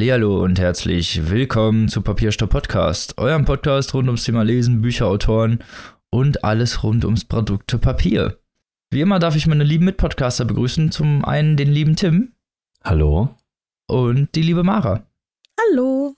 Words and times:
Hallihallo 0.00 0.42
und 0.42 0.58
herzlich 0.58 1.28
willkommen 1.28 1.88
zu 1.88 2.00
Papierstopp 2.00 2.48
Podcast, 2.48 3.18
eurem 3.18 3.44
Podcast 3.44 3.92
rund 3.92 4.08
ums 4.08 4.24
Thema 4.24 4.42
Lesen, 4.44 4.80
Bücher, 4.80 5.06
Autoren 5.06 5.58
und 6.08 6.42
alles 6.42 6.82
rund 6.82 7.04
ums 7.04 7.26
Produkte 7.26 7.76
Papier. 7.76 8.38
Wie 8.90 9.02
immer 9.02 9.18
darf 9.18 9.36
ich 9.36 9.46
meine 9.46 9.62
lieben 9.62 9.84
Mitpodcaster 9.84 10.46
begrüßen. 10.46 10.90
Zum 10.90 11.22
einen 11.26 11.58
den 11.58 11.70
lieben 11.70 11.96
Tim 11.96 12.32
Hallo. 12.82 13.36
und 13.88 14.34
die 14.34 14.40
liebe 14.40 14.62
Mara. 14.64 15.02
Hallo. 15.60 16.14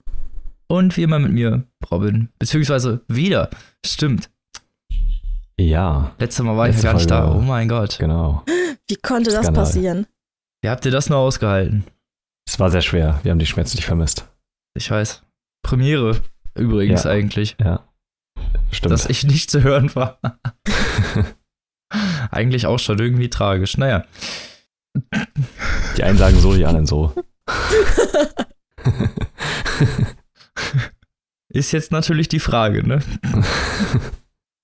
Und 0.69 0.97
wie 0.97 1.03
immer 1.03 1.19
mit 1.19 1.33
mir, 1.33 1.65
Robin. 1.91 2.29
Beziehungsweise 2.39 3.01
wieder. 3.09 3.51
Stimmt. 3.85 4.31
Ja, 5.59 6.15
Letztes 6.21 6.45
Mal 6.45 6.57
war 6.57 6.69
ich 6.69 6.77
ja 6.81 6.83
Letzte 6.83 6.87
gar 6.87 6.95
nicht 6.95 7.11
da. 7.11 7.35
Oh 7.35 7.41
mein 7.41 7.67
Gott. 7.67 7.99
genau. 7.99 8.45
Wie 8.87 8.95
konnte 9.03 9.31
das 9.33 9.43
Skandal. 9.43 9.65
passieren? 9.65 10.07
Wie 10.61 10.69
habt 10.69 10.85
ihr 10.85 10.93
das 10.93 11.09
nur 11.11 11.19
ausgehalten? 11.19 11.83
Es 12.47 12.59
war 12.59 12.71
sehr 12.71 12.83
schwer. 12.83 13.21
Wir 13.23 13.31
haben 13.31 13.39
dich 13.39 13.49
schmerzlich 13.51 13.85
vermisst. 13.85 14.29
Ich 14.75 14.91
weiß. 14.91 15.23
Premiere 15.63 16.21
übrigens 16.55 17.05
Ja. 17.05 17.11
eigentlich, 17.11 17.57
Ja. 17.61 17.87
Stimmt. 18.71 18.93
dass 18.93 19.07
ich 19.09 19.25
nicht 19.25 19.51
zu 19.51 19.63
hören 19.63 19.95
war. 19.95 20.19
eigentlich 22.31 22.67
auch 22.67 22.79
schon 22.79 22.99
irgendwie 22.99 23.31
tragisch. 23.31 23.77
Naja. 23.79 24.05
die 25.97 26.03
einen 26.05 26.19
sagen 26.19 26.39
so, 26.39 26.55
die 26.55 26.67
anderen 26.67 26.87
so. 26.87 27.15
Ist 31.49 31.73
jetzt 31.73 31.93
natürlich 31.93 32.29
die 32.29 32.41
Frage, 32.41 32.87
ne? 32.87 33.01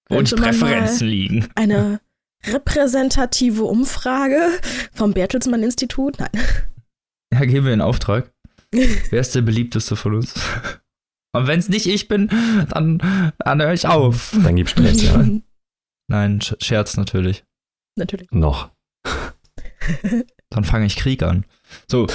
Wo 0.08 0.22
die 0.22 0.34
Präferenzen 0.34 1.06
liegen. 1.06 1.48
Eine 1.54 2.00
repräsentative 2.46 3.64
Umfrage 3.64 4.40
vom 4.94 5.12
Bertelsmann 5.12 5.62
Institut? 5.62 6.18
Nein. 6.18 6.30
Ja, 7.32 7.44
geben 7.44 7.66
wir 7.66 7.74
in 7.74 7.80
Auftrag. 7.80 8.32
Wer 8.72 9.20
ist 9.20 9.34
der 9.34 9.42
beliebteste 9.42 9.96
von 9.96 10.14
uns? 10.14 10.34
Und 11.36 11.46
wenn 11.46 11.58
es 11.58 11.68
nicht 11.68 11.86
ich 11.86 12.08
bin, 12.08 12.28
dann, 12.70 13.32
dann 13.38 13.60
höre 13.62 13.72
ich 13.74 13.86
auf. 13.86 14.34
Dann 14.42 14.56
gibt's 14.56 14.72
Stress, 14.72 15.02
ja. 15.02 15.22
Nein, 16.10 16.40
Sch- 16.40 16.56
Scherz 16.64 16.96
natürlich. 16.96 17.44
Natürlich. 17.98 18.30
Noch. 18.30 18.70
Dann 20.50 20.64
fange 20.64 20.86
ich 20.86 20.96
Krieg 20.96 21.22
an. 21.22 21.44
So. 21.90 22.06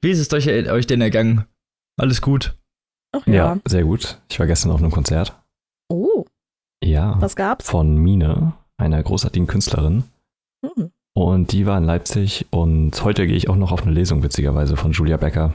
Wie 0.00 0.10
ist 0.10 0.18
es 0.18 0.32
euch, 0.32 0.48
euch 0.48 0.86
denn 0.86 1.02
ergangen? 1.02 1.44
Alles 1.98 2.22
gut? 2.22 2.56
Ach 3.12 3.26
Ja. 3.26 3.54
ja. 3.54 3.58
sehr 3.66 3.84
gut. 3.84 4.20
Ich 4.30 4.38
war 4.40 4.46
gestern 4.46 4.70
auf 4.70 4.80
einem 4.80 4.90
Konzert. 4.92 5.38
Oh, 5.90 6.24
Ja. 6.82 7.20
was 7.20 7.36
gab's? 7.36 7.68
Von 7.68 7.96
Mine, 7.96 8.54
einer 8.78 9.02
großartigen 9.02 9.46
Künstlerin. 9.46 10.04
Hm. 10.64 10.90
Und 11.20 11.52
die 11.52 11.66
war 11.66 11.76
in 11.76 11.84
Leipzig. 11.84 12.46
Und 12.50 13.04
heute 13.04 13.26
gehe 13.26 13.36
ich 13.36 13.50
auch 13.50 13.56
noch 13.56 13.72
auf 13.72 13.82
eine 13.82 13.92
Lesung, 13.92 14.22
witzigerweise, 14.22 14.78
von 14.78 14.92
Julia 14.92 15.18
Becker. 15.18 15.54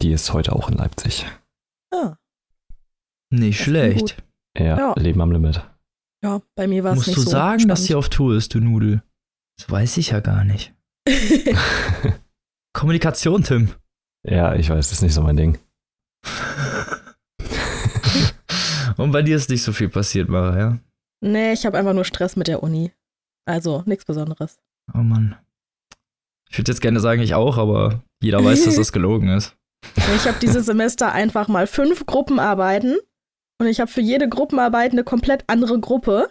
Die 0.00 0.10
ist 0.12 0.32
heute 0.32 0.54
auch 0.54 0.70
in 0.70 0.76
Leipzig. 0.78 1.26
Ah, 1.92 2.16
Nicht 3.30 3.60
Das 3.60 3.64
schlecht. 3.66 4.22
Ja, 4.58 4.78
Ja. 4.78 4.94
Leben 4.96 5.20
am 5.20 5.32
Limit. 5.32 5.60
ja, 6.24 6.40
bei 6.54 6.66
mir 6.66 6.82
war 6.82 6.92
es 6.92 6.96
Musst 6.98 7.08
nicht 7.08 7.18
du 7.18 7.22
so 7.24 7.30
sagen, 7.30 7.68
dass 7.68 7.80
sie 7.80 7.88
spannend. 7.88 8.04
auf 8.06 8.08
Tour 8.08 8.36
ist, 8.36 8.54
du 8.54 8.60
Nudel? 8.60 9.02
Das 9.58 9.70
weiß 9.70 9.98
ich 9.98 10.10
ja 10.10 10.20
gar 10.20 10.44
nicht. 10.44 10.74
Kommunikation, 12.72 13.42
Tim. 13.42 13.72
ja, 14.26 14.54
ich 14.54 14.70
weiß, 14.70 14.88
das 14.88 14.92
ist 14.98 15.02
nicht 15.02 15.12
so 15.14 15.20
mein 15.22 15.36
Ding. 15.36 15.58
Und 18.96 19.12
bei 19.12 19.20
dir 19.22 19.36
ist 19.36 19.50
nicht 19.50 19.62
so 19.62 19.72
viel 19.72 19.88
passiert, 19.90 20.28
Mara, 20.30 20.58
ja? 20.58 20.78
nee, 21.22 21.52
ich 21.52 21.66
habe 21.66 21.76
einfach 21.78 21.92
nur 21.92 22.04
Stress 22.06 22.34
mit 22.36 22.48
der 22.48 22.62
Uni. 22.62 22.92
Also, 23.46 23.82
nichts 23.86 24.04
Besonderes. 24.06 24.58
Oh 24.94 24.98
Mann. 24.98 25.36
Ich 26.50 26.58
würde 26.58 26.70
jetzt 26.72 26.80
gerne 26.80 27.00
sagen, 27.00 27.20
ich 27.22 27.34
auch, 27.34 27.58
aber 27.58 28.02
jeder 28.22 28.42
weiß, 28.44 28.64
dass 28.64 28.76
das 28.76 28.92
gelogen 28.92 29.28
ist. 29.28 29.56
Ich 30.16 30.26
habe 30.26 30.38
dieses 30.40 30.66
Semester 30.66 31.12
einfach 31.12 31.48
mal 31.48 31.66
fünf 31.66 32.06
Gruppenarbeiten 32.06 32.96
und 33.60 33.66
ich 33.66 33.80
habe 33.80 33.90
für 33.90 34.00
jede 34.00 34.28
Gruppenarbeit 34.28 34.92
eine 34.92 35.04
komplett 35.04 35.44
andere 35.48 35.78
Gruppe, 35.80 36.30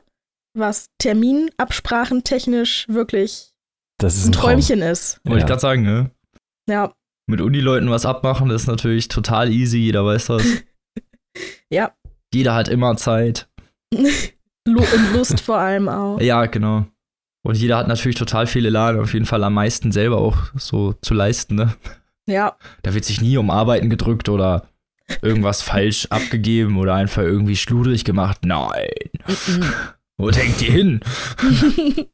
was 0.57 0.87
Terminabsprachen 0.99 2.23
technisch 2.23 2.87
wirklich 2.87 3.53
Das 3.99 4.15
ist 4.15 4.25
ein 4.25 4.29
ein 4.29 4.31
Traum. 4.33 4.43
Träumchen 4.51 4.81
ist. 4.81 5.19
Wollte 5.25 5.37
ich 5.37 5.41
Ja. 5.43 5.47
gerade 5.47 5.61
sagen, 5.61 5.81
ne? 5.83 6.11
Ja, 6.67 6.93
Mit 7.27 7.41
Unileuten 7.41 7.89
was 7.89 8.05
abmachen, 8.05 8.49
ist 8.51 8.67
natürlich 8.67 9.07
total 9.07 9.51
easy, 9.51 9.77
jeder 9.79 10.05
weiß 10.05 10.27
das. 10.27 10.43
ja. 11.69 11.93
Jeder 12.33 12.55
hat 12.55 12.67
immer 12.67 12.95
Zeit. 12.97 13.47
Und 13.93 15.13
Lust 15.13 15.39
vor 15.41 15.57
allem 15.57 15.87
auch. 15.89 16.19
Ja, 16.19 16.45
genau. 16.47 16.85
Und 17.45 17.55
jeder 17.57 17.77
hat 17.77 17.87
natürlich 17.87 18.17
total 18.17 18.47
viel 18.47 18.65
Elan, 18.65 18.99
auf 18.99 19.13
jeden 19.13 19.27
Fall 19.27 19.43
am 19.43 19.53
meisten 19.53 19.91
selber 19.91 20.17
auch 20.17 20.35
so 20.55 20.93
zu 20.93 21.13
leisten, 21.13 21.53
ne? 21.55 21.75
Ja, 22.27 22.57
Da 22.81 22.95
wird 22.95 23.05
sich 23.05 23.21
nie 23.21 23.37
um 23.37 23.51
Arbeiten 23.51 23.91
gedrückt 23.91 24.29
oder 24.29 24.67
irgendwas 25.21 25.61
falsch 25.61 26.07
abgegeben 26.09 26.77
oder 26.79 26.95
einfach 26.95 27.21
irgendwie 27.21 27.55
schludrig 27.55 28.03
gemacht. 28.03 28.39
Nein. 28.43 28.89
Wo 30.17 30.31
denkt 30.31 30.59
ihr 30.63 30.71
hin? 30.71 30.99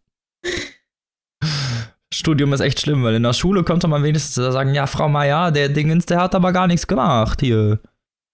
Studium 2.14 2.52
ist 2.52 2.60
echt 2.60 2.82
schlimm, 2.82 3.04
weil 3.04 3.16
in 3.16 3.24
der 3.24 3.32
Schule 3.34 3.64
konnte 3.64 3.88
man 3.88 4.04
wenigstens 4.04 4.36
sagen, 4.36 4.74
ja, 4.74 4.86
Frau 4.86 5.08
Meier, 5.08 5.52
der 5.52 5.70
Dingens, 5.70 6.06
der 6.08 6.20
hat 6.20 6.36
aber 6.36 6.52
gar 6.52 6.68
nichts 6.68 6.88
gemacht 6.88 7.40
hier. 7.40 7.80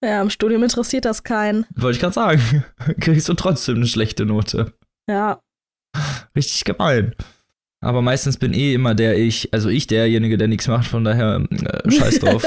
ja, 0.04 0.22
im 0.22 0.32
Studium 0.32 0.64
interessiert 0.64 1.06
das 1.06 1.24
keinen. 1.24 1.66
Wollte 1.76 1.98
ich 1.98 2.02
gerade 2.02 2.14
sagen. 2.14 2.66
Kriegst 3.00 3.30
du 3.30 3.36
trotzdem 3.36 3.76
eine 3.76 3.86
schlechte 3.88 4.26
Note. 4.26 4.74
Ja, 5.08 5.40
Richtig 6.36 6.64
gemein. 6.64 7.16
Aber 7.80 8.02
meistens 8.02 8.38
bin 8.38 8.54
eh 8.54 8.74
immer 8.74 8.96
der 8.96 9.18
ich, 9.18 9.54
also 9.54 9.70
ich 9.70 9.88
derjenige, 9.88 10.38
der 10.38 10.48
nichts 10.48 10.68
macht, 10.68 10.88
von 10.88 11.04
daher 11.04 11.46
äh, 11.50 11.92
scheiß 11.92 12.20
drauf. 12.22 12.44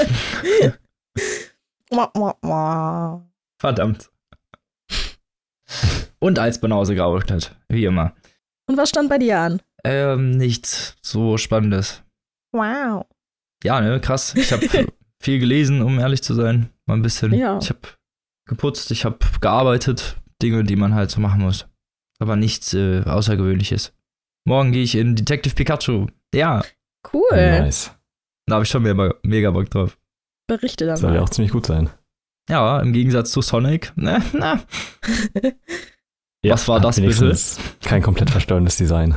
Verdammt. 3.59 4.09
Und 6.19 6.37
als 6.37 6.59
geraucht 6.61 7.31
hat, 7.31 7.55
wie 7.69 7.85
immer. 7.85 8.13
Und 8.67 8.77
was 8.77 8.89
stand 8.89 9.09
bei 9.09 9.17
dir 9.17 9.39
an? 9.39 9.61
Ähm, 9.83 10.31
nichts 10.31 10.95
so 11.01 11.37
Spannendes. 11.37 12.03
Wow. 12.51 13.05
Ja, 13.63 13.81
ne, 13.81 13.99
krass. 13.99 14.35
Ich 14.35 14.51
habe 14.51 14.67
viel 15.21 15.39
gelesen, 15.39 15.81
um 15.81 15.99
ehrlich 15.99 16.21
zu 16.21 16.33
sein. 16.33 16.69
Mal 16.85 16.95
ein 16.95 17.01
bisschen. 17.01 17.33
Ja. 17.33 17.57
Ich 17.61 17.69
habe 17.69 17.79
geputzt, 18.47 18.91
ich 18.91 19.05
habe 19.05 19.17
gearbeitet. 19.39 20.17
Dinge, 20.41 20.63
die 20.63 20.75
man 20.75 20.95
halt 20.95 21.11
so 21.11 21.21
machen 21.21 21.41
muss. 21.41 21.67
Aber 22.21 22.35
nichts 22.35 22.73
äh, 22.73 23.01
Außergewöhnliches. 23.03 23.93
Morgen 24.45 24.71
gehe 24.71 24.83
ich 24.83 24.95
in 24.95 25.15
Detective 25.15 25.55
Pikachu. 25.55 26.07
Ja, 26.33 26.63
Cool. 27.11 27.31
Nice. 27.31 27.91
da 28.45 28.55
habe 28.55 28.63
ich 28.63 28.69
schon 28.69 28.83
mega, 28.83 29.15
mega 29.23 29.49
Bock 29.51 29.69
drauf. 29.71 29.97
Berichte 30.47 30.85
dann 30.85 30.97
Soll 30.97 31.15
ja 31.15 31.21
auch 31.21 31.29
ziemlich 31.29 31.51
gut 31.51 31.65
sein. 31.65 31.89
Ja, 32.49 32.79
im 32.79 32.93
Gegensatz 32.93 33.31
zu 33.31 33.41
Sonic. 33.41 33.91
Ne, 33.95 34.21
na. 34.33 34.61
Ja, 36.43 36.53
Was 36.53 36.67
war 36.67 36.79
das 36.79 36.99
bitte? 36.99 37.35
Kein 37.83 38.01
komplett 38.01 38.29
verstörendes 38.29 38.77
Design. 38.77 39.15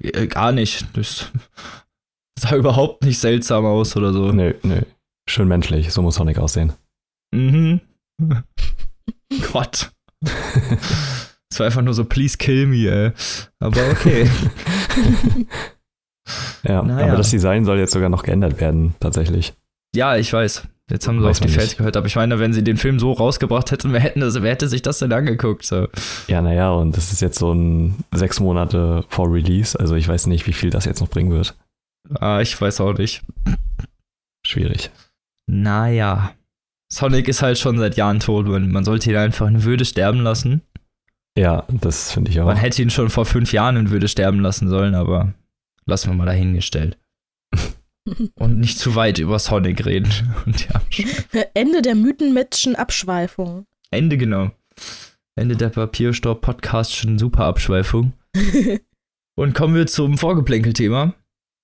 Äh, 0.00 0.26
Gar 0.28 0.52
nicht. 0.52 0.86
Das 0.96 1.30
sah 2.38 2.54
überhaupt 2.56 3.04
nicht 3.04 3.18
seltsam 3.18 3.64
aus 3.64 3.96
oder 3.96 4.12
so. 4.12 4.32
Nö, 4.32 4.54
nö. 4.62 4.82
Schön 5.28 5.48
menschlich, 5.48 5.92
so 5.92 6.02
muss 6.02 6.16
Sonic 6.16 6.38
aussehen. 6.38 6.72
Mhm. 7.34 7.80
Gott. 9.52 9.90
Es 11.52 11.58
war 11.58 11.66
einfach 11.66 11.82
nur 11.82 11.92
so, 11.92 12.06
please 12.06 12.38
kill 12.38 12.66
me, 12.66 12.88
ey. 12.90 13.12
Aber 13.60 13.80
okay. 13.90 14.26
Ja, 16.62 16.82
Naja. 16.82 17.08
aber 17.08 17.16
das 17.16 17.30
Design 17.30 17.64
soll 17.64 17.78
jetzt 17.78 17.92
sogar 17.92 18.08
noch 18.08 18.22
geändert 18.22 18.60
werden, 18.60 18.94
tatsächlich. 19.00 19.52
ja, 19.94 20.16
ich 20.16 20.32
weiß. 20.32 20.66
Jetzt 20.90 21.08
haben 21.08 21.18
sie 21.20 21.24
Weiß 21.24 21.40
auf 21.40 21.46
die 21.46 21.52
Fans 21.52 21.76
gehört. 21.76 21.96
Aber 21.96 22.06
ich 22.06 22.16
meine, 22.16 22.38
wenn 22.38 22.52
sie 22.52 22.62
den 22.64 22.76
Film 22.76 22.98
so 22.98 23.12
rausgebracht 23.12 23.70
hätten, 23.70 23.92
wer, 23.92 24.00
hätten 24.00 24.20
das, 24.20 24.40
wer 24.40 24.50
hätte 24.50 24.68
sich 24.68 24.82
das 24.82 24.98
denn 24.98 25.12
angeguckt? 25.12 25.64
So. 25.64 25.88
Ja, 26.26 26.40
naja, 26.42 26.70
und 26.70 26.96
das 26.96 27.12
ist 27.12 27.20
jetzt 27.22 27.38
so 27.38 27.52
ein 27.52 27.96
sechs 28.14 28.40
Monate 28.40 29.04
vor 29.08 29.32
Release, 29.32 29.78
also 29.78 29.94
ich 29.94 30.06
weiß 30.08 30.26
nicht, 30.26 30.46
wie 30.46 30.52
viel 30.52 30.70
das 30.70 30.84
jetzt 30.84 31.00
noch 31.00 31.08
bringen 31.08 31.30
wird. 31.32 31.54
Ah, 32.18 32.40
ich 32.40 32.58
weiß 32.60 32.80
auch 32.80 32.94
nicht. 32.96 33.22
Schwierig. 34.46 34.90
Naja. 35.46 36.32
Sonic 36.92 37.28
ist 37.28 37.42
halt 37.42 37.58
schon 37.58 37.78
seit 37.78 37.96
Jahren 37.96 38.20
tot. 38.20 38.46
Man 38.46 38.84
sollte 38.84 39.10
ihn 39.10 39.16
einfach 39.16 39.48
in 39.48 39.64
Würde 39.64 39.84
sterben 39.84 40.20
lassen. 40.20 40.62
Ja, 41.36 41.66
das 41.68 42.12
finde 42.12 42.30
ich 42.30 42.40
auch. 42.40 42.46
Man 42.46 42.56
hätte 42.56 42.82
ihn 42.82 42.90
schon 42.90 43.08
vor 43.08 43.24
fünf 43.24 43.52
Jahren 43.52 43.76
in 43.76 43.90
Würde 43.90 44.08
sterben 44.08 44.40
lassen 44.40 44.68
sollen, 44.68 44.94
aber 44.94 45.32
lassen 45.86 46.10
wir 46.10 46.14
mal 46.14 46.26
dahingestellt. 46.26 46.98
Und 48.34 48.58
nicht 48.58 48.78
zu 48.78 48.96
weit 48.96 49.18
über 49.18 49.38
Sonic 49.38 49.86
reden. 49.86 50.10
Und 50.46 50.66
ja, 50.68 51.42
Ende 51.54 51.82
der 51.82 51.94
mythenmetschen 51.94 52.76
Abschweifung. 52.76 53.66
Ende 53.90 54.18
genau. 54.18 54.50
Ende 55.34 55.56
der 55.56 55.70
Papierstopp-Podcastschen 55.70 57.18
Superabschweifung. 57.18 58.12
Und 59.34 59.54
kommen 59.54 59.74
wir 59.74 59.86
zum 59.86 60.18
Vorgeplänkel-Thema. 60.18 61.14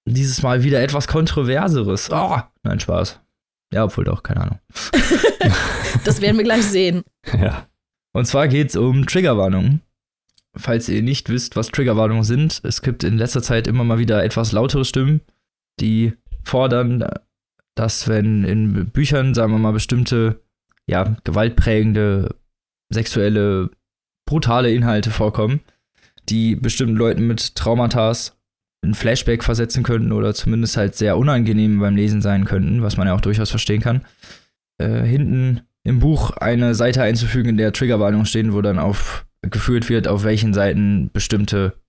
Dieses 0.07 0.43
Mal 0.43 0.63
wieder 0.63 0.81
etwas 0.81 1.07
Kontroverseres. 1.07 2.11
Oh, 2.11 2.39
nein, 2.63 2.81
Spaß. 2.81 3.21
Ja, 3.75 3.85
obwohl 3.85 4.05
doch, 4.05 4.23
keine 4.23 4.41
Ahnung. 4.41 4.59
Das 6.05 6.23
werden 6.23 6.39
wir 6.39 6.45
gleich 6.45 6.65
sehen. 6.65 7.03
Ja. 7.39 7.67
Und 8.19 8.25
zwar 8.25 8.49
geht 8.49 8.71
es 8.71 8.77
um 8.77 9.07
Triggerwarnungen. 9.07 9.81
Falls 10.57 10.89
ihr 10.89 11.03
nicht 11.03 11.29
wisst, 11.29 11.55
was 11.55 11.69
Triggerwarnungen 11.69 12.25
sind, 12.25 12.61
es 12.65 12.83
gibt 12.83 13.05
in 13.05 13.17
letzter 13.17 13.43
Zeit 13.43 13.69
immer 13.69 13.85
mal 13.85 14.01
wieder 14.01 14.25
etwas 14.25 14.51
lautere 14.51 14.85
Stimmen, 14.85 15.21
die 15.79 16.15
fordern, 16.43 17.05
dass 17.77 18.09
wenn 18.09 18.43
in 18.43 18.91
Büchern, 18.91 19.35
sagen 19.35 19.53
wir 19.53 19.61
mal, 19.61 19.73
bestimmte, 19.73 20.43
ja, 20.89 21.17
gewaltprägende, 21.23 22.35
sexuelle, 22.93 23.71
brutale 24.27 24.73
Inhalte 24.73 25.13
vorkommen, 25.13 25.61
die 26.29 26.57
bestimmten 26.57 26.97
Leuten 26.97 27.29
mit 27.29 27.55
Traumata 27.55 28.13
ein 28.85 28.95
Flashback 28.95 29.45
versetzen 29.45 29.85
könnten 29.85 30.11
oder 30.11 30.35
zumindest 30.35 30.77
halt 30.77 30.97
sehr 30.97 31.19
unangenehm 31.19 31.79
beim 31.79 31.95
Lesen 31.95 32.21
sein 32.21 32.47
könnten, 32.47 32.83
was 32.83 32.97
man 32.97 33.07
ja 33.07 33.15
auch 33.15 33.21
durchaus 33.21 33.51
verstehen 33.51 33.81
kann, 33.81 34.05
äh, 34.79 35.03
hinten 35.05 35.68
im 35.89 36.01
Buch 36.01 36.33
eine 36.33 36.75
Seite 36.75 37.03
einzufügen, 37.03 37.51
in 37.51 37.57
der 37.57 37.73
Triggerwarnungen 37.73 38.27
stehen, 38.27 38.53
wo 38.53 38.61
dann 38.61 38.79
aufgeführt 38.79 39.89
wird, 39.89 40.07
auf 40.07 40.23
welchen 40.23 40.53
Seiten 40.53 41.11
bestimmte 41.13 41.81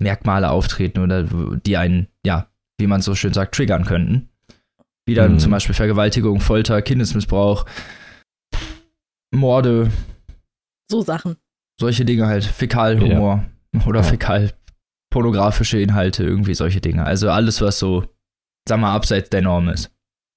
Merkmale 0.00 0.50
auftreten 0.50 1.00
oder 1.00 1.24
die 1.24 1.76
einen, 1.76 2.06
ja, 2.24 2.48
wie 2.80 2.86
man 2.86 3.02
so 3.02 3.16
schön 3.16 3.32
sagt, 3.32 3.56
triggern 3.56 3.84
könnten. 3.84 4.28
Wie 5.06 5.14
dann 5.14 5.34
mhm. 5.34 5.38
zum 5.40 5.50
Beispiel 5.50 5.74
Vergewaltigung, 5.74 6.40
Folter, 6.40 6.82
Kindesmissbrauch, 6.82 7.64
Morde. 9.34 9.90
So 10.88 11.02
Sachen. 11.02 11.36
Solche 11.80 12.04
Dinge 12.04 12.26
halt. 12.26 12.44
Fäkalhumor 12.44 13.44
ja. 13.74 13.86
oder 13.86 14.00
ja. 14.00 14.06
fäkalpornografische 14.06 15.80
Inhalte, 15.80 16.22
irgendwie 16.22 16.54
solche 16.54 16.80
Dinge. 16.80 17.04
Also 17.04 17.28
alles, 17.30 17.60
was 17.60 17.80
so, 17.80 18.04
sag 18.68 18.78
mal, 18.78 18.94
abseits 18.94 19.30
der 19.30 19.42
Norm 19.42 19.68
ist. 19.68 19.90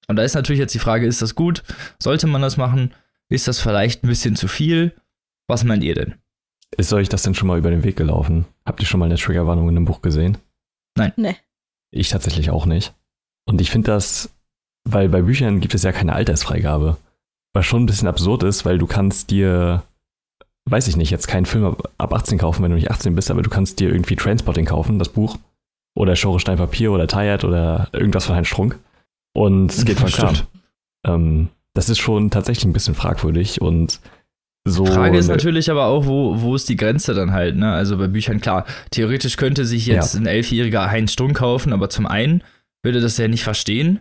Und 0.08 0.16
da 0.16 0.24
ist 0.24 0.34
natürlich 0.34 0.58
jetzt 0.58 0.74
die 0.74 0.80
Frage, 0.80 1.06
ist 1.06 1.22
das 1.22 1.36
gut? 1.36 1.62
Sollte 2.02 2.26
man 2.26 2.42
das 2.42 2.56
machen? 2.56 2.92
Ist 3.32 3.48
das 3.48 3.60
vielleicht 3.60 4.04
ein 4.04 4.08
bisschen 4.08 4.36
zu 4.36 4.46
viel? 4.46 4.94
Was 5.48 5.64
meint 5.64 5.82
ihr 5.82 5.94
denn? 5.94 6.16
Ist 6.76 6.92
euch 6.92 7.08
das 7.08 7.22
denn 7.22 7.34
schon 7.34 7.48
mal 7.48 7.56
über 7.56 7.70
den 7.70 7.82
Weg 7.82 7.96
gelaufen? 7.96 8.44
Habt 8.66 8.80
ihr 8.80 8.86
schon 8.86 9.00
mal 9.00 9.06
eine 9.06 9.16
Triggerwarnung 9.16 9.70
in 9.70 9.76
einem 9.76 9.86
Buch 9.86 10.02
gesehen? 10.02 10.36
Nein. 10.98 11.14
Nee. 11.16 11.36
Ich 11.90 12.10
tatsächlich 12.10 12.50
auch 12.50 12.66
nicht. 12.66 12.92
Und 13.46 13.62
ich 13.62 13.70
finde 13.70 13.90
das, 13.90 14.30
weil 14.84 15.08
bei 15.08 15.22
Büchern 15.22 15.60
gibt 15.60 15.74
es 15.74 15.82
ja 15.82 15.92
keine 15.92 16.12
Altersfreigabe. 16.12 16.98
Was 17.54 17.64
schon 17.64 17.84
ein 17.84 17.86
bisschen 17.86 18.08
absurd 18.08 18.42
ist, 18.42 18.66
weil 18.66 18.76
du 18.76 18.86
kannst 18.86 19.30
dir, 19.30 19.82
weiß 20.66 20.88
ich 20.88 20.96
nicht, 20.96 21.10
jetzt 21.10 21.26
keinen 21.26 21.46
Film 21.46 21.76
ab 21.96 22.12
18 22.12 22.36
kaufen, 22.36 22.62
wenn 22.62 22.70
du 22.70 22.76
nicht 22.76 22.90
18 22.90 23.14
bist, 23.14 23.30
aber 23.30 23.42
du 23.42 23.48
kannst 23.48 23.80
dir 23.80 23.88
irgendwie 23.88 24.16
Transporting 24.16 24.66
kaufen, 24.66 24.98
das 24.98 25.08
Buch. 25.08 25.38
Oder 25.94 26.16
Schore 26.16 26.38
Stein 26.38 26.58
Papier 26.58 26.92
oder 26.92 27.06
Tired 27.06 27.44
oder 27.44 27.88
irgendwas 27.92 28.26
von 28.26 28.36
Heinz 28.36 28.48
Strunk. 28.48 28.78
Und 29.34 29.72
es 29.72 29.86
geht 29.86 30.00
voll 30.00 30.10
klar. 30.12 30.34
Ähm, 31.06 31.48
das 31.74 31.88
ist 31.88 31.98
schon 31.98 32.30
tatsächlich 32.30 32.64
ein 32.64 32.72
bisschen 32.72 32.94
fragwürdig 32.94 33.60
und 33.60 34.00
so. 34.64 34.86
Frage 34.86 35.18
ist 35.18 35.28
natürlich 35.28 35.70
aber 35.70 35.86
auch, 35.86 36.06
wo, 36.06 36.40
wo 36.40 36.54
ist 36.54 36.68
die 36.68 36.76
Grenze 36.76 37.14
dann 37.14 37.32
halt, 37.32 37.56
ne? 37.56 37.72
Also 37.72 37.98
bei 37.98 38.06
Büchern, 38.06 38.40
klar, 38.40 38.64
theoretisch 38.90 39.36
könnte 39.36 39.64
sich 39.64 39.86
jetzt 39.86 40.14
ja. 40.14 40.20
ein 40.20 40.26
Elfjähriger 40.26 40.88
Heinz 40.88 41.12
Strunk 41.12 41.38
kaufen, 41.38 41.72
aber 41.72 41.90
zum 41.90 42.06
einen 42.06 42.44
würde 42.84 43.00
das 43.00 43.18
ja 43.18 43.26
nicht 43.26 43.42
verstehen. 43.42 44.00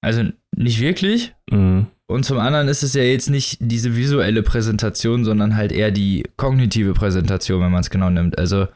Also 0.00 0.24
nicht 0.56 0.80
wirklich. 0.80 1.34
Mhm. 1.50 1.88
Und 2.06 2.24
zum 2.24 2.38
anderen 2.38 2.68
ist 2.68 2.82
es 2.82 2.94
ja 2.94 3.02
jetzt 3.02 3.28
nicht 3.28 3.58
diese 3.60 3.96
visuelle 3.96 4.42
Präsentation, 4.42 5.24
sondern 5.24 5.56
halt 5.56 5.72
eher 5.72 5.90
die 5.90 6.24
kognitive 6.36 6.94
Präsentation, 6.94 7.60
wenn 7.60 7.72
man 7.72 7.82
es 7.82 7.90
genau 7.90 8.08
nimmt. 8.08 8.38
Also 8.38 8.66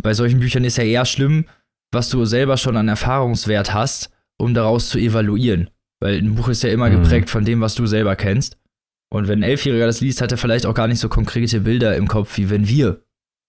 bei 0.00 0.14
solchen 0.14 0.40
Büchern 0.40 0.64
ist 0.64 0.78
ja 0.78 0.84
eher 0.84 1.04
schlimm, 1.04 1.44
was 1.92 2.08
du 2.08 2.24
selber 2.24 2.56
schon 2.56 2.78
an 2.78 2.88
Erfahrungswert 2.88 3.74
hast, 3.74 4.10
um 4.38 4.54
daraus 4.54 4.88
zu 4.88 4.98
evaluieren. 4.98 5.68
Weil 6.02 6.18
ein 6.18 6.34
Buch 6.34 6.48
ist 6.48 6.64
ja 6.64 6.70
immer 6.70 6.90
mhm. 6.90 7.02
geprägt 7.02 7.30
von 7.30 7.44
dem, 7.44 7.60
was 7.60 7.76
du 7.76 7.86
selber 7.86 8.16
kennst. 8.16 8.58
Und 9.08 9.28
wenn 9.28 9.40
ein 9.40 9.44
Elfjähriger 9.44 9.86
das 9.86 10.00
liest, 10.00 10.20
hat 10.20 10.32
er 10.32 10.38
vielleicht 10.38 10.66
auch 10.66 10.74
gar 10.74 10.88
nicht 10.88 10.98
so 10.98 11.08
konkrete 11.08 11.60
Bilder 11.60 11.96
im 11.96 12.08
Kopf, 12.08 12.36
wie 12.38 12.50
wenn 12.50 12.66
wir 12.66 13.02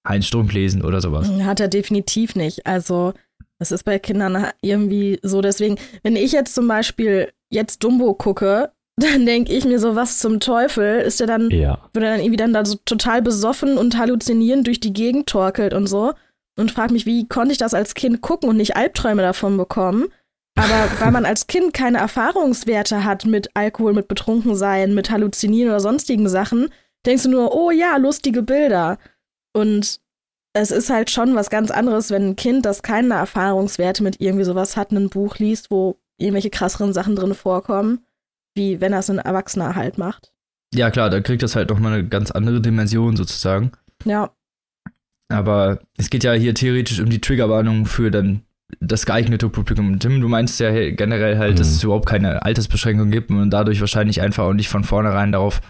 Heinz 0.08 0.28
Strunk 0.28 0.54
lesen 0.54 0.84
oder 0.84 1.02
sowas. 1.02 1.30
Hat 1.30 1.60
er 1.60 1.68
definitiv 1.68 2.36
nicht. 2.36 2.68
Also, 2.68 3.14
es 3.60 3.72
ist 3.72 3.84
bei 3.84 3.98
Kindern 3.98 4.48
irgendwie 4.62 5.20
so. 5.24 5.42
Deswegen, 5.42 5.78
wenn 6.04 6.16
ich 6.16 6.32
jetzt 6.32 6.54
zum 6.54 6.68
Beispiel 6.68 7.32
jetzt 7.50 7.84
Dumbo 7.84 8.14
gucke, 8.14 8.72
dann 8.98 9.26
denke 9.26 9.52
ich 9.52 9.66
mir 9.66 9.80
so, 9.80 9.96
was 9.96 10.20
zum 10.20 10.40
Teufel 10.40 11.00
ist 11.00 11.20
der 11.20 11.28
dann, 11.28 11.50
ja. 11.50 11.80
wenn 11.94 12.04
er 12.04 12.12
dann 12.12 12.20
irgendwie 12.20 12.38
dann 12.38 12.54
da 12.54 12.64
so 12.64 12.78
total 12.86 13.24
besoffen 13.24 13.80
und 13.80 13.98
halluzinierend 13.98 14.68
durch 14.68 14.80
die 14.80 14.94
Gegend 14.94 15.28
torkelt 15.28 15.74
und 15.74 15.88
so 15.88 16.14
und 16.60 16.72
frage 16.72 16.94
mich, 16.94 17.08
wie 17.08 17.28
konnte 17.28 17.54
ich 17.54 17.58
das 17.58 17.74
als 17.74 17.96
Kind 17.96 18.22
gucken 18.22 18.48
und 18.48 18.58
nicht 18.58 18.76
Albträume 18.76 19.24
davon 19.24 19.58
bekommen? 19.58 20.10
Aber 20.56 20.88
weil 21.00 21.12
man 21.12 21.26
als 21.26 21.48
Kind 21.48 21.74
keine 21.74 21.98
Erfahrungswerte 21.98 23.04
hat 23.04 23.26
mit 23.26 23.50
Alkohol, 23.56 23.94
mit 23.94 24.08
Betrunkensein, 24.08 24.94
mit 24.94 25.10
Halluzinieren 25.10 25.70
oder 25.70 25.80
sonstigen 25.80 26.30
Sachen, 26.30 26.70
denkst 27.06 27.24
du 27.24 27.30
nur, 27.30 27.56
oh 27.56 27.72
ja, 27.72 27.98
lustige 27.98 28.44
Bilder. 28.44 29.00
Und 29.54 30.00
es 30.54 30.72
ist 30.72 30.90
halt 30.90 31.10
schon 31.10 31.36
was 31.36 31.50
ganz 31.50 31.72
anderes, 31.72 32.12
wenn 32.12 32.30
ein 32.30 32.36
Kind, 32.36 32.66
das 32.66 32.84
keine 32.84 33.16
Erfahrungswerte 33.16 34.04
mit 34.04 34.22
irgendwie 34.22 34.46
sowas 34.46 34.78
hat, 34.78 34.92
ein 34.92 35.10
Buch 35.10 35.38
liest, 35.38 35.72
wo 35.72 36.00
irgendwelche 36.18 36.52
krasseren 36.52 36.94
Sachen 36.94 37.16
drin 37.16 37.34
vorkommen, 37.34 38.06
wie 38.56 38.80
wenn 38.80 38.92
das 38.92 39.10
ein 39.10 39.18
Erwachsener 39.18 39.76
halt 39.76 39.98
macht. 39.98 40.32
Ja, 40.74 40.92
klar, 40.92 41.10
da 41.10 41.22
kriegt 41.22 41.44
das 41.44 41.56
halt 41.56 41.70
nochmal 41.70 41.94
eine 41.94 42.08
ganz 42.08 42.32
andere 42.32 42.62
Dimension 42.62 43.16
sozusagen. 43.16 43.72
Ja. 44.06 44.32
Aber 45.30 45.80
es 45.98 46.10
geht 46.10 46.24
ja 46.24 46.34
hier 46.34 46.54
theoretisch 46.54 47.00
um 47.00 47.10
die 47.10 47.22
Triggerwarnung 47.22 47.86
für 47.86 48.12
dann 48.12 48.44
das 48.80 49.06
geeignete 49.06 49.50
Publikum. 49.50 50.00
Tim, 50.00 50.22
du 50.22 50.28
meinst 50.28 50.60
ja 50.60 50.72
generell 50.92 51.38
halt, 51.38 51.54
mhm. 51.54 51.58
dass 51.58 51.68
es 51.68 51.84
überhaupt 51.84 52.08
keine 52.08 52.44
Altersbeschränkung 52.44 53.12
gibt 53.12 53.30
und 53.32 53.50
dadurch 53.50 53.80
wahrscheinlich 53.80 54.22
einfach 54.22 54.46
auch 54.46 54.54
nicht 54.54 54.70
von 54.70 54.84
vornherein 54.84 55.32
darauf, 55.32 55.62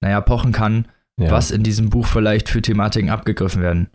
naja, 0.00 0.20
pochen 0.20 0.52
kann, 0.52 0.86
ja. 1.18 1.30
was 1.30 1.50
in 1.50 1.62
diesem 1.62 1.90
Buch 1.90 2.06
vielleicht 2.06 2.48
für 2.48 2.62
Thematiken 2.62 3.10
abgegriffen 3.10 3.62
werden. 3.62 3.88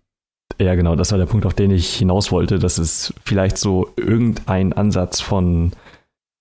Ja, 0.60 0.76
genau, 0.76 0.96
das 0.96 1.12
war 1.12 1.20
der 1.20 1.26
Punkt, 1.26 1.46
auf 1.46 1.54
den 1.54 1.72
ich 1.72 1.96
hinaus 1.96 2.32
wollte, 2.32 2.60
dass 2.60 2.80
es 2.80 3.14
vielleicht 3.24 3.58
so 3.58 3.94
irgendein 3.98 4.74
Ansatz 4.74 5.22
von 5.22 5.72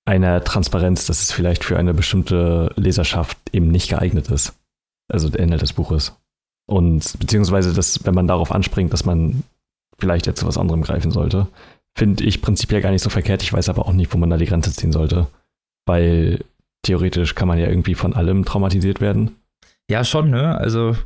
einer 0.06 0.42
Transparenz, 0.42 1.06
dass 1.06 1.20
es 1.20 1.30
vielleicht 1.30 1.62
für 1.62 1.76
eine 1.76 1.92
bestimmte 1.92 2.72
Leserschaft 2.76 3.36
eben 3.52 3.68
nicht 3.70 3.90
geeignet 3.90 4.30
ist. 4.30 4.54
Also 5.08 5.28
der 5.28 5.40
Inhalt 5.40 5.62
des 5.62 5.74
Buches. 5.74 6.16
Und 6.66 7.18
beziehungsweise, 7.20 7.74
dass, 7.74 8.04
wenn 8.06 8.14
man 8.14 8.26
darauf 8.26 8.50
anspringt, 8.50 8.92
dass 8.92 9.04
man 9.04 9.42
vielleicht 9.98 10.26
jetzt 10.26 10.40
zu 10.40 10.46
was 10.46 10.58
anderem 10.58 10.82
greifen 10.82 11.10
sollte 11.10 11.46
finde 11.98 12.24
ich 12.24 12.40
prinzipiell 12.40 12.80
gar 12.80 12.92
nicht 12.92 13.02
so 13.02 13.10
verkehrt. 13.10 13.42
Ich 13.42 13.52
weiß 13.52 13.68
aber 13.68 13.86
auch 13.86 13.92
nicht, 13.92 14.12
wo 14.14 14.18
man 14.18 14.30
da 14.30 14.36
die 14.36 14.46
Grenze 14.46 14.72
ziehen 14.72 14.92
sollte. 14.92 15.26
Weil 15.84 16.44
theoretisch 16.82 17.34
kann 17.34 17.48
man 17.48 17.58
ja 17.58 17.66
irgendwie 17.66 17.94
von 17.94 18.14
allem 18.14 18.44
traumatisiert 18.44 19.00
werden. 19.00 19.36
Ja, 19.90 20.04
schon, 20.04 20.30
ne? 20.30 20.56
Also, 20.56 20.96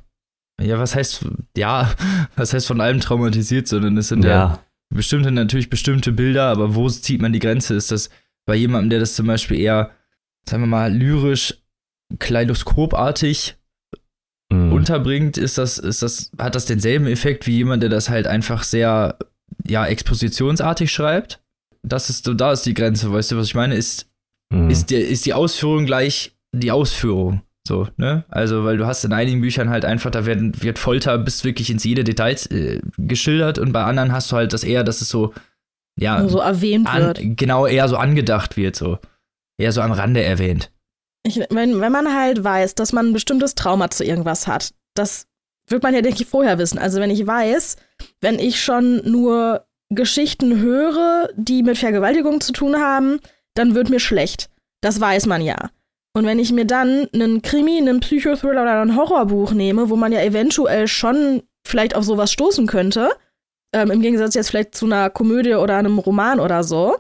ja, 0.61 0.79
was 0.79 0.95
heißt, 0.95 1.25
ja, 1.57 1.91
was 2.37 2.53
heißt 2.53 2.67
von 2.67 2.81
allem 2.81 3.01
traumatisiert, 3.01 3.69
sondern 3.69 3.97
es 3.97 4.09
sind 4.09 4.25
ja, 4.25 4.31
ja 4.31 4.59
bestimmte, 4.95 5.31
natürlich 5.31 5.71
bestimmte 5.71 6.13
Bilder, 6.13 6.49
aber 6.49 6.75
wo 6.75 6.89
zieht 6.89 7.23
man 7.23 7.33
die 7.33 7.39
Grenze? 7.39 7.75
Ist 7.75 7.91
das 7.91 8.11
bei 8.45 8.55
jemandem, 8.55 8.91
der 8.91 9.01
das 9.01 9.15
zum 9.15 9.27
Beispiel 9.27 9.59
eher, 9.59 9.91
sagen 10.47 10.63
wir 10.63 10.69
mal, 10.69 10.93
lyrisch, 10.93 11.55
kaleidoskopartig 12.19 13.57
mhm. 14.53 14.73
unterbringt, 14.73 15.39
ist 15.39 15.57
das, 15.57 15.79
ist 15.79 16.03
das, 16.03 16.31
hat 16.39 16.55
das 16.55 16.67
denselben 16.67 17.07
Effekt 17.07 17.47
wie 17.47 17.57
jemand, 17.57 17.83
der 17.83 17.91
das 17.91 18.11
halt 18.11 18.27
einfach 18.27 18.63
sehr 18.63 19.17
ja, 19.67 19.87
expositionsartig 19.87 20.91
schreibt. 20.91 21.41
Das 21.83 22.11
ist, 22.11 22.31
da 22.37 22.53
ist 22.53 22.67
die 22.67 22.75
Grenze, 22.75 23.13
weißt 23.13 23.33
du, 23.33 23.37
was 23.37 23.47
ich 23.47 23.55
meine? 23.55 23.75
Ist, 23.75 24.09
mhm. 24.53 24.71
ist, 24.71 24.91
die, 24.91 24.97
ist 24.97 25.27
die 25.27 25.35
Ausführung 25.35 25.87
gleich 25.87 26.37
die 26.53 26.71
Ausführung. 26.71 27.43
So, 27.67 27.89
ne? 27.97 28.25
Also, 28.29 28.65
weil 28.65 28.77
du 28.77 28.87
hast 28.87 29.05
in 29.05 29.13
einigen 29.13 29.41
Büchern 29.41 29.71
halt 29.71 29.85
einfach, 29.85 30.11
da 30.11 30.27
werden, 30.27 30.61
wird 30.63 30.79
Folter 30.79 31.17
bis 31.19 31.45
wirklich 31.45 31.71
ins 31.71 31.85
jede 31.85 32.03
Details 32.03 32.47
äh, 32.47 32.81
geschildert 32.99 33.59
und 33.59 33.73
bei 33.73 33.85
anderen 33.85 34.13
hast 34.13 34.33
du 34.33 34.37
halt 34.37 34.53
das 34.53 34.65
eher, 34.65 34.83
dass 34.83 35.01
es 35.01 35.09
so, 35.09 35.33
ja. 35.97 36.27
so 36.29 36.39
erwähnt 36.39 36.89
an, 36.89 37.03
wird. 37.03 37.21
Genau, 37.23 37.67
eher 37.67 37.89
so 37.89 37.97
angedacht 37.97 38.57
wird, 38.57 38.75
so. 38.75 38.99
Eher 39.59 39.71
so 39.71 39.81
am 39.81 39.93
Rande 39.93 40.23
erwähnt. 40.23 40.73
Ich, 41.25 41.39
wenn, 41.51 41.81
wenn 41.81 41.93
man 41.93 42.13
halt 42.13 42.43
weiß, 42.43 42.75
dass 42.75 42.93
man 42.93 43.09
ein 43.09 43.13
bestimmtes 43.13 43.55
Trauma 43.55 43.91
zu 43.91 44.05
irgendwas 44.05 44.49
hat, 44.49 44.75
das 44.95 45.29
wird 45.69 45.83
man 45.83 45.95
ja, 45.95 46.03
denke 46.03 46.23
ich, 46.23 46.29
vorher 46.29 46.59
wissen. 46.59 46.79
Also 46.79 47.01
wenn 47.01 47.11
ich 47.11 47.27
weiß, 47.27 47.77
wenn 48.21 48.39
ich 48.39 48.63
schon 48.63 49.03
nur 49.11 49.67
Geschichten 49.91 50.61
höre, 50.61 51.29
die 51.37 51.63
mit 51.63 51.79
Vergewaltigung 51.79 52.41
zu 52.41 52.53
tun 52.53 52.77
haben, 52.77 53.21
dann 53.55 53.75
wird 53.75 53.91
mir 53.91 54.01
schlecht. 54.01 54.49
Das 54.81 55.01
weiß 55.01 55.27
man 55.27 55.43
ja. 55.43 55.71
Und 56.15 56.27
wenn 56.27 56.39
ich 56.39 56.53
mir 56.53 56.67
dann 56.67 57.09
einen 57.15 57.43
Krimi, 57.43 57.79
einen 57.79 58.01
Psychothriller 58.01 58.63
oder 58.63 58.83
ein 58.83 58.97
Horrorbuch 58.97 59.53
nehme, 59.53 59.89
wo 59.89 59.97
man 59.97 60.13
ja 60.13 60.23
eventuell 60.23 60.89
schon 60.89 61.43
vielleicht 61.67 61.95
auf 61.95 62.05
sowas 62.05 62.33
stoßen 62.33 62.67
könnte, 62.67 63.11
ähm, 63.75 63.91
im 63.91 64.03
Gegensatz 64.03 64.35
jetzt 64.35 64.51
vielleicht 64.51 64.75
zu 64.75 64.87
einer 64.87 65.09
Komödie 65.09 65.55
oder 65.55 65.77
einem 65.77 65.99
Roman 65.99 66.41
oder 66.41 66.65
so, 66.65 66.97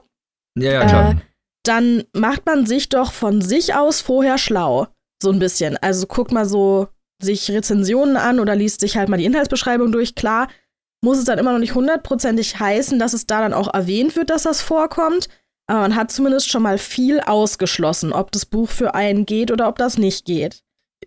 ja, 0.58 0.72
ja, 0.72 0.86
klar. 0.86 1.10
Äh, 1.12 1.16
dann 1.64 2.04
macht 2.12 2.46
man 2.46 2.66
sich 2.66 2.88
doch 2.88 3.12
von 3.12 3.40
sich 3.40 3.74
aus 3.74 4.00
vorher 4.00 4.38
schlau. 4.38 4.88
So 5.22 5.30
ein 5.30 5.38
bisschen. 5.38 5.76
Also 5.76 6.06
guckt 6.06 6.32
mal 6.32 6.46
so 6.46 6.88
sich 7.22 7.50
Rezensionen 7.50 8.16
an 8.16 8.40
oder 8.40 8.54
liest 8.54 8.80
sich 8.80 8.96
halt 8.96 9.08
mal 9.08 9.16
die 9.16 9.24
Inhaltsbeschreibung 9.24 9.92
durch. 9.92 10.14
Klar, 10.14 10.48
muss 11.02 11.18
es 11.18 11.24
dann 11.24 11.38
immer 11.38 11.52
noch 11.52 11.58
nicht 11.58 11.74
hundertprozentig 11.74 12.58
heißen, 12.60 12.98
dass 12.98 13.12
es 13.12 13.26
da 13.26 13.40
dann 13.40 13.52
auch 13.52 13.72
erwähnt 13.72 14.16
wird, 14.16 14.30
dass 14.30 14.42
das 14.44 14.62
vorkommt. 14.62 15.28
Aber 15.66 15.80
man 15.80 15.96
hat 15.96 16.10
zumindest 16.10 16.50
schon 16.50 16.62
mal 16.62 16.78
viel 16.78 17.20
ausgeschlossen, 17.20 18.12
ob 18.12 18.32
das 18.32 18.46
Buch 18.46 18.68
für 18.68 18.94
einen 18.94 19.26
geht 19.26 19.50
oder 19.50 19.68
ob 19.68 19.78
das 19.78 19.98
nicht 19.98 20.24
geht. 20.24 20.62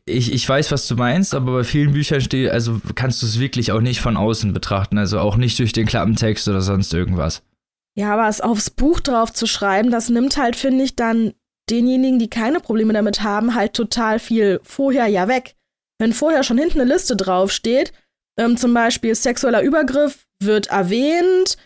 Ich, 0.06 0.34
ich 0.34 0.48
weiß, 0.48 0.72
was 0.72 0.88
du 0.88 0.96
meinst, 0.96 1.34
aber 1.34 1.54
bei 1.54 1.64
vielen 1.64 1.94
Büchern 1.94 2.20
steht, 2.20 2.50
also 2.50 2.82
kannst 2.96 3.22
du 3.22 3.26
es 3.26 3.40
wirklich 3.40 3.72
auch 3.72 3.80
nicht 3.80 4.02
von 4.02 4.18
außen 4.18 4.54
betrachten, 4.54 4.98
also 4.98 5.20
auch 5.20 5.38
nicht 5.38 5.58
durch 5.60 5.72
den 5.72 5.86
Klappentext 5.86 6.48
oder 6.48 6.62
sonst 6.62 6.94
irgendwas. 6.94 7.44
Ja, 7.98 8.14
aber 8.14 8.28
es 8.28 8.42
aufs 8.42 8.70
Buch 8.70 9.00
drauf 9.00 9.32
zu 9.32 9.48
schreiben, 9.48 9.90
das 9.90 10.10
nimmt 10.10 10.36
halt, 10.36 10.58
finde 10.58 10.84
ich, 10.84 10.98
dann 10.98 11.34
denjenigen, 11.70 12.20
die 12.20 12.30
keine 12.30 12.60
Probleme 12.60 12.94
damit 12.94 13.24
haben, 13.24 13.56
halt 13.56 13.74
total 13.74 14.20
viel 14.20 14.60
vorher 14.64 15.08
ja 15.08 15.28
weg. 15.28 15.56
Wenn 16.00 16.14
vorher 16.14 16.44
schon 16.44 16.58
hinten 16.58 16.82
eine 16.82 16.92
Liste 16.92 17.16
draufsteht, 17.16 17.94
ähm, 18.38 18.58
zum 18.58 18.74
Beispiel 18.74 19.16
sexueller 19.16 19.62
Übergriff 19.62 20.26
wird 20.42 20.68
erwähnt, 20.68 21.58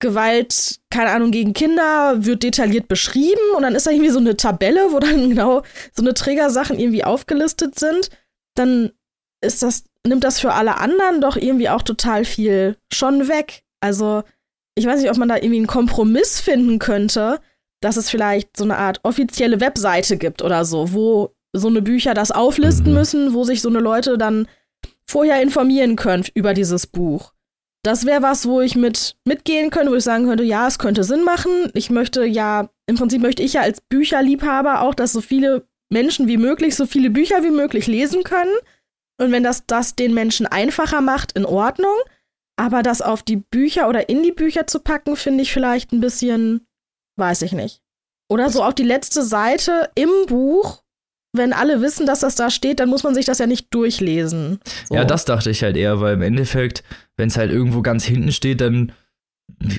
Gewalt, 0.00 0.78
keine 0.90 1.10
Ahnung, 1.10 1.32
gegen 1.32 1.54
Kinder 1.54 2.24
wird 2.24 2.44
detailliert 2.44 2.86
beschrieben 2.86 3.40
und 3.56 3.62
dann 3.62 3.74
ist 3.74 3.86
da 3.86 3.90
irgendwie 3.90 4.10
so 4.10 4.20
eine 4.20 4.36
Tabelle, 4.36 4.92
wo 4.92 5.00
dann 5.00 5.28
genau 5.30 5.62
so 5.92 6.02
eine 6.02 6.14
Trägersachen 6.14 6.78
irgendwie 6.78 7.04
aufgelistet 7.04 7.78
sind, 7.78 8.10
dann 8.54 8.92
ist 9.40 9.62
das, 9.62 9.84
nimmt 10.06 10.24
das 10.24 10.38
für 10.38 10.52
alle 10.52 10.78
anderen 10.78 11.20
doch 11.20 11.36
irgendwie 11.36 11.68
auch 11.68 11.82
total 11.82 12.24
viel 12.24 12.76
schon 12.92 13.28
weg. 13.28 13.64
Also, 13.80 14.22
ich 14.76 14.86
weiß 14.86 15.00
nicht, 15.00 15.10
ob 15.10 15.16
man 15.16 15.28
da 15.28 15.36
irgendwie 15.36 15.56
einen 15.56 15.66
Kompromiss 15.66 16.40
finden 16.40 16.78
könnte, 16.78 17.40
dass 17.80 17.96
es 17.96 18.10
vielleicht 18.10 18.56
so 18.56 18.64
eine 18.64 18.78
Art 18.78 19.00
offizielle 19.02 19.60
Webseite 19.60 20.16
gibt 20.16 20.42
oder 20.42 20.64
so, 20.64 20.92
wo 20.92 21.34
so 21.52 21.68
eine 21.68 21.82
Bücher 21.82 22.14
das 22.14 22.30
auflisten 22.30 22.92
mhm. 22.92 22.98
müssen, 22.98 23.34
wo 23.34 23.44
sich 23.44 23.62
so 23.62 23.68
eine 23.68 23.80
Leute 23.80 24.18
dann 24.18 24.48
vorher 25.06 25.42
informieren 25.42 25.96
können 25.96 26.24
über 26.34 26.54
dieses 26.54 26.86
Buch. 26.86 27.32
Das 27.82 28.04
wäre 28.04 28.22
was, 28.22 28.46
wo 28.46 28.60
ich 28.60 28.76
mit 28.76 29.16
mitgehen 29.24 29.70
könnte, 29.70 29.92
wo 29.92 29.96
ich 29.96 30.04
sagen 30.04 30.26
könnte, 30.26 30.44
ja, 30.44 30.66
es 30.66 30.78
könnte 30.78 31.04
Sinn 31.04 31.24
machen. 31.24 31.70
Ich 31.74 31.90
möchte 31.90 32.24
ja, 32.24 32.68
im 32.86 32.96
Prinzip 32.96 33.22
möchte 33.22 33.42
ich 33.42 33.54
ja 33.54 33.62
als 33.62 33.80
Bücherliebhaber 33.80 34.82
auch, 34.82 34.94
dass 34.94 35.12
so 35.12 35.20
viele 35.20 35.66
Menschen 35.90 36.28
wie 36.28 36.36
möglich 36.36 36.74
so 36.74 36.86
viele 36.86 37.10
Bücher 37.10 37.42
wie 37.44 37.50
möglich 37.50 37.86
lesen 37.86 38.24
können. 38.24 38.54
Und 39.20 39.32
wenn 39.32 39.42
das 39.42 39.64
das 39.66 39.94
den 39.94 40.12
Menschen 40.12 40.46
einfacher 40.46 41.00
macht, 41.00 41.32
in 41.32 41.46
Ordnung. 41.46 41.96
Aber 42.56 42.82
das 42.82 43.00
auf 43.00 43.22
die 43.22 43.36
Bücher 43.36 43.88
oder 43.88 44.08
in 44.08 44.22
die 44.22 44.32
Bücher 44.32 44.66
zu 44.66 44.80
packen, 44.80 45.16
finde 45.16 45.42
ich 45.42 45.52
vielleicht 45.52 45.92
ein 45.92 46.00
bisschen 46.00 46.66
Weiß 47.18 47.42
ich 47.42 47.52
nicht. 47.52 47.82
Oder 48.30 48.48
so 48.48 48.62
auf 48.62 48.74
die 48.74 48.84
letzte 48.84 49.22
Seite 49.24 49.90
im 49.96 50.10
Buch, 50.26 50.84
wenn 51.38 51.52
alle 51.52 51.80
wissen, 51.80 52.06
dass 52.06 52.20
das 52.20 52.34
da 52.34 52.50
steht, 52.50 52.80
dann 52.80 52.88
muss 52.88 53.02
man 53.02 53.14
sich 53.14 53.24
das 53.24 53.38
ja 53.38 53.46
nicht 53.46 53.72
durchlesen. 53.72 54.58
So. 54.86 54.94
Ja, 54.94 55.04
das 55.04 55.24
dachte 55.24 55.50
ich 55.50 55.62
halt 55.62 55.76
eher, 55.76 56.00
weil 56.00 56.14
im 56.14 56.22
Endeffekt, 56.22 56.84
wenn 57.16 57.28
es 57.28 57.36
halt 57.36 57.50
irgendwo 57.50 57.80
ganz 57.80 58.04
hinten 58.04 58.32
steht, 58.32 58.60
dann 58.60 58.92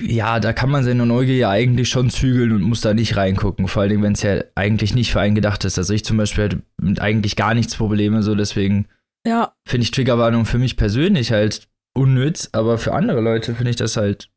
ja, 0.02 0.40
da 0.40 0.52
kann 0.52 0.68
man 0.68 0.82
seine 0.82 1.06
Neugier 1.06 1.36
ja 1.36 1.50
eigentlich 1.50 1.88
schon 1.88 2.10
zügeln 2.10 2.50
und 2.52 2.62
muss 2.62 2.80
da 2.80 2.92
nicht 2.92 3.16
reingucken. 3.16 3.68
Vor 3.68 3.82
allem, 3.82 4.02
wenn 4.02 4.14
es 4.14 4.22
ja 4.22 4.42
eigentlich 4.56 4.94
nicht 4.94 5.12
für 5.12 5.20
einen 5.20 5.36
gedacht 5.36 5.64
ist. 5.64 5.78
Also 5.78 5.94
ich 5.94 6.04
zum 6.04 6.16
Beispiel 6.16 6.42
halt 6.42 6.58
mit 6.82 7.00
eigentlich 7.00 7.36
gar 7.36 7.54
nichts 7.54 7.76
Probleme, 7.76 8.24
so 8.24 8.34
deswegen 8.34 8.88
ja. 9.24 9.52
finde 9.64 9.84
ich 9.84 9.92
Triggerwarnung 9.92 10.44
für 10.44 10.58
mich 10.58 10.76
persönlich 10.76 11.30
halt 11.30 11.68
unnütz, 11.94 12.50
aber 12.52 12.78
für 12.78 12.94
andere 12.94 13.20
Leute 13.20 13.54
finde 13.54 13.70
ich 13.70 13.76
das 13.76 13.96
halt 13.96 14.28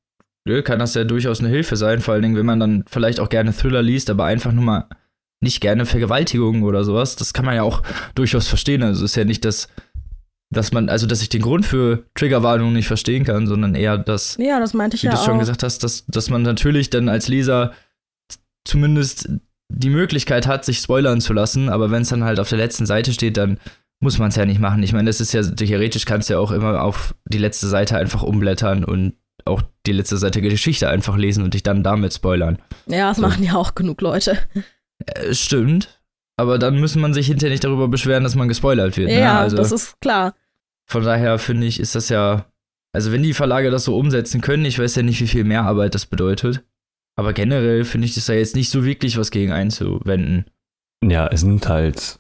Nö, 0.46 0.62
kann 0.62 0.80
das 0.80 0.94
ja 0.94 1.06
durchaus 1.06 1.40
eine 1.40 1.50
Hilfe 1.50 1.78
sein, 1.78 2.02
vor 2.02 2.14
allen 2.14 2.24
Dingen, 2.24 2.36
wenn 2.36 2.46
man 2.46 2.60
dann 2.60 2.84
vielleicht 2.88 3.20
auch 3.22 3.30
gerne 3.30 3.56
Thriller 3.56 3.82
liest, 3.82 4.10
aber 4.10 4.26
einfach 4.26 4.52
nur 4.52 4.64
mal 4.64 4.90
nicht 5.44 5.62
gerne 5.62 5.86
Vergewaltigung 5.86 6.64
oder 6.64 6.84
sowas. 6.84 7.16
Das 7.16 7.34
kann 7.34 7.46
man 7.46 7.56
ja 7.56 7.64
auch 7.64 7.84
durchaus 8.16 8.48
verstehen. 8.48 8.82
Also 8.82 9.06
es 9.06 9.12
ist 9.12 9.16
ja 9.16 9.26
nicht 9.26 9.46
das, 9.46 9.68
dass 10.50 10.72
man, 10.72 10.90
also 10.90 11.06
dass 11.06 11.22
ich 11.22 11.30
den 11.30 11.42
Grund 11.42 11.66
für 11.66 12.06
Triggerwarnung 12.16 12.74
nicht 12.74 12.88
verstehen 12.88 13.26
kann, 13.26 13.46
sondern 13.46 13.76
eher 13.76 13.98
das, 13.98 14.38
ja, 14.40 14.60
das 14.60 14.74
meinte 14.74 14.96
ich 14.96 15.04
wie 15.04 15.08
ja 15.08 15.14
du 15.14 15.24
schon 15.24 15.40
gesagt 15.40 15.64
hast, 15.64 15.84
dass, 15.84 16.06
dass 16.08 16.30
man 16.30 16.42
natürlich 16.42 16.90
dann 16.90 17.10
als 17.10 17.28
Leser 17.28 17.74
zumindest 18.66 19.30
die 19.70 19.90
Möglichkeit 19.90 20.48
hat, 20.48 20.66
sich 20.66 20.78
spoilern 20.78 21.20
zu 21.20 21.34
lassen, 21.34 21.70
aber 21.70 21.92
wenn 21.92 22.04
es 22.04 22.10
dann 22.10 22.24
halt 22.24 22.40
auf 22.40 22.50
der 22.50 22.60
letzten 22.60 22.86
Seite 22.86 23.12
steht, 23.12 23.38
dann 23.38 23.60
muss 24.00 24.20
man 24.20 24.30
es 24.30 24.36
ja 24.36 24.46
nicht 24.46 24.60
machen. 24.60 24.84
Ich 24.84 24.94
meine, 24.94 25.10
das 25.10 25.22
ist 25.22 25.34
ja, 25.34 25.42
theoretisch 25.42 26.06
kannst 26.06 26.30
du 26.30 26.34
ja 26.34 26.40
auch 26.40 26.52
immer 26.52 26.84
auf 26.84 27.16
die 27.26 27.38
letzte 27.38 27.68
Seite 27.68 27.98
einfach 27.98 28.22
umblättern 28.22 28.84
und 28.84 29.14
auch 29.46 29.62
die 29.86 29.92
letzte 29.92 30.18
Seite 30.18 30.42
Geschichte 30.42 30.90
einfach 30.90 31.18
lesen 31.18 31.44
und 31.44 31.54
dich 31.54 31.64
dann 31.64 31.84
damit 31.84 32.14
spoilern. 32.14 32.60
Ja, 32.86 33.10
das 33.10 33.18
so. 33.18 33.24
machen 33.24 33.44
ja 33.44 33.56
auch 33.56 33.76
genug 33.76 34.02
Leute. 34.02 34.38
Äh, 35.06 35.34
stimmt. 35.34 36.00
Aber 36.38 36.58
dann 36.58 36.80
muss 36.80 36.96
man 36.96 37.14
sich 37.14 37.28
hinterher 37.28 37.52
nicht 37.52 37.64
darüber 37.64 37.88
beschweren, 37.88 38.24
dass 38.24 38.36
man 38.36 38.48
gespoilert 38.48 38.98
wird. 38.98 39.10
Ne? 39.10 39.20
Ja, 39.20 39.34
ne? 39.34 39.40
also, 39.40 39.58
das 39.58 39.72
ist 39.72 40.00
klar. 40.02 40.34
Von 40.90 41.04
daher 41.04 41.38
finde 41.40 41.68
ich, 41.68 41.80
ist 41.80 41.96
das 41.96 42.10
ja. 42.10 42.46
Also, 42.94 43.12
wenn 43.12 43.24
die 43.24 43.34
Verlage 43.34 43.72
das 43.72 43.86
so 43.86 43.98
umsetzen 43.98 44.42
können, 44.42 44.66
ich 44.66 44.80
weiß 44.80 44.96
ja 44.96 45.04
nicht, 45.04 45.22
wie 45.22 45.28
viel 45.28 45.44
mehr 45.44 45.64
Arbeit 45.64 45.96
das 45.96 46.06
bedeutet. 46.06 46.64
Aber 47.16 47.34
generell 47.34 47.86
finde 47.86 48.08
ich 48.08 48.16
das 48.16 48.26
da 48.26 48.34
jetzt 48.34 48.56
nicht 48.56 48.70
so 48.70 48.86
wirklich 48.86 49.18
was 49.18 49.30
gegen 49.30 49.52
einzuwenden. 49.52 50.46
Ja, 51.04 51.28
es 51.28 51.44
nimmt 51.44 51.68
halt 51.68 52.20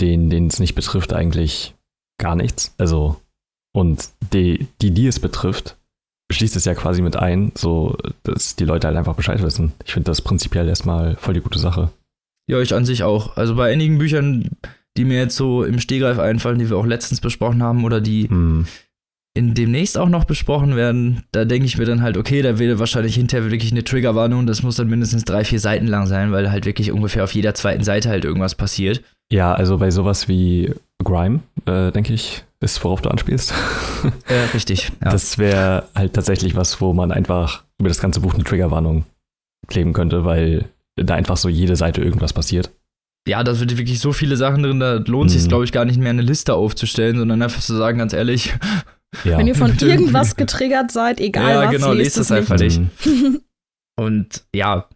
den, 0.00 0.30
den 0.30 0.48
es 0.48 0.58
nicht 0.58 0.74
betrifft, 0.74 1.12
eigentlich 1.12 1.74
gar 2.18 2.34
nichts. 2.34 2.74
Also, 2.78 3.20
und 3.72 4.08
die, 4.32 4.66
die, 4.80 4.90
die 4.90 5.06
es 5.06 5.20
betrifft, 5.20 5.76
schließt 6.32 6.56
es 6.56 6.64
ja 6.64 6.74
quasi 6.74 7.02
mit 7.02 7.16
ein, 7.16 7.52
so 7.54 7.96
dass 8.22 8.56
die 8.56 8.64
Leute 8.64 8.86
halt 8.86 8.96
einfach 8.96 9.16
Bescheid 9.16 9.42
wissen. 9.42 9.72
Ich 9.84 9.92
finde 9.92 10.10
das 10.10 10.22
prinzipiell 10.22 10.68
erstmal 10.68 11.16
voll 11.16 11.34
die 11.34 11.40
gute 11.40 11.58
Sache. 11.58 11.90
Ja, 12.46 12.60
ich 12.60 12.74
an 12.74 12.84
sich 12.84 13.02
auch. 13.02 13.36
Also 13.36 13.54
bei 13.54 13.72
einigen 13.72 13.98
Büchern, 13.98 14.50
die 14.96 15.04
mir 15.04 15.18
jetzt 15.18 15.36
so 15.36 15.64
im 15.64 15.80
Stehgreif 15.80 16.18
einfallen, 16.18 16.58
die 16.58 16.68
wir 16.70 16.76
auch 16.76 16.86
letztens 16.86 17.20
besprochen 17.20 17.62
haben 17.62 17.84
oder 17.84 18.00
die 18.00 18.28
hm. 18.28 18.66
in 19.34 19.54
demnächst 19.54 19.96
auch 19.96 20.08
noch 20.08 20.24
besprochen 20.24 20.76
werden, 20.76 21.22
da 21.32 21.44
denke 21.44 21.66
ich 21.66 21.78
mir 21.78 21.86
dann 21.86 22.02
halt, 22.02 22.16
okay, 22.16 22.42
da 22.42 22.58
wäre 22.58 22.78
wahrscheinlich 22.78 23.14
hinterher 23.14 23.50
wirklich 23.50 23.72
eine 23.72 23.84
Triggerwarnung. 23.84 24.46
Das 24.46 24.62
muss 24.62 24.76
dann 24.76 24.88
mindestens 24.88 25.24
drei, 25.24 25.44
vier 25.44 25.60
Seiten 25.60 25.86
lang 25.86 26.06
sein, 26.06 26.32
weil 26.32 26.50
halt 26.50 26.66
wirklich 26.66 26.92
ungefähr 26.92 27.24
auf 27.24 27.34
jeder 27.34 27.54
zweiten 27.54 27.82
Seite 27.82 28.10
halt 28.10 28.24
irgendwas 28.24 28.54
passiert. 28.54 29.02
Ja, 29.32 29.54
also 29.54 29.78
bei 29.78 29.90
sowas 29.90 30.28
wie 30.28 30.74
Grime, 31.02 31.40
äh, 31.66 31.90
denke 31.92 32.12
ich, 32.12 32.44
ist, 32.60 32.82
worauf 32.84 33.02
du 33.02 33.10
anspielst. 33.10 33.54
Äh, 34.28 34.52
richtig. 34.52 34.92
Ja. 35.02 35.12
Das 35.12 35.38
wäre 35.38 35.84
halt 35.94 36.12
tatsächlich 36.12 36.54
was, 36.54 36.78
wo 36.82 36.92
man 36.92 37.10
einfach 37.10 37.64
über 37.78 37.88
das 37.88 38.02
ganze 38.02 38.20
Buch 38.20 38.34
eine 38.34 38.44
Triggerwarnung 38.44 39.06
kleben 39.66 39.94
könnte, 39.94 40.26
weil 40.26 40.66
da 40.96 41.14
einfach 41.14 41.36
so 41.36 41.48
jede 41.48 41.76
Seite 41.76 42.02
irgendwas 42.02 42.32
passiert. 42.32 42.70
Ja, 43.26 43.42
da 43.42 43.54
sind 43.54 43.76
wirklich 43.78 44.00
so 44.00 44.12
viele 44.12 44.36
Sachen 44.36 44.62
drin, 44.62 44.80
da 44.80 44.96
lohnt 44.96 45.30
mhm. 45.30 45.34
sich, 45.34 45.48
glaube 45.48 45.64
ich, 45.64 45.72
gar 45.72 45.84
nicht 45.84 45.98
mehr 45.98 46.10
eine 46.10 46.22
Liste 46.22 46.54
aufzustellen, 46.54 47.16
sondern 47.16 47.40
einfach 47.42 47.62
zu 47.62 47.74
sagen, 47.74 47.98
ganz 47.98 48.12
ehrlich. 48.12 48.52
Ja. 49.24 49.38
Wenn 49.38 49.46
ihr 49.46 49.54
von 49.54 49.76
irgendwas 49.80 50.36
getriggert 50.36 50.90
seid, 50.90 51.20
egal 51.20 51.50
ja, 51.50 51.64
was, 51.64 51.70
genau, 51.70 51.92
lest 51.92 52.18
es 52.18 52.30
einfach 52.30 52.58
nicht. 52.58 52.80
Mhm. 53.06 53.40
Und 53.96 54.44
ja, 54.54 54.88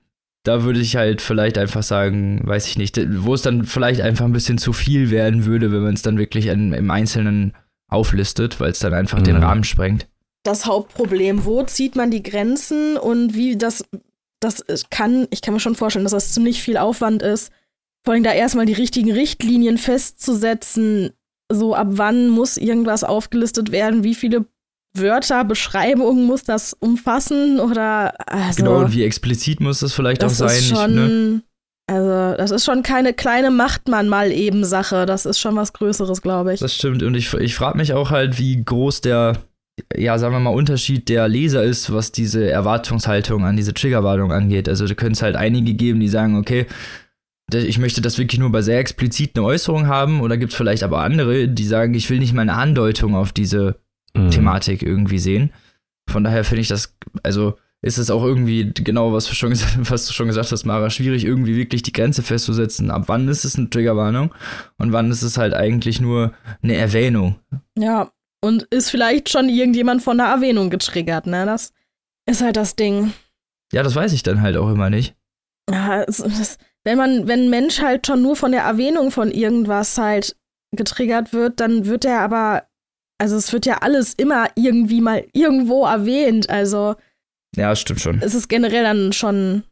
da 0.45 0.65
würde 0.65 0.81
ich 0.81 0.97
halt 0.97 1.23
vielleicht 1.23 1.57
einfach 1.57 1.83
sagen, 1.83 2.41
weiß 2.45 2.67
ich 2.67 2.79
nicht, 2.79 3.01
wo 3.23 3.35
es 3.35 3.43
dann 3.43 3.65
vielleicht 3.65 4.01
einfach 4.01 4.25
ein 4.25 4.33
bisschen 4.33 4.59
zu 4.59 4.73
viel 4.73 5.11
werden 5.11 5.45
würde, 5.45 5.73
wenn 5.73 5.83
man 5.83 5.95
es 5.95 6.03
dann 6.03 6.19
wirklich 6.19 6.47
in, 6.47 6.73
im 6.73 6.91
Einzelnen 6.91 7.55
auflistet, 7.91 8.61
weil 8.61 8.71
es 8.71 8.79
dann 8.79 8.95
einfach 8.95 9.21
mhm. 9.21 9.25
den 9.25 9.37
Rahmen 9.37 9.65
sprengt. 9.65 10.09
Das 10.45 10.67
Hauptproblem, 10.67 11.45
wo 11.45 11.63
zieht 11.65 11.97
man 11.97 12.11
die 12.11 12.23
Grenzen 12.23 12.97
und 12.97 13.35
wie 13.35 13.57
das, 13.57 13.85
das 14.41 14.65
kann, 14.91 15.27
ich 15.31 15.43
kann 15.43 15.55
mir 15.55 15.61
schon 15.61 15.75
vorstellen, 15.75 16.05
dass 16.05 16.13
das 16.13 16.33
ziemlich 16.33 16.63
viel 16.63 16.77
Aufwand 16.77 17.23
ist, 17.23 17.53
vor 18.05 18.15
allem 18.15 18.23
da 18.23 18.33
erstmal 18.33 18.67
die 18.67 18.75
richtigen 18.75 19.13
Richtlinien 19.13 19.79
festzusetzen, 19.79 21.11
so 21.51 21.75
ab 21.75 21.89
wann 21.91 22.29
muss 22.29 22.57
irgendwas 22.57 23.05
aufgelistet 23.05 23.73
werden, 23.73 24.05
wie 24.05 24.15
viele 24.15 24.47
Wörter, 24.95 25.45
Beschreibungen 25.45 26.25
muss 26.25 26.45
das 26.45 26.75
umfassen 26.75 27.61
oder 27.61 28.15
also, 28.31 28.65
Genau, 28.65 28.79
und 28.81 28.93
wie 28.93 29.05
explizit 29.05 29.61
muss 29.61 29.81
das 29.81 29.93
vielleicht 29.93 30.23
das 30.23 30.41
auch 30.41 30.49
sein? 30.49 30.59
Ist 30.59 30.69
schon, 30.69 30.95
ne? 30.95 31.43
Also, 31.91 32.37
das 32.37 32.51
ist 32.51 32.67
schon 32.67 32.83
keine 32.83 33.15
kleine 33.15 33.51
Machtmann 33.51 34.09
mal 34.09 34.31
eben 34.31 34.65
Sache. 34.65 35.07
Das 35.07 35.25
ist 35.25 35.39
schon 35.39 35.57
was 35.57 35.73
Größeres, 35.73 36.21
glaube 36.21 36.53
ich. 36.53 36.61
Das 36.61 36.75
stimmt. 36.75 37.03
Und 37.03 37.15
ich, 37.15 37.33
ich 37.33 37.55
frage 37.55 37.79
mich 37.79 37.95
auch 37.95 38.11
halt, 38.11 38.39
wie 38.39 38.63
groß 38.63 39.01
der, 39.01 39.39
ja, 40.01 40.19
sagen 40.19 40.35
wir 40.35 40.41
mal, 40.41 40.51
Unterschied 40.51 41.09
der 41.09 41.29
Leser 41.29 41.63
ist, 41.63 41.93
was 41.93 42.13
diese 42.13 42.51
Erwartungshaltung 42.51 43.45
an 43.45 43.57
diese 43.57 43.75
Triggerwarnung 43.75 44.33
angeht. 44.33 44.69
Also, 44.69 44.87
da 44.87 44.95
können 44.95 45.13
es 45.13 45.23
halt 45.23 45.37
einige 45.37 45.75
geben, 45.75 46.01
die 46.01 46.09
sagen, 46.09 46.37
okay, 46.37 46.67
ich 47.53 47.79
möchte 47.79 48.01
das 48.01 48.19
wirklich 48.19 48.39
nur 48.39 48.53
bei 48.53 48.63
sehr 48.63 48.79
expliziten 48.79 49.43
Äußerungen 49.43 49.89
haben. 49.89 50.21
Oder 50.21 50.37
gibt 50.37 50.53
es 50.53 50.57
vielleicht 50.57 50.83
aber 50.83 51.01
andere, 51.01 51.49
die 51.49 51.65
sagen, 51.65 51.95
ich 51.95 52.11
will 52.11 52.19
nicht 52.19 52.35
mal 52.35 52.43
eine 52.43 52.55
Andeutung 52.55 53.15
auf 53.15 53.33
diese 53.33 53.77
mhm. 54.15 54.31
Thematik 54.31 54.83
irgendwie 54.83 55.19
sehen. 55.19 55.51
Von 56.09 56.25
daher 56.25 56.45
finde 56.45 56.63
ich 56.63 56.69
das, 56.69 56.97
also 57.23 57.55
ist 57.81 57.99
es 57.99 58.11
auch 58.11 58.25
irgendwie 58.25 58.73
genau, 58.75 59.13
was 59.13 59.27
du, 59.27 59.35
schon 59.35 59.51
gesagt, 59.51 59.79
was 59.91 60.07
du 60.07 60.13
schon 60.13 60.27
gesagt 60.27 60.53
hast, 60.53 60.65
Mara, 60.65 60.91
schwierig, 60.91 61.25
irgendwie 61.25 61.57
wirklich 61.57 61.83
die 61.83 61.93
Grenze 61.93 62.23
festzusetzen. 62.23 62.91
Ab 62.91 63.05
wann 63.07 63.29
ist 63.29 63.45
es 63.45 63.57
eine 63.57 63.71
Triggerwarnung 63.71 64.35
und 64.79 64.93
wann 64.93 65.11
ist 65.11 65.23
es 65.23 65.39
halt 65.39 65.55
eigentlich 65.55 66.01
nur 66.01 66.33
eine 66.63 66.77
Erwähnung? 66.77 67.37
Ja, 67.77 68.11
und 68.41 68.63
ist 68.71 68.91
vielleicht 68.91 69.29
schon 69.29 69.49
irgendjemand 69.49 70.03
von 70.03 70.21
einer 70.21 70.31
Erwähnung 70.31 70.71
getriggert, 70.71 71.27
ne? 71.27 71.47
Das 71.47 71.73
ist 72.27 72.43
halt 72.43 72.57
das 72.57 72.77
Ding. 72.77 73.13
Ja, 73.73 73.83
das 73.83 73.95
weiß 73.95 74.13
ich 74.13 74.23
dann 74.23 74.43
halt 74.43 74.57
auch 74.57 74.71
immer 74.71 74.91
nicht. 74.91 75.15
Ja, 75.71 76.03
es, 76.03 76.21
es, 76.21 76.59
wenn 76.85 76.99
man, 76.99 77.29
wenn 77.29 77.45
ein 77.45 77.51
Mensch 77.51 77.81
halt 77.81 78.07
schon 78.07 78.23
nur 78.23 78.37
von 78.37 78.53
der 78.53 78.63
Erwähnung 78.63 79.11
von 79.11 79.31
irgendwas 79.31 79.99
halt 79.99 80.37
getriggert 80.75 81.33
wird, 81.33 81.61
dann 81.61 81.87
wird 81.87 82.05
er 82.05 82.21
aber 82.21 82.69
also 83.19 83.37
es 83.37 83.53
wird 83.53 83.67
ja 83.67 83.79
alles 83.79 84.15
immer 84.15 84.49
irgendwie 84.55 85.01
mal 85.01 85.27
irgendwo 85.33 85.85
erwähnt. 85.85 86.49
Also 86.49 86.95
ja, 87.57 87.75
stimmt 87.75 88.01
schon. 88.01 88.23
Es 88.23 88.35
ist 88.35 88.49
generell 88.49 88.85
dann 88.85 89.13
schon, 89.13 89.65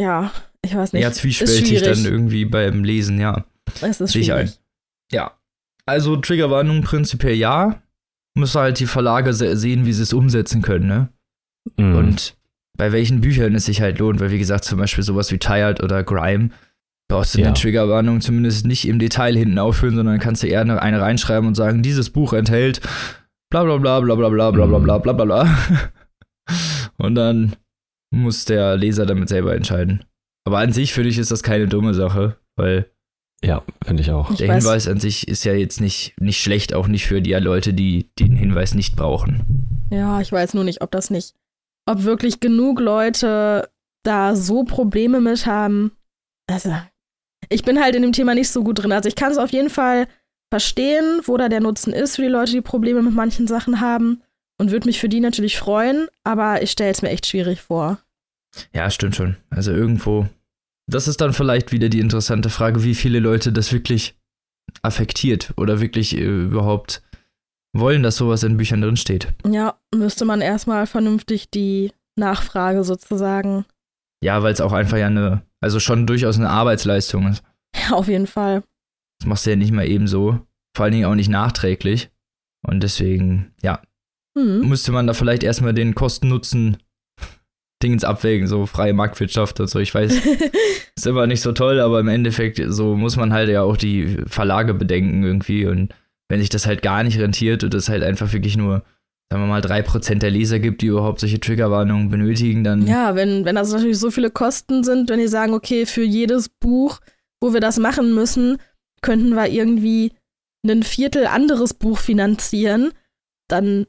ja, 0.00 0.32
ich 0.62 0.74
weiß 0.74 0.92
nicht. 0.92 1.02
Ja, 1.02 1.12
zwiespältig 1.12 1.82
dann 1.82 2.04
irgendwie 2.04 2.46
beim 2.46 2.82
Lesen, 2.84 3.20
ja. 3.20 3.44
Es 3.82 4.00
ist 4.00 4.12
schwierig. 4.12 4.30
Ein. 4.30 4.52
Ja. 5.12 5.38
Also 5.84 6.16
Triggerwarnung 6.16 6.82
prinzipiell 6.82 7.34
ja. 7.34 7.82
Müssen 8.36 8.60
halt 8.60 8.78
die 8.78 8.86
Verlage 8.86 9.32
sehen, 9.32 9.86
wie 9.86 9.92
sie 9.92 10.02
es 10.02 10.12
umsetzen 10.12 10.62
können, 10.62 10.86
ne? 10.86 11.08
Mhm. 11.76 11.96
Und 11.96 12.36
bei 12.76 12.92
welchen 12.92 13.20
Büchern 13.20 13.54
es 13.54 13.64
sich 13.64 13.80
halt 13.80 13.98
lohnt, 13.98 14.20
weil 14.20 14.30
wie 14.30 14.38
gesagt, 14.38 14.64
zum 14.64 14.78
Beispiel 14.78 15.02
sowas 15.02 15.32
wie 15.32 15.38
Tired 15.38 15.82
oder 15.82 16.04
Grime, 16.04 16.50
brauchst 17.08 17.34
du 17.34 17.40
ja. 17.40 17.46
eine 17.46 17.54
Triggerwarnung 17.54 18.20
zumindest 18.20 18.66
nicht 18.66 18.86
im 18.86 18.98
Detail 18.98 19.36
hinten 19.36 19.58
aufführen, 19.58 19.96
sondern 19.96 20.18
kannst 20.18 20.42
du 20.42 20.48
eher 20.48 20.60
eine, 20.60 20.80
reinschreiben 20.80 21.46
und 21.46 21.54
sagen, 21.54 21.82
dieses 21.82 22.10
Buch 22.10 22.32
enthält 22.32 22.80
bla 23.50 23.64
bla 23.64 23.76
bla 23.78 24.00
bla 24.00 24.14
bla 24.14 24.28
bla 24.28 24.50
bla 24.50 24.66
bla 24.66 24.78
bla 24.78 24.98
bla 24.98 25.12
bla 25.12 25.24
bla. 25.24 25.58
Und 26.98 27.14
dann 27.14 27.56
muss 28.10 28.44
der 28.44 28.76
Leser 28.76 29.06
damit 29.06 29.28
selber 29.28 29.54
entscheiden. 29.54 30.04
Aber 30.46 30.58
an 30.58 30.72
sich 30.72 30.92
finde 30.92 31.10
ich, 31.10 31.18
ist 31.18 31.30
das 31.30 31.42
keine 31.42 31.66
dumme 31.66 31.94
Sache, 31.94 32.36
weil. 32.56 32.90
Ja, 33.44 33.62
finde 33.84 34.02
ich 34.02 34.10
auch. 34.10 34.34
Der 34.34 34.54
Hinweis 34.54 34.88
an 34.88 34.98
sich 34.98 35.28
ist 35.28 35.44
ja 35.44 35.52
jetzt 35.52 35.80
nicht, 35.80 36.14
nicht 36.20 36.40
schlecht, 36.40 36.74
auch 36.74 36.88
nicht 36.88 37.06
für 37.06 37.20
die 37.20 37.34
Leute, 37.34 37.74
die 37.74 38.10
den 38.18 38.34
Hinweis 38.36 38.74
nicht 38.74 38.96
brauchen. 38.96 39.88
Ja, 39.90 40.20
ich 40.20 40.32
weiß 40.32 40.54
nur 40.54 40.64
nicht, 40.64 40.80
ob 40.80 40.90
das 40.90 41.10
nicht, 41.10 41.34
ob 41.86 42.02
wirklich 42.04 42.40
genug 42.40 42.80
Leute 42.80 43.68
da 44.02 44.34
so 44.36 44.64
Probleme 44.64 45.20
mit 45.20 45.46
haben. 45.46 45.92
Also, 46.48 46.74
ich 47.48 47.62
bin 47.62 47.80
halt 47.80 47.94
in 47.94 48.02
dem 48.02 48.12
Thema 48.12 48.34
nicht 48.34 48.50
so 48.50 48.64
gut 48.64 48.80
drin. 48.80 48.92
Also, 48.92 49.08
ich 49.08 49.16
kann 49.16 49.32
es 49.32 49.38
auf 49.38 49.50
jeden 49.50 49.70
Fall 49.70 50.08
verstehen, 50.50 51.20
wo 51.24 51.36
da 51.36 51.48
der 51.48 51.60
Nutzen 51.60 51.92
ist 51.92 52.16
für 52.16 52.22
die 52.22 52.28
Leute, 52.28 52.52
die 52.52 52.60
Probleme 52.60 53.02
mit 53.02 53.14
manchen 53.14 53.46
Sachen 53.46 53.80
haben 53.80 54.22
und 54.58 54.70
würde 54.70 54.86
mich 54.86 55.00
für 55.00 55.08
die 55.08 55.20
natürlich 55.20 55.58
freuen, 55.58 56.08
aber 56.24 56.62
ich 56.62 56.70
stelle 56.70 56.90
es 56.90 57.02
mir 57.02 57.10
echt 57.10 57.26
schwierig 57.26 57.60
vor. 57.60 57.98
Ja, 58.72 58.90
stimmt 58.90 59.16
schon. 59.16 59.36
Also 59.50 59.72
irgendwo, 59.72 60.28
das 60.86 61.08
ist 61.08 61.20
dann 61.20 61.32
vielleicht 61.32 61.72
wieder 61.72 61.88
die 61.88 62.00
interessante 62.00 62.50
Frage, 62.50 62.82
wie 62.84 62.94
viele 62.94 63.18
Leute 63.18 63.52
das 63.52 63.72
wirklich 63.72 64.16
affektiert 64.82 65.52
oder 65.56 65.80
wirklich 65.80 66.16
äh, 66.16 66.24
überhaupt 66.24 67.02
wollen, 67.72 68.02
dass 68.02 68.16
sowas 68.16 68.42
in 68.42 68.56
Büchern 68.56 68.80
drin 68.80 68.96
steht. 68.96 69.28
Ja, 69.46 69.78
müsste 69.94 70.24
man 70.24 70.40
erstmal 70.40 70.86
vernünftig 70.86 71.50
die 71.50 71.92
Nachfrage 72.16 72.84
sozusagen. 72.84 73.64
Ja, 74.22 74.42
weil 74.42 74.52
es 74.52 74.60
auch 74.60 74.72
einfach 74.72 74.96
ja 74.96 75.06
eine, 75.06 75.42
also 75.60 75.80
schon 75.80 76.06
durchaus 76.06 76.36
eine 76.36 76.50
Arbeitsleistung 76.50 77.28
ist. 77.28 77.42
Ja, 77.74 77.94
auf 77.94 78.08
jeden 78.08 78.26
Fall. 78.26 78.62
Das 79.20 79.28
machst 79.28 79.46
du 79.46 79.50
ja 79.50 79.56
nicht 79.56 79.72
mal 79.72 79.86
eben 79.86 80.08
so. 80.08 80.40
Vor 80.74 80.84
allen 80.84 80.92
Dingen 80.92 81.06
auch 81.06 81.14
nicht 81.14 81.28
nachträglich. 81.28 82.10
Und 82.66 82.82
deswegen, 82.82 83.52
ja, 83.62 83.82
mhm. 84.34 84.68
müsste 84.68 84.92
man 84.92 85.06
da 85.06 85.14
vielleicht 85.14 85.42
erstmal 85.42 85.74
den 85.74 85.94
Kosten-Nutzen 85.94 86.78
Dingens 87.82 88.04
abwägen, 88.04 88.46
so 88.46 88.66
freie 88.66 88.94
Marktwirtschaft 88.94 89.60
und 89.60 89.68
so. 89.68 89.78
Ich 89.78 89.94
weiß, 89.94 90.12
ist 90.96 91.06
immer 91.06 91.26
nicht 91.26 91.42
so 91.42 91.52
toll, 91.52 91.80
aber 91.80 92.00
im 92.00 92.08
Endeffekt, 92.08 92.60
so 92.68 92.96
muss 92.96 93.16
man 93.16 93.32
halt 93.32 93.50
ja 93.50 93.62
auch 93.62 93.76
die 93.76 94.18
Verlage 94.26 94.72
bedenken 94.72 95.22
irgendwie. 95.22 95.66
Und 95.66 95.94
wenn 96.28 96.40
sich 96.40 96.48
das 96.48 96.66
halt 96.66 96.82
gar 96.82 97.02
nicht 97.02 97.18
rentiert 97.18 97.64
und 97.64 97.74
es 97.74 97.88
halt 97.88 98.02
einfach 98.02 98.32
wirklich 98.32 98.56
nur, 98.56 98.82
sagen 99.30 99.42
wir 99.42 99.46
mal, 99.46 99.60
drei 99.60 99.82
Prozent 99.82 100.22
der 100.22 100.30
Leser 100.30 100.58
gibt, 100.58 100.80
die 100.80 100.86
überhaupt 100.86 101.20
solche 101.20 101.38
Triggerwarnungen 101.38 102.08
benötigen, 102.08 102.64
dann. 102.64 102.86
Ja, 102.86 103.14
wenn, 103.14 103.44
wenn 103.44 103.56
das 103.56 103.72
natürlich 103.72 103.98
so 103.98 104.10
viele 104.10 104.30
Kosten 104.30 104.82
sind, 104.82 105.10
wenn 105.10 105.20
die 105.20 105.28
sagen, 105.28 105.52
okay, 105.52 105.84
für 105.84 106.04
jedes 106.04 106.48
Buch, 106.48 107.00
wo 107.42 107.52
wir 107.52 107.60
das 107.60 107.78
machen 107.78 108.14
müssen, 108.14 108.56
könnten 109.02 109.34
wir 109.34 109.48
irgendwie 109.48 110.12
ein 110.66 110.82
Viertel 110.82 111.26
anderes 111.26 111.74
Buch 111.74 111.98
finanzieren, 111.98 112.92
dann, 113.48 113.86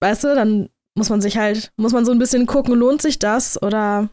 weißt 0.00 0.24
du, 0.24 0.34
dann 0.34 0.68
muss 0.96 1.10
man 1.10 1.20
sich 1.20 1.36
halt, 1.36 1.72
muss 1.76 1.92
man 1.92 2.04
so 2.04 2.12
ein 2.12 2.18
bisschen 2.18 2.46
gucken, 2.46 2.74
lohnt 2.74 3.02
sich 3.02 3.18
das 3.18 3.60
oder 3.62 4.08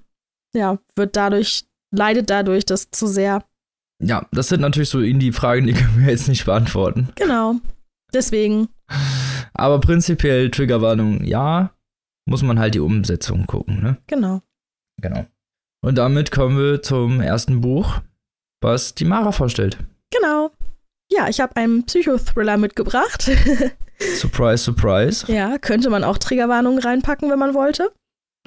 ja, 0.54 0.80
wird 0.96 1.16
dadurch, 1.16 1.66
leidet 1.92 2.30
dadurch 2.30 2.66
das 2.66 2.92
zu 2.92 3.08
sehr. 3.08 3.44
Ja, 4.04 4.28
das 4.32 4.50
sind 4.50 4.62
natürlich 4.62 4.90
so 4.90 5.00
Indie-Fragen, 5.00 5.68
die 5.68 5.74
können 5.74 6.00
wir 6.00 6.10
jetzt 6.10 6.28
nicht 6.28 6.46
beantworten. 6.46 7.10
Genau. 7.16 7.56
Deswegen. 8.14 8.70
Aber 9.54 9.80
prinzipiell 9.80 10.52
Triggerwarnung, 10.52 11.24
ja, 11.24 11.72
muss 12.26 12.42
man 12.42 12.60
halt 12.60 12.76
die 12.76 12.80
Umsetzung 12.80 13.46
gucken, 13.46 13.82
ne? 13.82 13.98
Genau. 14.08 14.42
Genau. 15.02 15.26
Und 15.84 15.98
damit 15.98 16.32
kommen 16.32 16.58
wir 16.58 16.82
zum 16.82 17.22
ersten 17.22 17.62
Buch, 17.62 18.02
was 18.62 18.94
die 18.94 19.06
Mara 19.06 19.32
vorstellt. 19.32 19.78
Genau. 20.12 20.52
Ja, 21.12 21.28
ich 21.28 21.42
habe 21.42 21.56
einen 21.58 21.86
Psychothriller 21.86 22.58
mitgebracht. 22.58 23.30
surprise, 24.16 24.64
surprise. 24.64 25.32
Ja, 25.32 25.58
könnte 25.58 25.90
man 25.90 26.04
auch 26.04 26.18
Triggerwarnungen 26.18 26.80
reinpacken, 26.80 27.30
wenn 27.30 27.40
man 27.40 27.54
wollte. 27.54 27.92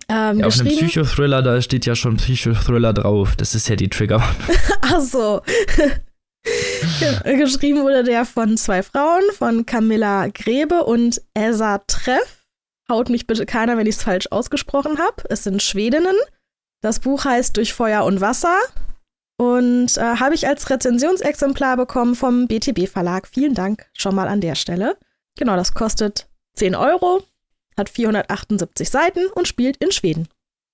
Ähm, 0.09 0.41
ja, 0.41 0.47
auf 0.47 0.59
einem 0.59 0.69
Psychothriller, 0.69 1.43
da 1.43 1.61
steht 1.61 1.87
ja 1.87 1.95
schon 1.95 2.17
Psychothriller 2.17 2.93
drauf. 2.93 3.37
Das 3.37 3.55
ist 3.55 3.69
ja 3.69 3.77
die 3.77 3.89
Triggerwarnung. 3.89 4.37
Ach 4.81 5.01
so. 5.01 5.43
geschrieben 7.25 7.83
wurde 7.83 8.05
der 8.05 8.25
von 8.25 8.57
zwei 8.57 8.83
Frauen, 8.83 9.23
von 9.37 9.67
Camilla 9.67 10.29
Grebe 10.29 10.85
und 10.85 11.21
Elsa 11.35 11.79
Treff. 11.87 12.47
Haut 12.91 13.09
mich 13.09 13.27
bitte 13.27 13.47
keiner, 13.47 13.79
wenn 13.79 13.87
ich 13.87 13.97
es 13.97 14.03
falsch 14.03 14.29
ausgesprochen 14.31 14.99
habe. 14.99 15.23
Es 15.31 15.45
sind 15.45 15.63
Schwedinnen. 15.63 16.17
Das 16.83 17.01
Buch 17.01 17.25
heißt 17.25 17.57
Durch 17.57 17.73
Feuer 17.73 18.05
und 18.05 18.21
Wasser 18.21 18.59
und 19.37 19.97
äh, 19.97 20.17
habe 20.17 20.35
ich 20.35 20.47
als 20.47 20.71
Rezensionsexemplar 20.71 21.77
bekommen 21.77 22.15
vom 22.15 22.47
BTB 22.47 22.89
Verlag. 22.89 23.27
Vielen 23.27 23.55
Dank 23.55 23.87
schon 23.93 24.15
mal 24.15 24.29
an 24.29 24.41
der 24.41 24.55
Stelle. 24.55 24.97
Genau, 25.37 25.57
das 25.57 25.75
kostet 25.75 26.29
10 26.55 26.75
Euro, 26.75 27.23
hat 27.77 27.89
478 27.89 28.89
Seiten 28.89 29.27
und 29.35 29.49
spielt 29.49 29.77
in 29.79 29.91
Schweden. 29.91 30.29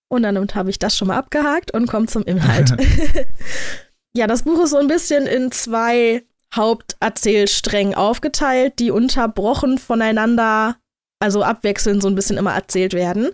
Und 0.09 0.25
dann 0.25 0.37
habe 0.55 0.71
ich 0.71 0.79
das 0.79 0.97
schon 0.97 1.09
mal 1.09 1.17
abgehakt 1.17 1.73
und 1.73 1.87
komme 1.87 2.07
zum 2.07 2.25
Inhalt. 2.25 2.77
ja, 4.13 4.27
das 4.27 4.43
Buch 4.43 4.63
ist 4.65 4.71
so 4.71 4.79
ein 4.79 4.89
bisschen 4.89 5.27
in 5.27 5.53
zwei 5.53 6.25
Haupterzählsträngen 6.55 7.95
aufgeteilt, 7.95 8.79
die 8.79 8.91
unterbrochen 8.91 9.79
voneinander, 9.79 10.77
also 11.21 11.43
abwechselnd 11.43 12.03
so 12.03 12.09
ein 12.09 12.17
bisschen 12.17 12.37
immer 12.37 12.55
erzählt 12.55 12.93
werden. 12.93 13.31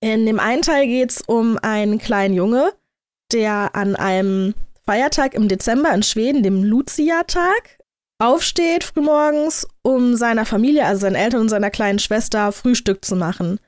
In 0.00 0.26
dem 0.26 0.40
einen 0.40 0.62
Teil 0.62 0.86
geht 0.86 1.10
es 1.10 1.22
um 1.22 1.58
einen 1.58 1.98
kleinen 1.98 2.34
Junge, 2.34 2.72
der 3.32 3.74
an 3.74 3.96
einem 3.96 4.54
Feiertag 4.84 5.34
im 5.34 5.48
Dezember 5.48 5.92
in 5.92 6.02
Schweden, 6.02 6.42
dem 6.42 6.62
Lucia-Tag, 6.64 7.78
aufsteht 8.18 8.84
frühmorgens, 8.84 9.66
um 9.82 10.16
seiner 10.16 10.46
Familie, 10.46 10.86
also 10.86 11.02
seinen 11.02 11.16
Eltern 11.16 11.42
und 11.42 11.48
seiner 11.48 11.70
kleinen 11.70 11.98
Schwester, 11.98 12.52
Frühstück 12.52 13.04
zu 13.04 13.16
machen. 13.16 13.58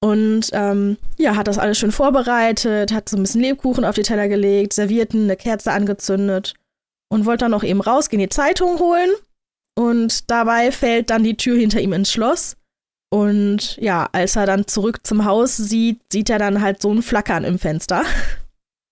Und 0.00 0.50
ähm, 0.52 0.96
ja, 1.18 1.36
hat 1.36 1.48
das 1.48 1.58
alles 1.58 1.78
schön 1.78 1.92
vorbereitet, 1.92 2.92
hat 2.92 3.08
so 3.08 3.16
ein 3.16 3.22
bisschen 3.22 3.40
Lebkuchen 3.40 3.84
auf 3.84 3.96
die 3.96 4.02
Teller 4.02 4.28
gelegt, 4.28 4.72
Servierten, 4.72 5.24
eine 5.24 5.36
Kerze 5.36 5.72
angezündet 5.72 6.54
und 7.10 7.26
wollte 7.26 7.44
dann 7.44 7.50
noch 7.50 7.64
eben 7.64 7.80
rausgehen, 7.80 8.20
die 8.20 8.28
Zeitung 8.28 8.78
holen. 8.78 9.10
Und 9.76 10.30
dabei 10.30 10.72
fällt 10.72 11.10
dann 11.10 11.24
die 11.24 11.36
Tür 11.36 11.56
hinter 11.56 11.80
ihm 11.80 11.92
ins 11.92 12.12
Schloss. 12.12 12.56
Und 13.10 13.76
ja, 13.78 14.08
als 14.12 14.36
er 14.36 14.46
dann 14.46 14.66
zurück 14.66 15.06
zum 15.06 15.24
Haus 15.24 15.56
sieht, 15.56 16.00
sieht 16.12 16.30
er 16.30 16.38
dann 16.38 16.60
halt 16.60 16.82
so 16.82 16.92
ein 16.92 17.02
Flackern 17.02 17.44
im 17.44 17.58
Fenster. 17.58 18.04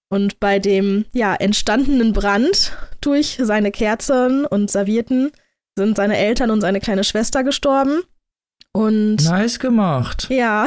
Und 0.09 0.39
bei 0.39 0.59
dem 0.59 1.05
ja 1.13 1.35
entstandenen 1.35 2.13
Brand 2.13 2.77
durch 3.01 3.39
seine 3.43 3.73
Kerzen 3.73 4.47
und 4.47 4.71
Servierten 4.71 5.33
sind 5.77 5.97
seine 5.97 6.17
Eltern 6.17 6.51
und 6.51 6.61
seine 6.61 6.81
kleine 6.81 7.05
Schwester 7.05 7.45
gestorben. 7.45 8.03
Und 8.73 9.25
nice 9.25 9.59
gemacht. 9.59 10.29
Ja, 10.31 10.67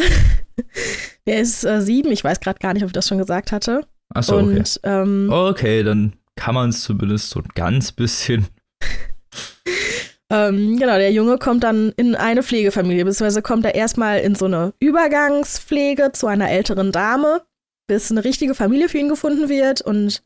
er 1.26 1.40
ist 1.40 1.64
äh, 1.64 1.82
sieben. 1.82 2.12
Ich 2.12 2.24
weiß 2.24 2.40
gerade 2.40 2.60
gar 2.60 2.74
nicht, 2.74 2.84
ob 2.84 2.90
ich 2.90 2.94
das 2.94 3.08
schon 3.08 3.18
gesagt 3.18 3.52
hatte. 3.52 3.86
Achso, 4.14 4.40
okay. 4.40 4.58
Und, 4.58 4.80
ähm, 4.84 5.30
okay, 5.32 5.84
dann 5.84 6.14
kann 6.36 6.56
man 6.56 6.70
es 6.70 6.82
zumindest 6.82 7.30
so 7.30 7.40
ein 7.40 7.48
ganz 7.54 7.92
bisschen. 7.92 8.48
ähm, 10.32 10.78
genau, 10.78 10.98
der 10.98 11.12
Junge 11.12 11.38
kommt 11.38 11.64
dann 11.64 11.94
in 11.98 12.16
eine 12.16 12.44
Pflegefamilie, 12.44 13.06
beziehungsweise 13.06 13.42
kommt 13.42 13.66
er 13.66 13.76
erstmal 13.76 14.20
in 14.20 14.36
so 14.36 14.46
eine 14.46 14.74
Übergangspflege 14.80 16.12
zu 16.12 16.28
einer 16.28 16.50
älteren 16.50 16.92
Dame 16.92 17.42
bis 17.90 18.10
eine 18.10 18.24
richtige 18.24 18.56
Familie 18.56 18.88
für 18.88 19.00
ihn 19.00 19.10
gefunden 19.10 19.50
wird 19.50 19.82
und 19.82 20.22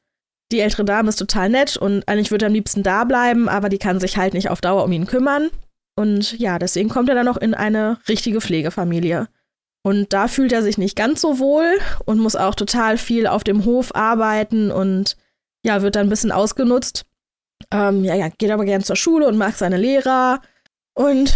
die 0.52 0.60
ältere 0.60 0.86
Dame 0.86 1.10
ist 1.10 1.15
total 1.15 1.49
nett 1.49 1.78
und 1.78 2.08
eigentlich 2.08 2.30
würde 2.30 2.45
er 2.45 2.47
am 2.47 2.54
liebsten 2.54 2.84
da 2.84 3.06
bleiben, 3.06 3.49
aber 3.49 3.69
die 3.69 3.80
kann 3.80 3.99
sich 3.99 4.17
halt 4.17 4.36
nicht 4.36 4.49
auf 4.49 4.62
Dauer 4.62 4.84
um 4.84 4.91
ihn 4.91 5.08
kümmern. 5.08 5.49
Und 5.95 6.38
ja, 6.39 6.60
deswegen 6.60 6.89
kommt 6.89 7.10
er 7.10 7.15
dann 7.15 7.26
noch 7.26 7.38
in 7.38 7.54
eine 7.54 7.97
richtige 8.08 8.41
Pflegefamilie. 8.41 9.30
Und 9.84 10.13
da 10.13 10.28
fühlt 10.28 10.52
er 10.52 10.62
sich 10.62 10.78
nicht 10.78 10.95
ganz 10.95 11.21
so 11.21 11.39
wohl 11.39 11.80
und 12.06 12.19
muss 12.19 12.36
auch 12.36 12.56
total 12.56 12.97
viel 12.97 13.26
auf 13.26 13.43
dem 13.43 13.65
Hof 13.65 13.95
arbeiten 13.95 14.69
und 14.69 15.17
ja, 15.65 15.82
wird 15.82 15.95
dann 15.95 16.08
ein 16.08 16.10
bisschen 16.10 16.32
ausgenutzt. 16.32 17.06
Ähm, 17.71 18.04
ja, 18.04 18.15
ja, 18.15 18.30
geht 18.30 18.52
aber 18.52 18.65
gern 18.65 18.84
zur 18.84 18.95
Schule 18.95 19.28
und 19.28 19.38
mag 19.38 19.56
seine 19.56 19.78
Lehrer. 19.78 20.41
Und 20.93 21.36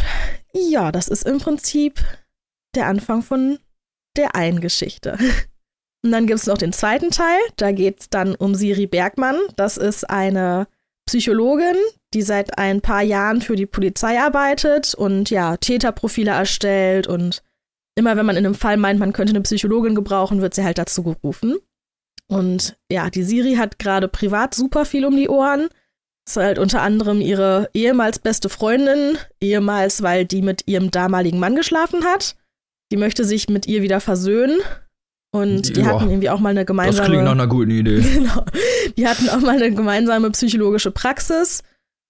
ja, 0.54 0.92
das 0.92 1.08
ist 1.08 1.26
im 1.26 1.40
Prinzip 1.40 2.04
der 2.76 2.88
Anfang 2.88 3.22
von 3.22 3.60
der 4.18 4.36
einen 4.36 4.60
Geschichte. 4.60 5.18
Und 6.04 6.12
dann 6.12 6.28
gibt 6.28 6.40
es 6.40 6.48
noch 6.48 6.58
den 6.58 6.74
zweiten 6.74 7.12
Teil. 7.12 7.40
Da 7.56 7.72
geht 7.72 8.02
es 8.02 8.10
dann 8.10 8.36
um 8.36 8.56
Siri 8.56 8.88
Bergmann. 8.88 9.38
Das 9.56 9.78
ist 9.78 10.10
eine 10.10 10.68
Psychologin, 11.08 11.76
die 12.14 12.22
seit 12.22 12.58
ein 12.58 12.82
paar 12.82 13.02
Jahren 13.02 13.42
für 13.42 13.56
die 13.56 13.66
Polizei 13.66 14.20
arbeitet 14.20 14.94
und 14.94 15.30
ja, 15.30 15.58
Täterprofile 15.58 16.32
erstellt. 16.32 17.08
Und 17.08 17.44
immer 17.96 18.16
wenn 18.16 18.26
man 18.26 18.38
in 18.38 18.46
einem 18.46 18.56
Fall 18.56 18.78
meint, 18.78 19.00
man 19.00 19.14
könnte 19.14 19.32
eine 19.32 19.42
Psychologin 19.42 19.96
gebrauchen, 19.96 20.42
wird 20.42 20.54
sie 20.54 20.64
halt 20.64 20.78
dazu 20.78 21.04
gerufen. 21.04 21.58
Und 22.28 22.78
ja, 22.92 23.10
die 23.10 23.24
Siri 23.24 23.56
hat 23.56 23.80
gerade 23.80 24.08
privat 24.08 24.54
super 24.54 24.86
viel 24.86 25.06
um 25.06 25.16
die 25.16 25.30
Ohren. 25.30 25.70
Ist 26.28 26.36
halt 26.36 26.60
unter 26.60 26.82
anderem 26.82 27.22
ihre 27.22 27.70
ehemals 27.74 28.20
beste 28.20 28.50
Freundin, 28.50 29.18
ehemals, 29.40 30.04
weil 30.04 30.26
die 30.26 30.42
mit 30.42 30.68
ihrem 30.68 30.92
damaligen 30.92 31.40
Mann 31.40 31.56
geschlafen 31.56 32.04
hat. 32.04 32.36
Die 32.92 32.98
möchte 32.98 33.24
sich 33.24 33.48
mit 33.48 33.66
ihr 33.66 33.82
wieder 33.82 34.02
versöhnen 34.02 34.60
Und 35.32 35.76
die 35.76 35.82
ja, 35.82 35.88
hatten 35.88 36.10
irgendwie 36.10 36.30
auch 36.30 36.40
mal 36.40 36.50
eine 36.50 36.66
gemeinsame. 36.66 36.98
Das 36.98 37.08
klingt 37.08 37.24
nach 37.24 37.32
einer 37.32 37.48
guten 37.48 37.72
Idee. 37.72 38.00
genau. 38.14 38.46
Die 38.98 39.08
hatten 39.08 39.30
auch 39.30 39.40
mal 39.40 39.58
eine 39.58 39.72
gemeinsame 39.72 40.32
psychologische 40.32 40.92
Praxis. 40.92 41.64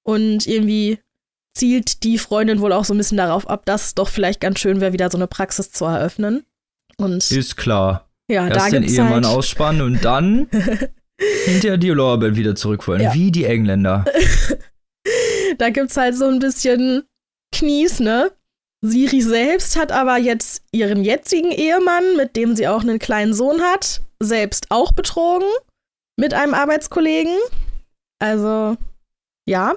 Und 0.04 0.48
irgendwie 0.48 1.00
zielt 1.56 2.04
die 2.04 2.18
Freundin 2.18 2.62
wohl 2.62 2.72
auch 2.72 2.86
so 2.86 2.94
ein 2.94 2.98
bisschen 2.98 3.18
darauf 3.18 3.50
ab, 3.50 3.66
dass 3.66 3.88
es 3.88 3.96
doch 3.96 4.08
vielleicht 4.08 4.40
ganz 4.40 4.60
schön 4.60 4.80
wäre, 4.80 4.94
wieder 4.94 5.10
so 5.10 5.18
eine 5.18 5.28
Praxis 5.28 5.72
zu 5.72 5.86
eröffnen. 5.86 6.46
Und 6.98 7.30
ist 7.32 7.58
klar. 7.58 8.08
Ja, 8.30 8.48
Erst 8.48 8.68
da 8.68 8.70
den 8.70 8.84
Ehemann 8.84 9.26
halt, 9.26 9.26
ausspannen 9.26 9.82
und 9.82 10.06
dann 10.06 10.50
hinterher 11.46 11.78
die 11.78 11.90
Lorbeeren 11.90 12.36
wieder 12.36 12.56
zurückholen. 12.56 13.02
Ja. 13.02 13.14
Wie 13.14 13.32
die 13.32 13.46
Engländer. 13.46 14.06
da 15.58 15.70
gibt's 15.70 15.98
halt 15.98 16.16
so 16.16 16.26
ein 16.26 16.40
bisschen 16.40 17.04
Knies, 17.54 18.00
ne? 18.00 18.32
Siri 18.82 19.22
selbst 19.22 19.76
hat 19.78 19.92
aber 19.92 20.18
jetzt 20.18 20.62
ihren 20.72 21.04
jetzigen 21.04 21.52
Ehemann, 21.52 22.16
mit 22.16 22.36
dem 22.36 22.56
sie 22.56 22.68
auch 22.68 22.82
einen 22.82 23.00
kleinen 23.00 23.34
Sohn 23.34 23.62
hat, 23.62 24.02
selbst 24.22 24.68
auch 24.70 24.92
betrogen 24.92 25.48
mit 26.20 26.34
einem 26.34 26.54
Arbeitskollegen. 26.54 27.34
Also, 28.20 28.78
ja. 29.48 29.76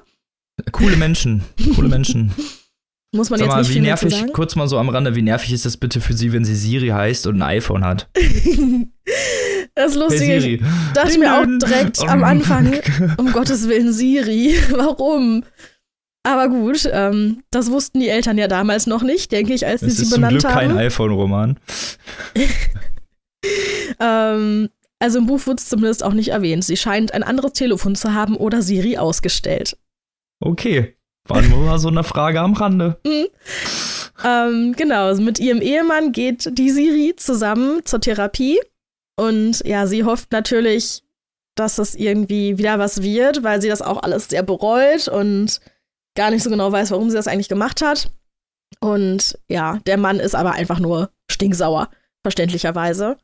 Coole 0.73 0.97
Menschen. 0.97 1.43
Coole 1.75 1.89
Menschen. 1.89 2.33
Muss 3.17 3.29
man 3.29 3.41
Sag 3.41 3.47
jetzt 3.47 3.55
mal, 3.55 3.61
nicht 3.63 3.75
wie 3.75 3.81
nervig, 3.81 4.15
sagen. 4.15 4.33
kurz 4.33 4.55
mal 4.55 4.69
so 4.69 4.79
am 4.79 4.89
Rande, 4.89 5.17
wie 5.17 5.23
nervig 5.23 5.53
ist 5.53 5.65
das 5.65 5.77
bitte 5.77 6.01
für 6.01 6.13
sie, 6.13 6.33
wenn 6.33 6.45
sie 6.45 6.55
Siri 6.55 6.89
heißt 6.89 7.27
und 7.27 7.37
ein 7.39 7.43
iPhone 7.43 7.85
hat? 7.85 8.09
das 9.75 9.93
ist 9.93 9.97
lustig. 9.97 10.29
Hey 10.29 10.41
Siri. 10.41 10.63
dachte 10.95 11.11
ich 11.11 11.19
mir 11.19 11.37
auch 11.41 11.45
direkt 11.45 11.99
Oh. 12.03 12.07
am 12.07 12.23
Anfang, 12.23 12.73
um 13.17 13.33
Gottes 13.33 13.67
Willen, 13.69 13.93
Siri, 13.93 14.55
warum? 14.71 15.43
Aber 16.23 16.49
gut, 16.49 16.89
ähm, 16.93 17.43
das 17.51 17.71
wussten 17.71 18.01
die 18.01 18.09
Eltern 18.09 18.37
ja 18.37 18.47
damals 18.47 18.87
noch 18.87 19.03
nicht, 19.03 19.33
denke 19.33 19.55
ich, 19.55 19.67
als 19.67 19.81
sie 19.81 19.87
Es 19.87 19.97
sie 19.97 20.03
ist 20.03 20.11
zum 20.11 20.21
benannt 20.21 20.41
Glück 20.41 20.53
kein 20.53 20.71
haben. 20.71 20.79
iPhone-Roman. 20.79 21.59
Ähm, 23.99 24.69
also 24.99 25.19
im 25.19 25.27
Buch 25.27 25.47
wird 25.47 25.61
es 25.61 25.69
zumindest 25.69 26.05
auch 26.05 26.13
nicht 26.13 26.29
erwähnt. 26.29 26.65
Sie 26.65 26.77
scheint 26.77 27.13
ein 27.15 27.23
anderes 27.23 27.53
Telefon 27.55 27.95
zu 27.95 28.13
haben 28.15 28.37
oder 28.37 28.63
Siri 28.63 28.99
ausgestellt. 28.99 29.77
Okay. 30.41 30.97
War 31.27 31.43
nur 31.43 31.59
mal 31.65 31.79
so 31.79 31.89
eine 31.89 32.05
Frage 32.05 32.41
am 32.41 32.55
Rande. 32.55 32.99
Ähm, 34.23 34.75
genau, 34.77 35.07
also 35.07 35.23
mit 35.23 35.39
ihrem 35.41 35.63
Ehemann 35.63 36.13
geht 36.13 36.59
die 36.59 36.69
Siri 36.69 37.15
zusammen 37.17 37.81
zur 37.87 38.03
Therapie. 38.03 38.61
Und 39.17 39.65
ja, 39.65 39.87
sie 39.87 40.05
hofft 40.05 40.31
natürlich, 40.33 41.03
dass 41.55 41.79
es 41.79 41.95
irgendwie 41.95 42.59
wieder 42.59 42.79
was 42.79 43.03
wird, 43.03 43.43
weil 43.43 43.63
sie 43.63 43.69
das 43.71 43.81
auch 43.81 44.03
alles 44.03 44.29
sehr 44.29 44.43
bereut 44.43 45.09
und 45.09 45.61
gar 46.16 46.31
nicht 46.31 46.42
so 46.42 46.51
genau 46.51 46.70
weiß, 46.70 46.90
warum 46.90 47.11
sie 47.11 47.16
das 47.16 47.29
eigentlich 47.29 47.49
gemacht 47.49 47.83
hat. 47.83 48.11
Und 48.81 49.38
ja, 49.49 49.79
der 49.87 49.96
Mann 49.96 50.20
ist 50.20 50.35
aber 50.35 50.53
einfach 50.53 50.79
nur 50.79 51.11
stinksauer, 51.31 51.90
verständlicherweise. 52.23 53.16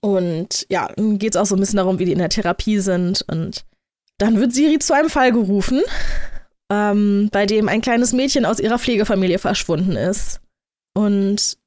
Und 0.00 0.66
ja, 0.68 0.88
dann 0.96 1.18
geht 1.18 1.34
es 1.34 1.40
auch 1.40 1.46
so 1.46 1.56
ein 1.56 1.60
bisschen 1.60 1.78
darum, 1.78 1.98
wie 1.98 2.04
die 2.04 2.12
in 2.12 2.18
der 2.18 2.28
Therapie 2.28 2.78
sind. 2.78 3.24
Und 3.28 3.64
dann 4.18 4.38
wird 4.38 4.52
Siri 4.52 4.78
zu 4.78 4.94
einem 4.94 5.10
Fall 5.10 5.32
gerufen, 5.32 5.82
ähm, 6.70 7.28
bei 7.32 7.46
dem 7.46 7.68
ein 7.68 7.80
kleines 7.80 8.12
Mädchen 8.12 8.44
aus 8.44 8.60
ihrer 8.60 8.78
Pflegefamilie 8.78 9.38
verschwunden 9.38 9.96
ist. 9.96 10.40
Und 10.94 11.58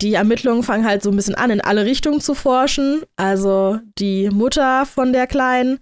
die 0.00 0.14
Ermittlungen 0.14 0.64
fangen 0.64 0.84
halt 0.84 1.02
so 1.02 1.10
ein 1.10 1.16
bisschen 1.16 1.36
an, 1.36 1.50
in 1.50 1.60
alle 1.60 1.84
Richtungen 1.84 2.20
zu 2.20 2.34
forschen. 2.34 3.02
Also 3.16 3.78
die 3.98 4.30
Mutter 4.30 4.84
von 4.84 5.12
der 5.12 5.26
Kleinen 5.26 5.78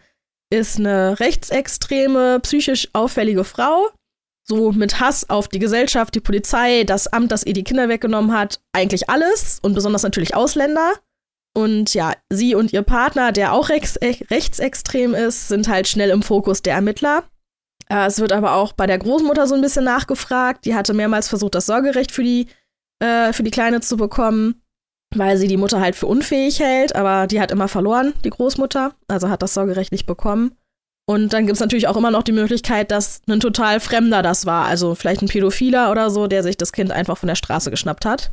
ist 0.51 0.79
eine 0.79 1.19
rechtsextreme, 1.21 2.41
psychisch 2.41 2.89
auffällige 2.93 3.45
Frau. 3.45 3.89
So 4.49 4.73
mit 4.73 5.01
Hass 5.01 5.29
auf 5.31 5.49
die 5.49 5.59
Gesellschaft, 5.59 6.15
die 6.15 6.21
Polizei, 6.21 6.85
das 6.85 7.07
Amt, 7.07 7.31
das 7.31 7.45
ihr 7.45 7.53
die 7.53 7.65
Kinder 7.65 7.89
weggenommen 7.89 8.33
hat, 8.33 8.61
eigentlich 8.73 9.09
alles 9.09 9.59
und 9.63 9.75
besonders 9.75 10.03
natürlich 10.03 10.35
Ausländer. 10.35 10.95
Und 11.55 11.95
ja, 11.95 12.15
sie 12.31 12.55
und 12.55 12.73
ihr 12.73 12.83
Partner, 12.83 13.33
der 13.33 13.53
auch 13.53 13.69
rechts, 13.69 13.97
äh, 13.97 14.17
rechtsextrem 14.31 15.15
ist, 15.15 15.49
sind 15.49 15.69
halt 15.69 15.89
schnell 15.89 16.11
im 16.11 16.23
Fokus 16.23 16.63
der 16.63 16.75
Ermittler. 16.75 17.25
Äh, 17.89 18.07
es 18.07 18.21
wird 18.21 18.33
aber 18.33 18.55
auch 18.55 18.73
bei 18.73 18.87
der 18.87 18.99
Großmutter 18.99 19.47
so 19.47 19.55
ein 19.55 19.61
bisschen 19.61 19.85
nachgefragt. 19.85 20.65
Die 20.65 20.75
hatte 20.75 20.95
mehrmals 20.95 21.29
versucht, 21.29 21.55
das 21.55 21.67
Sorgerecht 21.67 22.13
für 22.13 22.23
die, 22.23 22.47
äh, 23.01 23.33
für 23.33 23.43
die 23.43 23.51
Kleine 23.51 23.81
zu 23.81 23.97
bekommen, 23.97 24.63
weil 25.15 25.37
sie 25.37 25.49
die 25.49 25.57
Mutter 25.57 25.81
halt 25.81 25.97
für 25.97 26.07
unfähig 26.07 26.61
hält, 26.61 26.95
aber 26.95 27.27
die 27.27 27.41
hat 27.41 27.51
immer 27.51 27.69
verloren, 27.69 28.15
die 28.25 28.31
Großmutter, 28.31 28.95
also 29.09 29.29
hat 29.29 29.43
das 29.43 29.55
Sorgerecht 29.55 29.91
nicht 29.91 30.07
bekommen. 30.07 30.57
Und 31.11 31.33
dann 31.33 31.47
gibt 31.47 31.57
es 31.57 31.61
natürlich 31.61 31.89
auch 31.89 31.97
immer 31.97 32.13
noch 32.13 32.23
die 32.23 32.31
Möglichkeit, 32.31 32.93
dass 32.93 33.21
ein 33.29 33.41
total 33.41 33.81
Fremder 33.81 34.23
das 34.23 34.47
war, 34.47 34.67
also 34.67 34.95
vielleicht 34.95 35.23
ein 35.23 35.29
Pädophiler 35.29 35.91
oder 35.91 36.09
so, 36.09 36.29
der 36.29 36.45
sich 36.45 36.57
das 36.57 36.71
Kind 36.71 36.93
einfach 36.93 37.19
von 37.19 37.27
der 37.27 37.35
Straße 37.35 37.73
geschnappt 37.73 38.05
hat. 38.05 38.31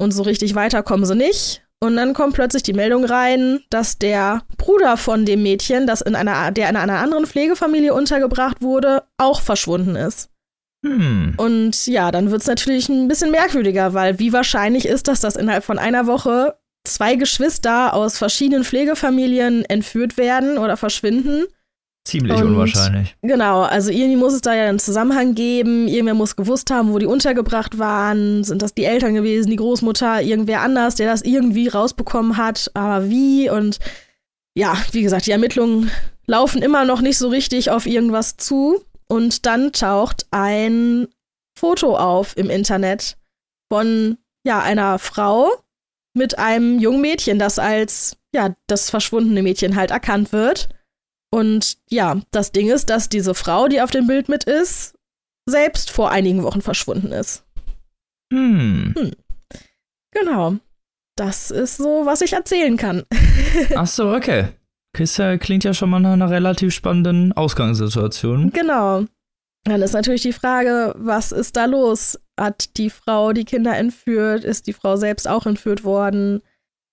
Und 0.00 0.10
so 0.10 0.24
richtig 0.24 0.56
weiter 0.56 0.82
kommen 0.82 1.06
sie 1.06 1.14
nicht. 1.14 1.62
Und 1.78 1.94
dann 1.94 2.14
kommt 2.14 2.34
plötzlich 2.34 2.64
die 2.64 2.72
Meldung 2.72 3.04
rein, 3.04 3.60
dass 3.70 3.98
der 3.98 4.42
Bruder 4.56 4.96
von 4.96 5.26
dem 5.26 5.44
Mädchen, 5.44 5.86
das 5.86 6.00
in 6.00 6.16
einer, 6.16 6.50
der 6.50 6.68
in 6.68 6.74
einer 6.74 6.98
anderen 6.98 7.24
Pflegefamilie 7.24 7.94
untergebracht 7.94 8.62
wurde, 8.62 9.04
auch 9.16 9.40
verschwunden 9.40 9.94
ist. 9.94 10.28
Hm. 10.84 11.34
Und 11.36 11.86
ja, 11.86 12.10
dann 12.10 12.32
wird 12.32 12.40
es 12.40 12.48
natürlich 12.48 12.88
ein 12.88 13.06
bisschen 13.06 13.30
merkwürdiger, 13.30 13.94
weil 13.94 14.18
wie 14.18 14.32
wahrscheinlich 14.32 14.86
ist 14.86 15.06
das, 15.06 15.20
dass 15.20 15.36
innerhalb 15.36 15.62
von 15.62 15.78
einer 15.78 16.08
Woche 16.08 16.56
zwei 16.84 17.14
Geschwister 17.14 17.94
aus 17.94 18.18
verschiedenen 18.18 18.64
Pflegefamilien 18.64 19.64
entführt 19.66 20.16
werden 20.16 20.58
oder 20.58 20.76
verschwinden? 20.76 21.44
Ziemlich 22.08 22.36
Und- 22.36 22.44
unwahrscheinlich. 22.44 23.16
Genau, 23.22 23.62
also 23.62 23.90
irgendwie 23.90 24.16
muss 24.16 24.32
es 24.32 24.40
da 24.40 24.54
ja 24.54 24.68
einen 24.68 24.78
Zusammenhang 24.78 25.34
geben. 25.34 25.88
Irgendwer 25.88 26.14
muss 26.14 26.36
gewusst 26.36 26.70
haben, 26.70 26.92
wo 26.92 26.98
die 26.98 27.06
untergebracht 27.06 27.78
waren. 27.78 28.44
Sind 28.44 28.62
das 28.62 28.72
die 28.72 28.84
Eltern 28.84 29.12
gewesen, 29.14 29.50
die 29.50 29.56
Großmutter, 29.56 30.22
irgendwer 30.22 30.62
anders, 30.62 30.94
der 30.94 31.10
das 31.10 31.22
irgendwie 31.22 31.68
rausbekommen 31.68 32.38
hat? 32.38 32.70
Aber 32.72 33.10
wie? 33.10 33.50
Und 33.50 33.78
ja, 34.54 34.74
wie 34.92 35.02
gesagt, 35.02 35.26
die 35.26 35.32
Ermittlungen 35.32 35.90
laufen 36.26 36.62
immer 36.62 36.84
noch 36.86 37.02
nicht 37.02 37.18
so 37.18 37.28
richtig 37.28 37.70
auf 37.70 37.84
irgendwas 37.84 38.36
zu. 38.38 38.82
Und 39.06 39.44
dann 39.44 39.72
taucht 39.72 40.26
ein 40.30 41.08
Foto 41.58 41.96
auf 41.96 42.36
im 42.38 42.48
Internet 42.48 43.18
von 43.70 44.16
ja, 44.44 44.60
einer 44.62 44.98
Frau 44.98 45.50
mit 46.14 46.38
einem 46.38 46.78
jungen 46.78 47.02
Mädchen, 47.02 47.38
das 47.38 47.58
als 47.58 48.16
ja, 48.34 48.54
das 48.66 48.88
verschwundene 48.90 49.42
Mädchen 49.42 49.76
halt 49.76 49.90
erkannt 49.90 50.32
wird. 50.32 50.68
Und 51.30 51.76
ja, 51.90 52.20
das 52.30 52.52
Ding 52.52 52.68
ist, 52.70 52.90
dass 52.90 53.08
diese 53.08 53.34
Frau, 53.34 53.68
die 53.68 53.80
auf 53.80 53.90
dem 53.90 54.06
Bild 54.06 54.28
mit 54.28 54.44
ist, 54.44 54.94
selbst 55.46 55.90
vor 55.90 56.10
einigen 56.10 56.42
Wochen 56.42 56.62
verschwunden 56.62 57.12
ist. 57.12 57.44
Hm. 58.32 58.94
Genau. 60.12 60.56
Das 61.16 61.50
ist 61.50 61.76
so, 61.76 62.06
was 62.06 62.20
ich 62.20 62.32
erzählen 62.32 62.76
kann. 62.76 63.04
Ach 63.74 63.86
so, 63.86 64.12
okay. 64.14 64.48
Ja- 64.96 65.36
klingt 65.38 65.64
ja 65.64 65.74
schon 65.74 65.90
mal 65.90 66.00
nach 66.00 66.12
einer 66.12 66.30
relativ 66.30 66.74
spannenden 66.74 67.32
Ausgangssituation. 67.32 68.50
Genau. 68.50 69.04
Dann 69.64 69.82
ist 69.82 69.92
natürlich 69.92 70.22
die 70.22 70.32
Frage, 70.32 70.94
was 70.96 71.30
ist 71.30 71.56
da 71.56 71.66
los? 71.66 72.18
Hat 72.38 72.76
die 72.78 72.90
Frau 72.90 73.32
die 73.32 73.44
Kinder 73.44 73.76
entführt? 73.76 74.44
Ist 74.44 74.66
die 74.66 74.72
Frau 74.72 74.96
selbst 74.96 75.28
auch 75.28 75.46
entführt 75.46 75.84
worden? 75.84 76.40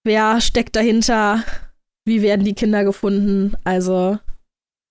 Wer 0.03 0.41
steckt 0.41 0.75
dahinter? 0.75 1.43
Wie 2.05 2.21
werden 2.21 2.45
die 2.45 2.53
Kinder 2.53 2.83
gefunden? 2.83 3.55
Also, 3.63 4.19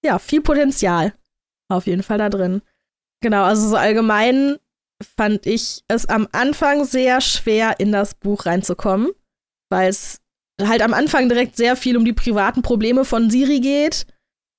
ja, 0.04 0.18
viel 0.18 0.40
Potenzial 0.40 1.14
auf 1.68 1.86
jeden 1.86 2.02
Fall 2.02 2.18
da 2.18 2.28
drin. 2.28 2.62
Genau, 3.22 3.44
also 3.44 3.68
so 3.68 3.76
allgemein 3.76 4.56
fand 5.16 5.46
ich 5.46 5.82
es 5.88 6.06
am 6.06 6.28
Anfang 6.32 6.84
sehr 6.84 7.20
schwer, 7.20 7.80
in 7.80 7.90
das 7.90 8.14
Buch 8.14 8.46
reinzukommen, 8.46 9.10
weil 9.70 9.88
es 9.88 10.20
halt 10.62 10.82
am 10.82 10.94
Anfang 10.94 11.28
direkt 11.28 11.56
sehr 11.56 11.74
viel 11.74 11.96
um 11.96 12.04
die 12.04 12.12
privaten 12.12 12.62
Probleme 12.62 13.04
von 13.04 13.30
Siri 13.30 13.60
geht 13.60 14.06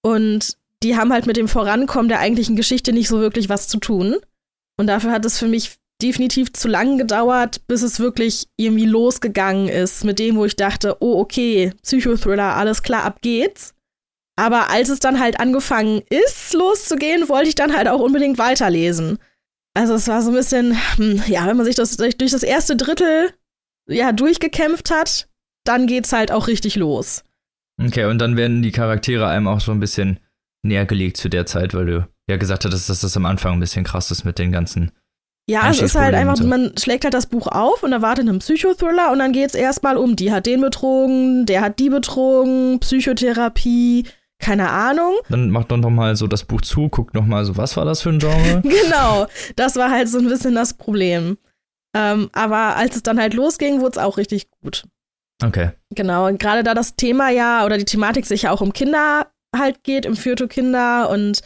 und 0.03 0.57
die 0.83 0.97
haben 0.97 1.13
halt 1.13 1.25
mit 1.25 1.37
dem 1.37 1.47
Vorankommen 1.47 2.09
der 2.09 2.19
eigentlichen 2.19 2.55
Geschichte 2.55 2.91
nicht 2.91 3.07
so 3.07 3.19
wirklich 3.19 3.49
was 3.49 3.67
zu 3.67 3.79
tun. 3.79 4.17
Und 4.77 4.87
dafür 4.87 5.11
hat 5.11 5.25
es 5.25 5.39
für 5.39 5.47
mich 5.47 5.77
definitiv 6.01 6.51
zu 6.51 6.67
lang 6.67 6.97
gedauert, 6.97 7.65
bis 7.67 7.81
es 7.81 7.99
wirklich 7.99 8.47
irgendwie 8.57 8.85
losgegangen 8.85 9.69
ist 9.69 10.03
mit 10.03 10.19
dem, 10.19 10.35
wo 10.35 10.45
ich 10.45 10.55
dachte, 10.55 10.97
oh 10.99 11.19
okay, 11.19 11.71
Psychothriller, 11.81 12.55
alles 12.55 12.83
klar, 12.83 13.03
ab 13.03 13.21
geht's. 13.21 13.74
Aber 14.37 14.69
als 14.69 14.89
es 14.89 14.99
dann 14.99 15.19
halt 15.19 15.39
angefangen 15.39 16.01
ist, 16.09 16.53
loszugehen, 16.53 17.29
wollte 17.29 17.49
ich 17.49 17.55
dann 17.55 17.75
halt 17.75 17.87
auch 17.87 17.99
unbedingt 17.99 18.37
weiterlesen. 18.37 19.17
Also 19.73 19.93
es 19.93 20.07
war 20.07 20.21
so 20.21 20.29
ein 20.29 20.35
bisschen, 20.35 20.77
hm, 20.95 21.23
ja, 21.27 21.47
wenn 21.47 21.57
man 21.57 21.65
sich 21.65 21.75
das 21.75 21.97
durch 21.97 22.17
das 22.17 22.43
erste 22.43 22.75
Drittel 22.75 23.31
ja 23.87 24.11
durchgekämpft 24.11 24.91
hat, 24.91 25.27
dann 25.65 25.87
geht's 25.87 26.13
halt 26.13 26.31
auch 26.31 26.47
richtig 26.47 26.75
los. 26.75 27.23
Okay, 27.81 28.05
und 28.05 28.19
dann 28.19 28.37
werden 28.37 28.61
die 28.61 28.71
Charaktere 28.71 29.27
einem 29.27 29.47
auch 29.47 29.59
so 29.59 29.71
ein 29.71 29.79
bisschen 29.79 30.19
näher 30.63 30.85
gelegt 30.85 31.17
zu 31.17 31.29
der 31.29 31.45
Zeit, 31.45 31.73
weil 31.73 31.85
du 31.85 32.07
ja 32.29 32.37
gesagt 32.37 32.65
hattest, 32.65 32.89
dass 32.89 33.01
das 33.01 33.17
am 33.17 33.25
Anfang 33.25 33.53
ein 33.53 33.59
bisschen 33.59 33.83
krass 33.83 34.11
ist 34.11 34.23
mit 34.23 34.39
den 34.39 34.51
ganzen. 34.51 34.91
Ja, 35.47 35.69
es 35.69 35.79
ist 35.79 35.95
halt 35.95 36.15
einfach, 36.15 36.37
so. 36.37 36.47
man 36.47 36.71
schlägt 36.77 37.03
halt 37.03 37.13
das 37.13 37.27
Buch 37.27 37.47
auf 37.47 37.83
und 37.83 37.91
erwartet 37.91 38.27
einen 38.27 38.39
Psychothriller 38.39 39.11
und 39.11 39.19
dann 39.19 39.31
geht's 39.31 39.53
erstmal 39.53 39.95
um, 39.95 40.15
die 40.15 40.31
hat 40.31 40.47
den 40.47 40.61
betrogen, 40.61 41.45
der 41.45 41.61
hat 41.61 41.77
die 41.77 41.89
betrogen, 41.89 42.79
Psychotherapie, 42.79 44.05
keine 44.39 44.69
Ahnung. 44.69 45.15
Dann 45.29 45.49
macht 45.49 45.71
doch 45.71 45.77
noch 45.77 45.89
mal 45.89 46.15
so 46.15 46.27
das 46.27 46.43
Buch 46.43 46.61
zu, 46.61 46.89
guckt 46.89 47.13
noch 47.13 47.25
mal 47.25 47.45
so, 47.45 47.57
was 47.57 47.77
war 47.77 47.85
das 47.85 48.01
für 48.01 48.09
ein 48.09 48.19
Genre? 48.19 48.61
genau, 48.63 49.27
das 49.55 49.75
war 49.75 49.91
halt 49.91 50.09
so 50.09 50.19
ein 50.19 50.27
bisschen 50.27 50.55
das 50.55 50.73
Problem. 50.73 51.37
Ähm, 51.95 52.29
aber 52.33 52.75
als 52.75 52.95
es 52.95 53.03
dann 53.03 53.19
halt 53.19 53.33
losging, 53.33 53.79
wurde 53.79 53.91
es 53.91 53.97
auch 53.97 54.17
richtig 54.17 54.49
gut. 54.61 54.83
Okay. 55.43 55.71
Genau, 55.93 56.27
und 56.27 56.39
gerade 56.39 56.63
da 56.63 56.73
das 56.73 56.95
Thema 56.95 57.29
ja 57.29 57.65
oder 57.65 57.77
die 57.77 57.85
Thematik 57.85 58.25
sich 58.25 58.43
ja 58.43 58.51
auch 58.51 58.61
um 58.61 58.73
Kinder 58.73 59.27
halt 59.55 59.83
geht, 59.83 60.05
um 60.05 60.15
Fürto-Kinder 60.15 61.09
und 61.09 61.41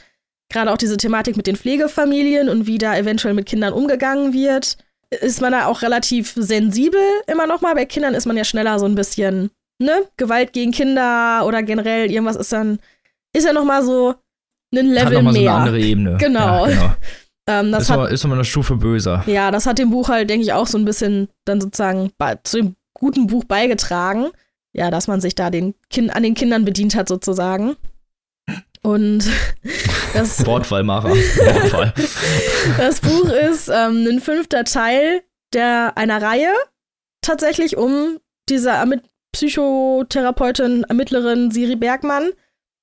gerade 0.52 0.71
auch 0.71 0.78
diese 0.78 0.97
Thematik 0.97 1.38
mit 1.38 1.47
den 1.47 1.56
Pflegefamilien 1.56 2.49
und 2.49 2.65
wie 2.67 2.78
da 2.78 2.97
eventuell 2.97 3.34
mit 3.34 3.45
Kindern 3.45 3.73
umgegangen 3.73 4.34
wird, 4.34 4.78
ist 5.21 5.41
man 5.41 5.52
da 5.52 5.67
auch 5.67 5.82
relativ 5.82 6.34
sensibel 6.36 7.02
immer 7.28 7.47
noch 7.47 7.62
mal. 7.62 7.75
Bei 7.75 7.86
Kindern 7.86 8.13
ist 8.13 8.25
man 8.25 8.38
ja 8.38 8.43
schneller 8.43 8.80
so 8.80 8.86
ein 8.86 8.95
bisschen, 8.95 9.52
ne? 9.80 10.06
Gewalt 10.18 10.54
gegen 10.54 10.72
Kinder 10.72 11.44
oder 11.46 11.63
generell 11.63 12.12
irgendwas 12.12 12.36
ist 12.36 12.52
dann, 12.52 12.80
ist 13.34 13.46
ja 13.46 13.54
noch 13.54 13.65
mal 13.65 13.84
so 13.84 14.15
ein 14.74 14.86
Level 14.86 15.06
hat 15.06 15.13
noch 15.13 15.22
mal 15.24 15.34
mehr. 15.34 15.42
So 15.42 15.50
eine 15.50 15.58
andere 15.58 15.80
Ebene. 15.80 16.18
Genau. 16.20 16.68
Ja, 16.68 16.74
genau. 16.74 16.94
ähm, 17.48 17.72
das 17.72 17.84
ist, 17.84 17.89
hat, 17.89 18.12
ist 18.12 18.24
immer 18.24 18.36
eine 18.36 18.46
Stufe 18.46 18.76
böser. 18.76 19.24
Ja, 19.26 19.52
das 19.52 19.65
hat 19.65 19.80
dem 19.80 19.89
Buch 19.89 20.10
halt, 20.10 20.30
denke 20.30 20.44
ich, 20.44 20.54
auch 20.54 20.68
so 20.68 20.78
ein 20.78 20.86
bisschen 20.86 21.30
dann 21.46 21.62
sozusagen 21.62 22.12
zu 22.44 22.58
dem 22.58 22.76
guten 22.94 23.28
Buch 23.28 23.46
beigetragen. 23.46 24.28
Ja, 24.72 24.92
dass 24.92 25.08
man 25.08 25.20
sich 25.20 25.34
da 25.34 25.50
den 25.50 25.74
kind, 25.89 26.15
an 26.15 26.22
den 26.22 26.36
Kindern 26.36 26.63
bedient 26.63 26.94
hat, 26.94 27.08
sozusagen. 27.08 27.76
Und 28.84 29.26
das, 30.13 30.46
Wortwahlmacher. 30.46 31.10
Wortwahl. 31.10 31.94
das 32.78 33.02
Buch 33.02 33.30
ist 33.30 33.68
ähm, 33.70 34.08
ein 34.08 34.20
fünfter 34.20 34.63
Teil 34.63 35.24
der 35.54 35.94
einer 35.96 36.22
Reihe 36.22 36.54
tatsächlich 37.22 37.78
um 37.78 38.20
diese 38.50 38.70
Ermitt 38.70 39.02
Psychotherapeutin, 39.32 40.84
Ermittlerin 40.84 41.52
Siri 41.52 41.76
Bergmann. 41.76 42.32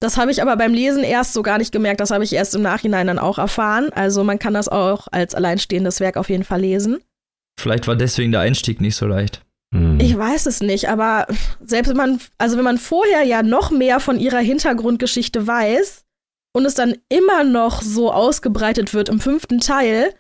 Das 0.00 0.16
habe 0.18 0.30
ich 0.30 0.42
aber 0.42 0.56
beim 0.56 0.74
Lesen 0.74 1.02
erst 1.02 1.32
so 1.32 1.42
gar 1.42 1.58
nicht 1.58 1.72
gemerkt. 1.72 2.00
Das 2.00 2.10
habe 2.10 2.24
ich 2.24 2.32
erst 2.32 2.54
im 2.54 2.62
Nachhinein 2.62 3.06
dann 3.06 3.18
auch 3.18 3.38
erfahren. 3.38 3.90
Also 3.94 4.24
man 4.24 4.38
kann 4.38 4.54
das 4.54 4.68
auch 4.68 5.08
als 5.10 5.34
alleinstehendes 5.34 6.00
Werk 6.00 6.16
auf 6.16 6.28
jeden 6.28 6.44
Fall 6.44 6.60
lesen. 6.60 6.98
Vielleicht 7.58 7.88
war 7.88 7.96
deswegen 7.96 8.32
der 8.32 8.42
Einstieg 8.42 8.80
nicht 8.80 8.96
so 8.96 9.06
leicht. 9.06 9.42
Hm. 9.74 9.98
Ich 9.98 10.16
weiß 10.16 10.46
es 10.46 10.60
nicht, 10.60 10.88
aber 10.88 11.26
selbst 11.64 11.88
wenn 11.88 11.96
man, 11.96 12.20
also 12.38 12.56
wenn 12.56 12.64
man 12.64 12.78
vorher 12.78 13.24
ja 13.24 13.42
noch 13.42 13.70
mehr 13.70 13.98
von 13.98 14.20
ihrer 14.20 14.38
Hintergrundgeschichte 14.38 15.46
weiß 15.46 16.04
und 16.52 16.66
es 16.66 16.74
dann 16.74 16.96
immer 17.08 17.44
noch 17.44 17.82
so 17.82 18.12
ausgebreitet 18.12 18.94
wird 18.94 19.08
im 19.08 19.20
fünften 19.20 19.60
Teil, 19.60 20.12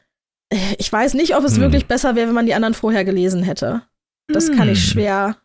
ich 0.78 0.90
weiß 0.90 1.14
nicht, 1.14 1.36
ob 1.36 1.44
es 1.44 1.56
hm. 1.56 1.62
wirklich 1.62 1.86
besser 1.86 2.14
wäre, 2.14 2.28
wenn 2.28 2.34
man 2.34 2.46
die 2.46 2.54
anderen 2.54 2.74
vorher 2.74 3.04
gelesen 3.04 3.42
hätte. 3.42 3.82
Das 4.28 4.48
hm. 4.48 4.56
kann 4.56 4.68
ich 4.68 4.80
hm. 4.80 4.90
schwer, 4.90 5.36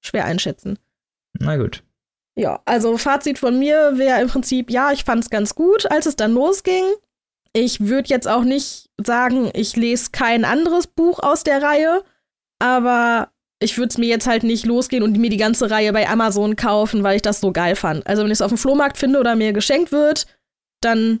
schwer 0.00 0.24
einschätzen. 0.24 0.78
Na 1.38 1.56
gut. 1.56 1.82
Ja, 2.36 2.62
also 2.66 2.96
Fazit 2.98 3.38
von 3.38 3.58
mir 3.58 3.98
wäre 3.98 4.20
im 4.20 4.28
Prinzip, 4.28 4.70
ja, 4.70 4.92
ich 4.92 5.04
fand 5.04 5.24
es 5.24 5.30
ganz 5.30 5.54
gut, 5.54 5.90
als 5.90 6.06
es 6.06 6.14
dann 6.14 6.32
losging. 6.32 6.84
Ich 7.52 7.80
würde 7.80 8.08
jetzt 8.08 8.28
auch 8.28 8.44
nicht 8.44 8.90
sagen, 9.02 9.50
ich 9.54 9.74
lese 9.74 10.10
kein 10.12 10.44
anderes 10.44 10.86
Buch 10.86 11.18
aus 11.20 11.42
der 11.42 11.62
Reihe, 11.62 12.04
aber 12.60 13.32
ich 13.60 13.76
würde 13.76 13.88
es 13.88 13.98
mir 13.98 14.08
jetzt 14.08 14.26
halt 14.26 14.44
nicht 14.44 14.66
losgehen 14.66 15.02
und 15.02 15.18
mir 15.18 15.30
die 15.30 15.36
ganze 15.36 15.70
Reihe 15.70 15.92
bei 15.92 16.08
Amazon 16.08 16.54
kaufen, 16.54 17.02
weil 17.02 17.16
ich 17.16 17.22
das 17.22 17.40
so 17.40 17.52
geil 17.52 17.74
fand. 17.74 18.06
Also 18.06 18.22
wenn 18.22 18.30
ich 18.30 18.36
es 18.36 18.42
auf 18.42 18.52
dem 18.52 18.58
Flohmarkt 18.58 18.98
finde 18.98 19.18
oder 19.18 19.34
mir 19.34 19.52
geschenkt 19.52 19.90
wird, 19.90 20.26
dann 20.80 21.20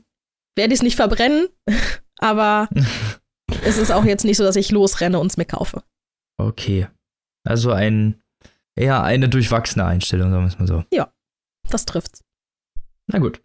werde 0.56 0.72
ich 0.72 0.78
es 0.78 0.84
nicht 0.84 0.96
verbrennen. 0.96 1.48
Aber 2.18 2.68
es 3.64 3.76
ist 3.76 3.90
auch 3.90 4.04
jetzt 4.04 4.24
nicht 4.24 4.36
so, 4.36 4.44
dass 4.44 4.56
ich 4.56 4.70
losrenne 4.70 5.18
und 5.18 5.28
es 5.28 5.36
mir 5.36 5.46
kaufe. 5.46 5.82
Okay. 6.36 6.86
Also 7.44 7.72
ein 7.72 8.20
eher 8.78 9.02
eine 9.02 9.28
durchwachsene 9.28 9.84
Einstellung, 9.84 10.30
sagen 10.30 10.44
wir 10.44 10.48
es 10.48 10.58
mal 10.58 10.66
so. 10.66 10.84
Ja, 10.92 11.12
das 11.68 11.84
trifft's. 11.84 12.22
Na 13.06 13.18
gut. 13.18 13.42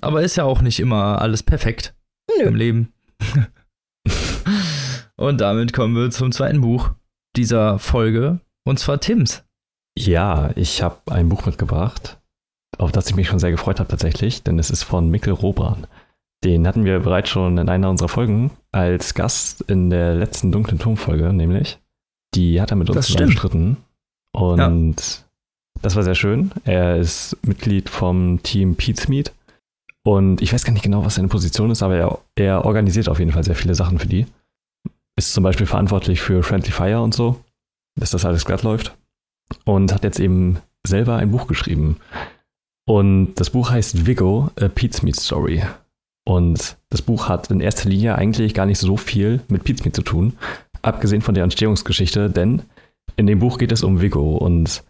Aber 0.00 0.22
ist 0.22 0.36
ja 0.36 0.44
auch 0.44 0.60
nicht 0.60 0.80
immer 0.80 1.20
alles 1.20 1.42
perfekt 1.42 1.94
Nö. 2.38 2.44
im 2.44 2.54
Leben. 2.54 2.92
und 5.16 5.40
damit 5.40 5.72
kommen 5.72 5.96
wir 5.96 6.10
zum 6.10 6.32
zweiten 6.32 6.60
Buch 6.60 6.90
dieser 7.36 7.78
Folge, 7.78 8.40
und 8.64 8.78
zwar 8.78 9.00
Tims. 9.00 9.44
Ja, 9.98 10.50
ich 10.54 10.82
habe 10.82 11.00
ein 11.10 11.28
Buch 11.28 11.46
mitgebracht, 11.46 12.18
auf 12.78 12.92
das 12.92 13.08
ich 13.08 13.16
mich 13.16 13.28
schon 13.28 13.38
sehr 13.38 13.50
gefreut 13.50 13.80
habe 13.80 13.88
tatsächlich, 13.88 14.42
denn 14.42 14.58
es 14.58 14.70
ist 14.70 14.82
von 14.82 15.10
Mikkel 15.10 15.32
Robran. 15.32 15.86
Den 16.44 16.66
hatten 16.66 16.84
wir 16.84 17.00
bereits 17.00 17.30
schon 17.30 17.56
in 17.56 17.68
einer 17.70 17.88
unserer 17.88 18.10
Folgen 18.10 18.50
als 18.72 19.14
Gast 19.14 19.62
in 19.62 19.88
der 19.88 20.14
letzten 20.14 20.52
dunklen 20.52 20.78
Turmfolge, 20.78 21.32
nämlich. 21.32 21.78
Die 22.34 22.60
hat 22.60 22.70
er 22.70 22.76
mit 22.76 22.90
uns 22.90 23.06
bestritten. 23.06 23.78
Und 24.36 25.00
ja. 25.00 25.80
das 25.82 25.96
war 25.96 26.02
sehr 26.02 26.14
schön. 26.14 26.52
Er 26.64 26.96
ist 26.96 27.36
Mitglied 27.42 27.88
vom 27.88 28.42
Team 28.42 28.76
Pizmeet. 28.76 29.32
Und 30.04 30.40
ich 30.40 30.52
weiß 30.52 30.64
gar 30.64 30.72
nicht 30.72 30.82
genau, 30.82 31.04
was 31.04 31.16
seine 31.16 31.28
Position 31.28 31.70
ist, 31.70 31.82
aber 31.82 31.96
er, 31.96 32.18
er 32.36 32.64
organisiert 32.64 33.08
auf 33.08 33.18
jeden 33.18 33.32
Fall 33.32 33.42
sehr 33.42 33.56
viele 33.56 33.74
Sachen 33.74 33.98
für 33.98 34.06
die 34.06 34.26
ist 35.16 35.32
zum 35.32 35.42
Beispiel 35.42 35.66
verantwortlich 35.66 36.20
für 36.20 36.42
Friendly 36.42 36.70
Fire 36.70 37.00
und 37.00 37.14
so, 37.14 37.40
dass 37.98 38.10
das 38.10 38.24
alles 38.24 38.44
glatt 38.44 38.62
läuft. 38.62 38.96
Und 39.64 39.92
hat 39.92 40.04
jetzt 40.04 40.20
eben 40.20 40.58
selber 40.86 41.16
ein 41.16 41.30
Buch 41.30 41.46
geschrieben. 41.46 41.96
Und 42.84 43.34
das 43.36 43.50
Buch 43.50 43.70
heißt 43.70 44.06
Vigo, 44.06 44.50
A 44.60 44.68
Pete's 44.68 45.02
Meat 45.02 45.16
Story. 45.16 45.62
Und 46.24 46.76
das 46.90 47.02
Buch 47.02 47.28
hat 47.28 47.50
in 47.50 47.60
erster 47.60 47.88
Linie 47.88 48.16
eigentlich 48.16 48.54
gar 48.54 48.66
nicht 48.66 48.78
so 48.78 48.96
viel 48.96 49.40
mit 49.48 49.64
Pete's 49.64 49.84
Meat 49.84 49.96
zu 49.96 50.02
tun, 50.02 50.36
abgesehen 50.82 51.22
von 51.22 51.34
der 51.34 51.44
Entstehungsgeschichte, 51.44 52.28
denn 52.28 52.62
in 53.16 53.26
dem 53.26 53.38
Buch 53.38 53.58
geht 53.58 53.72
es 53.72 53.82
um 53.82 54.00
Vigo 54.00 54.36
und 54.36 54.82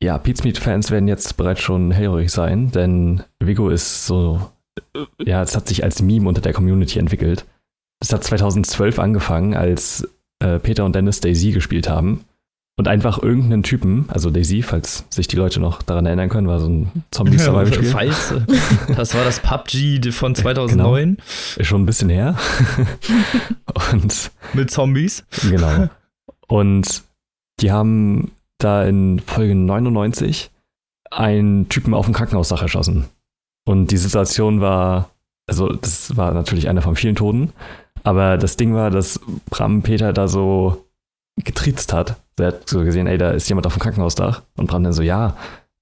ja, 0.00 0.16
Pete's 0.18 0.44
Meat 0.44 0.58
Fans 0.58 0.90
werden 0.90 1.08
jetzt 1.08 1.36
bereits 1.36 1.60
schon 1.60 1.90
hellhörig 1.90 2.30
sein, 2.30 2.70
denn 2.70 3.22
Vigo 3.40 3.68
ist 3.68 4.06
so, 4.06 4.48
ja, 5.20 5.42
es 5.42 5.56
hat 5.56 5.66
sich 5.68 5.82
als 5.82 6.02
Meme 6.02 6.28
unter 6.28 6.40
der 6.40 6.52
Community 6.52 6.98
entwickelt. 6.98 7.44
Das 8.00 8.12
hat 8.12 8.22
2012 8.22 8.98
angefangen, 8.98 9.54
als 9.54 10.08
äh, 10.38 10.60
Peter 10.60 10.84
und 10.84 10.94
Dennis 10.94 11.20
Daisy 11.20 11.50
gespielt 11.50 11.88
haben. 11.88 12.24
Und 12.76 12.86
einfach 12.86 13.20
irgendeinen 13.20 13.64
Typen, 13.64 14.04
also 14.06 14.30
Daisy, 14.30 14.62
falls 14.62 15.04
sich 15.10 15.26
die 15.26 15.34
Leute 15.34 15.58
noch 15.58 15.82
daran 15.82 16.06
erinnern 16.06 16.28
können, 16.28 16.46
war 16.46 16.60
so 16.60 16.68
ein 16.68 17.04
Zombie-Survival-Spiel. 17.10 17.88
Falls, 17.90 18.34
das 18.96 19.16
war 19.16 19.24
das 19.24 19.40
PUBG 19.40 20.12
von 20.12 20.36
2009. 20.36 21.02
Genau. 21.02 21.22
Ist 21.56 21.66
schon 21.66 21.82
ein 21.82 21.86
bisschen 21.86 22.08
her. 22.08 22.36
und 23.92 24.30
Mit 24.52 24.70
Zombies. 24.70 25.24
Genau. 25.50 25.88
Und 26.46 27.02
die 27.60 27.72
haben 27.72 28.32
da 28.58 28.84
in 28.84 29.20
Folge 29.20 29.54
99 29.54 30.50
einen 31.10 31.68
Typen 31.68 31.94
auf 31.94 32.06
dem 32.06 32.14
Krankenhausdach 32.14 32.62
erschossen. 32.62 33.06
Und 33.66 33.90
die 33.90 33.96
Situation 33.96 34.60
war, 34.60 35.10
also 35.46 35.72
das 35.72 36.16
war 36.16 36.32
natürlich 36.32 36.68
einer 36.68 36.82
von 36.82 36.96
vielen 36.96 37.16
Toten, 37.16 37.52
aber 38.02 38.38
das 38.38 38.56
Ding 38.56 38.74
war, 38.74 38.90
dass 38.90 39.20
Bram 39.50 39.82
Peter 39.82 40.12
da 40.12 40.28
so 40.28 40.84
getriezt 41.36 41.92
hat. 41.92 42.16
Er 42.38 42.48
hat 42.48 42.68
so 42.68 42.84
gesehen, 42.84 43.06
ey, 43.06 43.18
da 43.18 43.30
ist 43.30 43.48
jemand 43.48 43.66
auf 43.66 43.74
dem 43.74 43.80
Krankenhausdach. 43.80 44.42
Und 44.56 44.68
Bram 44.68 44.84
dann 44.84 44.92
so, 44.92 45.02
ja, 45.02 45.36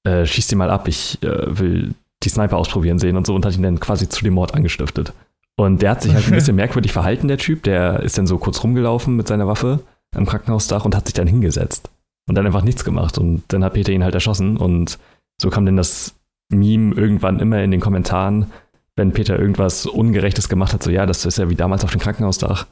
äh, 0.04 0.26
schieß 0.26 0.48
den 0.48 0.58
mal 0.58 0.70
ab, 0.70 0.88
ich 0.88 1.22
äh, 1.22 1.58
will 1.58 1.94
die 2.22 2.28
Sniper 2.28 2.56
ausprobieren 2.56 2.98
sehen 2.98 3.16
und 3.16 3.26
so 3.26 3.34
und 3.34 3.44
hat 3.44 3.54
ihn 3.56 3.62
dann 3.62 3.80
quasi 3.80 4.08
zu 4.08 4.24
dem 4.24 4.34
Mord 4.34 4.54
angestiftet. 4.54 5.12
Und 5.56 5.82
der 5.82 5.92
hat 5.92 6.02
sich 6.02 6.14
halt 6.14 6.26
ein 6.26 6.32
bisschen 6.34 6.56
merkwürdig 6.56 6.92
verhalten, 6.92 7.28
der 7.28 7.38
Typ. 7.38 7.62
Der 7.62 8.00
ist 8.00 8.18
dann 8.18 8.26
so 8.26 8.38
kurz 8.38 8.62
rumgelaufen 8.62 9.16
mit 9.16 9.28
seiner 9.28 9.46
Waffe 9.46 9.80
am 10.16 10.26
Krankenhausdach 10.26 10.84
und 10.84 10.94
hat 10.94 11.06
sich 11.06 11.14
dann 11.14 11.26
hingesetzt. 11.26 11.90
Und 12.28 12.34
dann 12.34 12.46
einfach 12.46 12.62
nichts 12.62 12.84
gemacht. 12.84 13.18
Und 13.18 13.44
dann 13.48 13.62
hat 13.62 13.74
Peter 13.74 13.92
ihn 13.92 14.02
halt 14.02 14.14
erschossen. 14.14 14.56
Und 14.56 14.98
so 15.40 15.50
kam 15.50 15.66
dann 15.66 15.76
das 15.76 16.14
Meme 16.48 16.94
irgendwann 16.94 17.40
immer 17.40 17.62
in 17.62 17.70
den 17.70 17.80
Kommentaren, 17.80 18.50
wenn 18.96 19.12
Peter 19.12 19.38
irgendwas 19.38 19.86
Ungerechtes 19.86 20.48
gemacht 20.48 20.72
hat, 20.72 20.82
so 20.82 20.90
ja, 20.90 21.06
das 21.06 21.24
ist 21.26 21.38
ja 21.38 21.50
wie 21.50 21.54
damals 21.54 21.84
auf 21.84 21.90
dem 21.90 22.00
Krankenhausdach 22.00 22.66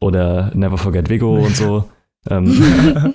oder 0.00 0.52
Never 0.54 0.78
Forget 0.78 1.10
Vigo 1.10 1.38
und 1.38 1.56
so. 1.56 1.88
ähm, 2.30 3.14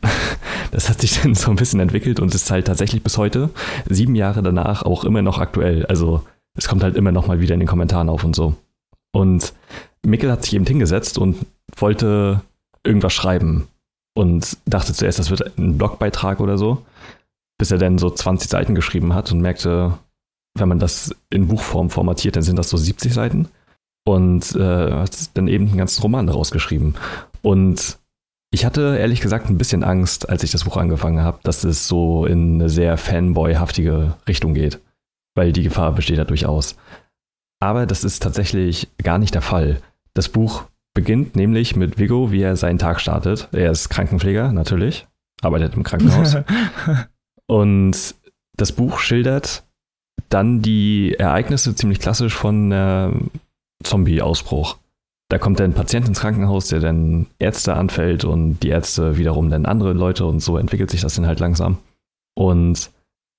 das 0.72 0.88
hat 0.88 1.00
sich 1.00 1.20
dann 1.20 1.34
so 1.34 1.50
ein 1.50 1.56
bisschen 1.56 1.80
entwickelt 1.80 2.18
und 2.18 2.34
ist 2.34 2.50
halt 2.50 2.66
tatsächlich 2.66 3.02
bis 3.02 3.18
heute, 3.18 3.50
sieben 3.88 4.14
Jahre 4.14 4.42
danach, 4.42 4.82
auch 4.82 5.04
immer 5.04 5.22
noch 5.22 5.38
aktuell. 5.38 5.86
Also 5.86 6.22
es 6.54 6.68
kommt 6.68 6.82
halt 6.82 6.96
immer 6.96 7.12
noch 7.12 7.26
mal 7.26 7.40
wieder 7.40 7.54
in 7.54 7.60
den 7.60 7.68
Kommentaren 7.68 8.08
auf 8.08 8.24
und 8.24 8.34
so. 8.34 8.54
Und 9.12 9.52
Mikkel 10.04 10.32
hat 10.32 10.44
sich 10.44 10.54
eben 10.54 10.66
hingesetzt 10.66 11.18
und 11.18 11.46
wollte 11.76 12.40
irgendwas 12.84 13.12
schreiben 13.12 13.68
und 14.14 14.58
dachte 14.66 14.92
zuerst, 14.92 15.18
das 15.18 15.30
wird 15.30 15.58
ein 15.58 15.78
Blogbeitrag 15.78 16.40
oder 16.40 16.58
so, 16.58 16.84
bis 17.58 17.70
er 17.70 17.78
dann 17.78 17.98
so 17.98 18.10
20 18.10 18.50
Seiten 18.50 18.74
geschrieben 18.74 19.14
hat 19.14 19.32
und 19.32 19.40
merkte, 19.40 19.98
wenn 20.58 20.68
man 20.68 20.78
das 20.78 21.14
in 21.30 21.48
Buchform 21.48 21.90
formatiert, 21.90 22.36
dann 22.36 22.42
sind 22.42 22.56
das 22.56 22.68
so 22.68 22.76
70 22.76 23.12
Seiten. 23.12 23.48
Und 24.04 24.56
äh, 24.56 24.92
hat 24.92 25.36
dann 25.36 25.46
eben 25.46 25.68
einen 25.68 25.78
ganzen 25.78 26.02
Roman 26.02 26.26
daraus 26.26 26.50
geschrieben. 26.50 26.94
Und 27.40 27.98
ich 28.50 28.64
hatte 28.64 28.96
ehrlich 28.98 29.20
gesagt 29.20 29.48
ein 29.48 29.58
bisschen 29.58 29.84
Angst, 29.84 30.28
als 30.28 30.42
ich 30.42 30.50
das 30.50 30.64
Buch 30.64 30.76
angefangen 30.76 31.22
habe, 31.22 31.38
dass 31.44 31.62
es 31.62 31.86
so 31.86 32.26
in 32.26 32.54
eine 32.54 32.68
sehr 32.68 32.98
Fanboy-haftige 32.98 34.16
Richtung 34.26 34.54
geht. 34.54 34.80
Weil 35.36 35.52
die 35.52 35.62
Gefahr 35.62 35.92
besteht 35.92 36.18
da 36.18 36.24
durchaus. 36.24 36.76
Aber 37.60 37.86
das 37.86 38.02
ist 38.02 38.22
tatsächlich 38.22 38.88
gar 38.98 39.18
nicht 39.18 39.34
der 39.34 39.40
Fall. 39.40 39.80
Das 40.14 40.28
Buch 40.28 40.64
beginnt 40.94 41.36
nämlich 41.36 41.76
mit 41.76 41.98
Vigo, 41.98 42.32
wie 42.32 42.42
er 42.42 42.56
seinen 42.56 42.78
Tag 42.78 43.00
startet. 43.00 43.48
Er 43.52 43.70
ist 43.70 43.88
Krankenpfleger, 43.88 44.52
natürlich, 44.52 45.06
arbeitet 45.40 45.74
im 45.74 45.82
Krankenhaus. 45.82 46.36
Und 47.46 48.14
das 48.56 48.72
Buch 48.72 48.98
schildert 48.98 49.64
dann 50.28 50.62
die 50.62 51.14
Ereignisse 51.18 51.74
ziemlich 51.74 52.00
klassisch 52.00 52.34
von 52.34 52.72
äh, 52.72 53.10
Zombie-Ausbruch. 53.82 54.78
da 55.28 55.38
kommt 55.38 55.60
dann 55.60 55.70
ein 55.70 55.74
Patient 55.74 56.08
ins 56.08 56.20
Krankenhaus, 56.20 56.68
der 56.68 56.80
dann 56.80 57.26
Ärzte 57.38 57.74
anfällt 57.74 58.24
und 58.24 58.60
die 58.60 58.68
Ärzte 58.68 59.18
wiederum 59.18 59.50
dann 59.50 59.66
andere 59.66 59.92
Leute 59.92 60.26
und 60.26 60.40
so 60.40 60.56
entwickelt 60.56 60.90
sich 60.90 61.00
das 61.00 61.14
dann 61.14 61.26
halt 61.26 61.40
langsam. 61.40 61.78
Und 62.34 62.90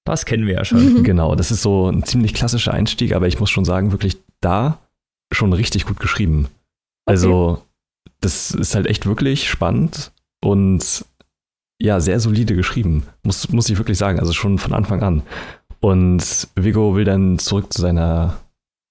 das 0.06 0.26
kennen 0.26 0.48
wir 0.48 0.56
ja 0.56 0.66
schon. 0.66 0.98
Mhm. 0.98 1.04
Genau, 1.04 1.36
das 1.36 1.52
ist 1.52 1.62
so 1.62 1.90
ein 1.90 2.04
ziemlich 2.04 2.34
klassischer 2.34 2.74
Einstieg, 2.74 3.14
aber 3.14 3.28
ich 3.28 3.40
muss 3.40 3.50
schon 3.50 3.66
sagen, 3.66 3.92
wirklich 3.92 4.18
da 4.42 4.80
schon 5.32 5.54
richtig 5.54 5.86
gut 5.86 6.00
geschrieben. 6.00 6.48
Also, 7.06 7.50
okay. 7.50 7.62
das 8.22 8.52
ist 8.52 8.76
halt 8.76 8.88
echt 8.88 9.06
wirklich 9.06 9.50
spannend 9.50 10.12
und 10.44 11.06
ja, 11.82 12.00
sehr 12.00 12.20
solide 12.20 12.56
geschrieben, 12.56 13.04
muss, 13.24 13.50
muss 13.50 13.70
ich 13.70 13.78
wirklich 13.78 13.98
sagen, 13.98 14.20
also 14.20 14.32
schon 14.32 14.58
von 14.58 14.74
Anfang 14.74 15.04
an. 15.04 15.24
Und 15.82 16.48
Vigo 16.56 16.96
will 16.96 17.04
dann 17.04 17.40
zurück 17.40 17.74
zu 17.74 17.82
seiner 17.82 18.38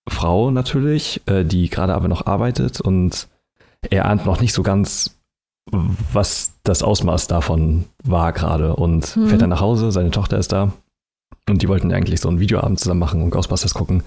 Frau 0.08 0.50
natürlich, 0.50 1.22
äh, 1.26 1.44
die 1.44 1.70
gerade 1.70 1.94
aber 1.94 2.08
noch 2.08 2.26
arbeitet 2.26 2.80
und 2.80 3.28
er 3.90 4.06
ahnt 4.06 4.26
noch 4.26 4.40
nicht 4.40 4.52
so 4.52 4.62
ganz, 4.62 5.18
was 5.70 6.52
das 6.64 6.82
Ausmaß 6.82 7.28
davon 7.28 7.86
war 8.04 8.32
gerade 8.32 8.76
und 8.76 9.16
mhm. 9.16 9.28
fährt 9.28 9.42
dann 9.42 9.50
nach 9.50 9.60
Hause, 9.60 9.90
seine 9.90 10.10
Tochter 10.10 10.38
ist 10.38 10.52
da 10.52 10.72
und 11.48 11.62
die 11.62 11.68
wollten 11.68 11.92
eigentlich 11.92 12.20
so 12.20 12.28
einen 12.28 12.40
Videoabend 12.40 12.78
zusammen 12.78 13.00
machen 13.00 13.22
und 13.22 13.30
Ghostbusters 13.30 13.74
gucken. 13.74 14.02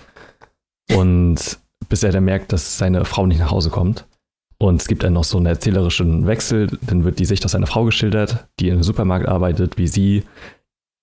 Und 0.94 1.60
bis 1.90 2.04
er 2.04 2.12
dann 2.12 2.26
merkt, 2.26 2.52
dass 2.52 2.78
seine 2.78 3.06
Frau 3.06 3.26
nicht 3.26 3.40
nach 3.40 3.52
Hause 3.52 3.70
kommt. 3.70 4.06
Und 4.58 4.82
es 4.82 4.88
gibt 4.88 5.04
dann 5.04 5.14
noch 5.14 5.24
so 5.24 5.38
einen 5.38 5.48
erzählerischen 5.48 6.28
Wechsel. 6.28 6.70
Dann 6.82 7.04
wird 7.04 7.20
die 7.20 7.26
Sicht 7.26 7.44
aus 7.46 7.52
seiner 7.52 7.68
Frau 7.68 7.84
geschildert, 7.84 8.48
die 8.60 8.70
im 8.70 8.84
Supermarkt 8.84 9.28
arbeitet, 9.28 9.78
wie 9.78 9.88
sie 9.88 10.24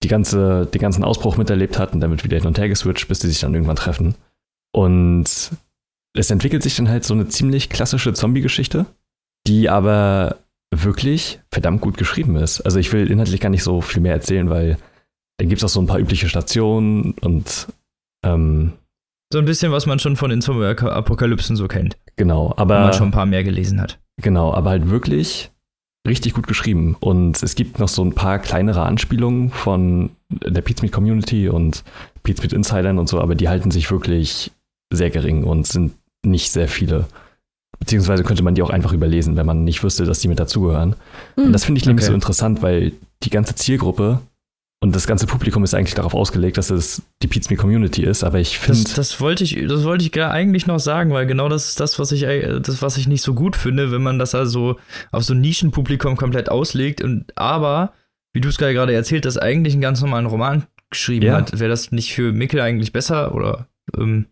die 0.02 0.08
ganze, 0.08 0.66
den 0.66 0.80
ganzen 0.80 1.04
Ausbruch 1.04 1.36
miterlebt 1.36 1.78
hat 1.78 1.92
und 1.92 2.00
dann 2.00 2.10
wird 2.10 2.24
wieder 2.24 2.38
hin 2.38 2.46
und 2.46 2.58
her 2.58 2.68
geswitcht, 2.68 3.08
bis 3.08 3.20
sie 3.20 3.28
sich 3.28 3.40
dann 3.40 3.54
irgendwann 3.54 3.76
treffen. 3.76 4.14
Und 4.72 5.26
es 6.14 6.30
entwickelt 6.30 6.62
sich 6.62 6.76
dann 6.76 6.88
halt 6.88 7.04
so 7.04 7.14
eine 7.14 7.28
ziemlich 7.28 7.68
klassische 7.68 8.12
Zombie-Geschichte, 8.12 8.86
die 9.46 9.68
aber 9.68 10.38
wirklich 10.74 11.40
verdammt 11.50 11.82
gut 11.82 11.96
geschrieben 11.96 12.36
ist. 12.36 12.62
Also 12.62 12.78
ich 12.78 12.92
will 12.92 13.10
inhaltlich 13.10 13.40
gar 13.40 13.50
nicht 13.50 13.62
so 13.62 13.80
viel 13.80 14.02
mehr 14.02 14.14
erzählen, 14.14 14.48
weil 14.50 14.78
dann 15.38 15.48
gibt 15.48 15.60
es 15.60 15.64
auch 15.64 15.72
so 15.72 15.80
ein 15.80 15.86
paar 15.86 15.98
übliche 15.98 16.28
Stationen 16.28 17.12
und 17.20 17.68
ähm, 18.24 18.72
so 19.32 19.38
ein 19.38 19.46
bisschen, 19.46 19.72
was 19.72 19.86
man 19.86 19.98
schon 19.98 20.16
von 20.16 20.30
den 20.30 20.42
Zombie-Apokalypsen 20.42 21.56
so 21.56 21.66
kennt. 21.66 21.96
Genau, 22.16 22.52
aber. 22.56 22.74
Wenn 22.76 22.82
man 22.82 22.92
schon 22.92 23.08
ein 23.08 23.12
paar 23.12 23.26
mehr 23.26 23.42
gelesen 23.42 23.80
hat. 23.80 23.98
Genau, 24.18 24.52
aber 24.52 24.70
halt 24.70 24.90
wirklich 24.90 25.50
richtig 26.06 26.34
gut 26.34 26.46
geschrieben. 26.46 26.96
Und 27.00 27.42
es 27.42 27.54
gibt 27.54 27.78
noch 27.78 27.88
so 27.88 28.04
ein 28.04 28.12
paar 28.12 28.38
kleinere 28.38 28.82
Anspielungen 28.82 29.50
von 29.50 30.10
der 30.28 30.60
Pizmeet 30.60 30.92
Community 30.92 31.48
und 31.48 31.82
Pizmeet 32.22 32.52
Insidern 32.52 32.98
und 32.98 33.08
so, 33.08 33.20
aber 33.20 33.34
die 33.34 33.48
halten 33.48 33.70
sich 33.70 33.90
wirklich 33.90 34.52
sehr 34.92 35.10
gering 35.10 35.44
und 35.44 35.66
sind 35.66 35.92
nicht 36.24 36.50
sehr 36.50 36.68
viele. 36.68 37.06
Beziehungsweise 37.78 38.24
könnte 38.24 38.42
man 38.42 38.54
die 38.54 38.62
auch 38.62 38.70
einfach 38.70 38.92
überlesen, 38.92 39.36
wenn 39.36 39.46
man 39.46 39.64
nicht 39.64 39.82
wüsste, 39.82 40.04
dass 40.04 40.20
die 40.20 40.28
mit 40.28 40.38
dazugehören. 40.38 40.94
Mhm. 41.36 41.46
Und 41.46 41.52
das 41.52 41.64
finde 41.64 41.80
ich 41.80 41.86
nämlich 41.86 42.04
okay. 42.04 42.10
so 42.10 42.14
interessant, 42.14 42.62
weil 42.62 42.92
die 43.22 43.30
ganze 43.30 43.54
Zielgruppe 43.54 44.20
und 44.82 44.96
das 44.96 45.06
ganze 45.06 45.28
Publikum 45.28 45.62
ist 45.62 45.74
eigentlich 45.74 45.94
darauf 45.94 46.12
ausgelegt, 46.12 46.58
dass 46.58 46.68
es 46.68 47.02
die 47.22 47.28
Pizza 47.28 47.54
Community 47.54 48.02
ist, 48.02 48.24
aber 48.24 48.40
ich 48.40 48.58
finde. 48.58 48.82
Das, 48.82 48.94
das, 48.94 49.20
wollte 49.20 49.44
ich, 49.44 49.64
das 49.68 49.84
wollte 49.84 50.04
ich 50.04 50.20
eigentlich 50.20 50.66
noch 50.66 50.80
sagen, 50.80 51.12
weil 51.12 51.24
genau 51.24 51.48
das 51.48 51.68
ist 51.68 51.78
das, 51.78 52.00
was 52.00 52.10
ich, 52.10 52.22
das, 52.22 52.82
was 52.82 52.96
ich 52.96 53.06
nicht 53.06 53.22
so 53.22 53.32
gut 53.32 53.54
finde, 53.54 53.92
wenn 53.92 54.02
man 54.02 54.18
das 54.18 54.34
also 54.34 54.80
auf 55.12 55.22
so 55.22 55.34
ein 55.34 55.40
Nischenpublikum 55.40 56.16
komplett 56.16 56.48
auslegt. 56.48 57.00
Und 57.00 57.26
aber, 57.36 57.92
wie 58.32 58.40
du 58.40 58.48
es 58.48 58.58
gerade 58.58 58.92
erzählt 58.92 59.24
hast, 59.24 59.38
eigentlich 59.38 59.74
einen 59.74 59.82
ganz 59.82 60.00
normalen 60.00 60.26
Roman 60.26 60.66
geschrieben 60.90 61.26
ja. 61.26 61.36
hat, 61.36 61.60
wäre 61.60 61.70
das 61.70 61.92
nicht 61.92 62.12
für 62.12 62.32
Mickel 62.32 62.60
eigentlich 62.60 62.92
besser 62.92 63.36
oder 63.36 63.68
ähm, 63.96 64.26